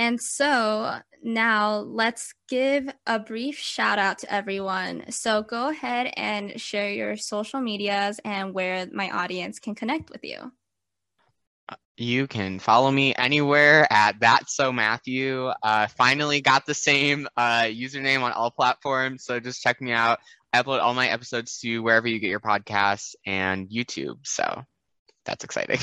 And 0.00 0.18
so 0.18 0.98
now 1.22 1.76
let's 1.80 2.32
give 2.48 2.88
a 3.06 3.18
brief 3.18 3.58
shout 3.58 3.98
out 3.98 4.20
to 4.20 4.32
everyone. 4.32 5.10
So 5.10 5.42
go 5.42 5.68
ahead 5.68 6.14
and 6.16 6.58
share 6.58 6.90
your 6.90 7.18
social 7.18 7.60
medias 7.60 8.18
and 8.24 8.54
where 8.54 8.88
my 8.90 9.10
audience 9.10 9.58
can 9.58 9.74
connect 9.74 10.08
with 10.08 10.24
you. 10.24 10.52
You 11.98 12.26
can 12.26 12.60
follow 12.60 12.90
me 12.90 13.14
anywhere 13.14 13.86
at 13.92 14.18
That's 14.20 14.56
So 14.56 14.72
Matthew. 14.72 15.52
Uh, 15.62 15.86
finally 15.88 16.40
got 16.40 16.64
the 16.64 16.72
same 16.72 17.28
uh, 17.36 17.64
username 17.64 18.22
on 18.22 18.32
all 18.32 18.50
platforms, 18.50 19.22
so 19.26 19.38
just 19.38 19.60
check 19.62 19.82
me 19.82 19.92
out. 19.92 20.18
I 20.50 20.62
upload 20.62 20.80
all 20.80 20.94
my 20.94 21.08
episodes 21.08 21.58
to 21.58 21.80
wherever 21.80 22.08
you 22.08 22.20
get 22.20 22.30
your 22.30 22.40
podcasts 22.40 23.16
and 23.26 23.68
YouTube. 23.68 24.20
So 24.22 24.64
that's 25.24 25.44
exciting. 25.44 25.78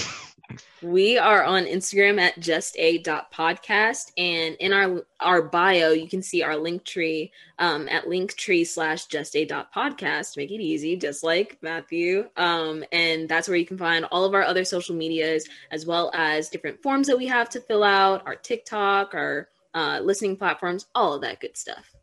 we 0.82 1.18
are 1.18 1.44
on 1.44 1.66
Instagram 1.66 2.20
at 2.20 2.40
just 2.40 2.76
a 2.78 3.00
dot 3.00 3.32
podcast, 3.32 4.12
and 4.18 4.56
in 4.56 4.74
our 4.74 5.06
our 5.20 5.42
bio, 5.42 5.92
you 5.92 6.08
can 6.08 6.22
see 6.22 6.44
our 6.44 6.56
link 6.56 6.84
tree 6.84 7.32
um, 7.60 7.88
at 7.90 8.06
linktree 8.06 8.66
slash 8.66 9.06
just 9.06 9.36
a 9.36 9.46
dot 9.46 9.74
podcast. 9.74 10.38
Make 10.38 10.52
it 10.52 10.62
easy, 10.62 10.96
just 10.96 11.24
like 11.24 11.58
Matthew. 11.62 12.30
Um, 12.38 12.84
and 12.92 13.28
that's 13.28 13.48
where 13.48 13.58
you 13.58 13.66
can 13.66 13.78
find 13.78 14.06
all 14.06 14.26
of 14.26 14.34
our 14.34 14.44
other 14.44 14.64
social 14.64 14.96
medias, 14.96 15.48
as 15.72 15.86
well 15.86 16.12
as 16.14 16.50
different 16.50 16.82
forms 16.82 17.08
that 17.08 17.18
we 17.18 17.28
have 17.28 17.50
to 17.50 17.62
fill 17.62 17.84
out, 17.84 18.26
our 18.26 18.36
TikTok, 18.36 19.14
our 19.14 19.50
uh, 19.74 20.00
listening 20.02 20.38
platforms, 20.38 20.88
all 20.96 21.14
of 21.14 21.22
that 21.22 21.40
good 21.40 21.58
stuff. 21.58 21.97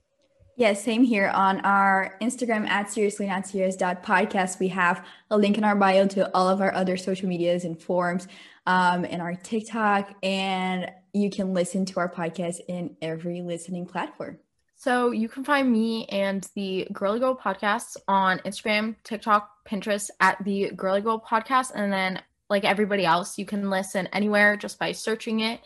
Yeah, 0.56 0.74
same 0.74 1.02
here 1.02 1.28
on 1.28 1.60
our 1.62 2.16
Instagram 2.22 2.68
at 2.68 2.88
seriously 2.88 3.26
not 3.26 3.48
serious 3.48 3.76
podcast. 3.76 4.60
We 4.60 4.68
have 4.68 5.04
a 5.28 5.36
link 5.36 5.58
in 5.58 5.64
our 5.64 5.74
bio 5.74 6.06
to 6.08 6.32
all 6.32 6.48
of 6.48 6.60
our 6.60 6.72
other 6.72 6.96
social 6.96 7.28
medias 7.28 7.64
and 7.64 7.80
forums, 7.80 8.28
um, 8.64 9.04
and 9.04 9.20
our 9.20 9.34
TikTok, 9.34 10.14
and 10.22 10.92
you 11.12 11.28
can 11.28 11.54
listen 11.54 11.84
to 11.86 11.98
our 11.98 12.08
podcast 12.08 12.60
in 12.68 12.96
every 13.02 13.42
listening 13.42 13.84
platform. 13.84 14.38
So 14.76 15.10
you 15.10 15.28
can 15.28 15.42
find 15.42 15.72
me 15.72 16.06
and 16.06 16.48
the 16.54 16.86
Girly 16.92 17.18
Girl 17.18 17.36
podcast 17.36 17.96
on 18.06 18.38
Instagram, 18.40 18.94
TikTok, 19.02 19.50
Pinterest 19.66 20.10
at 20.20 20.42
the 20.44 20.70
Girly 20.76 21.00
Girl 21.00 21.20
podcast, 21.20 21.72
and 21.74 21.92
then 21.92 22.22
like 22.48 22.64
everybody 22.64 23.04
else, 23.04 23.38
you 23.38 23.46
can 23.46 23.70
listen 23.70 24.06
anywhere 24.12 24.56
just 24.56 24.78
by 24.78 24.92
searching 24.92 25.40
it 25.40 25.60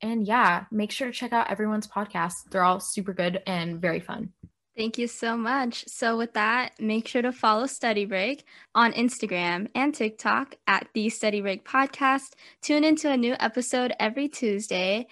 and 0.00 0.26
yeah, 0.26 0.64
make 0.70 0.90
sure 0.90 1.08
to 1.08 1.12
check 1.12 1.32
out 1.32 1.50
everyone's 1.50 1.86
podcasts. 1.86 2.44
They're 2.50 2.64
all 2.64 2.80
super 2.80 3.12
good 3.12 3.42
and 3.46 3.80
very 3.80 4.00
fun. 4.00 4.32
Thank 4.76 4.96
you 4.96 5.08
so 5.08 5.36
much. 5.36 5.84
So, 5.88 6.16
with 6.16 6.34
that, 6.34 6.70
make 6.78 7.08
sure 7.08 7.20
to 7.20 7.32
follow 7.32 7.66
Study 7.66 8.04
Break 8.04 8.44
on 8.76 8.92
Instagram 8.92 9.66
and 9.74 9.92
TikTok 9.92 10.54
at 10.68 10.86
the 10.94 11.08
Study 11.08 11.40
Break 11.40 11.66
Podcast. 11.66 12.34
Tune 12.62 12.84
into 12.84 13.10
a 13.10 13.16
new 13.16 13.34
episode 13.40 13.92
every 13.98 14.28
Tuesday. 14.28 15.08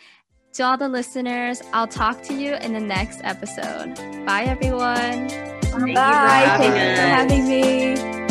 To 0.53 0.63
all 0.63 0.77
the 0.77 0.89
listeners, 0.89 1.61
I'll 1.73 1.89
talk 1.89 2.23
to 2.23 2.35
you 2.35 2.55
in 2.55 2.75
the 2.75 2.81
next 2.81 3.21
episode. 3.25 3.97
Bye, 4.25 4.45
everyone. 4.45 5.27
Bye. 5.95 6.57
Thank 6.59 6.75
you 6.77 6.97
for 6.97 7.03
having 7.03 7.49
me. 7.49 8.26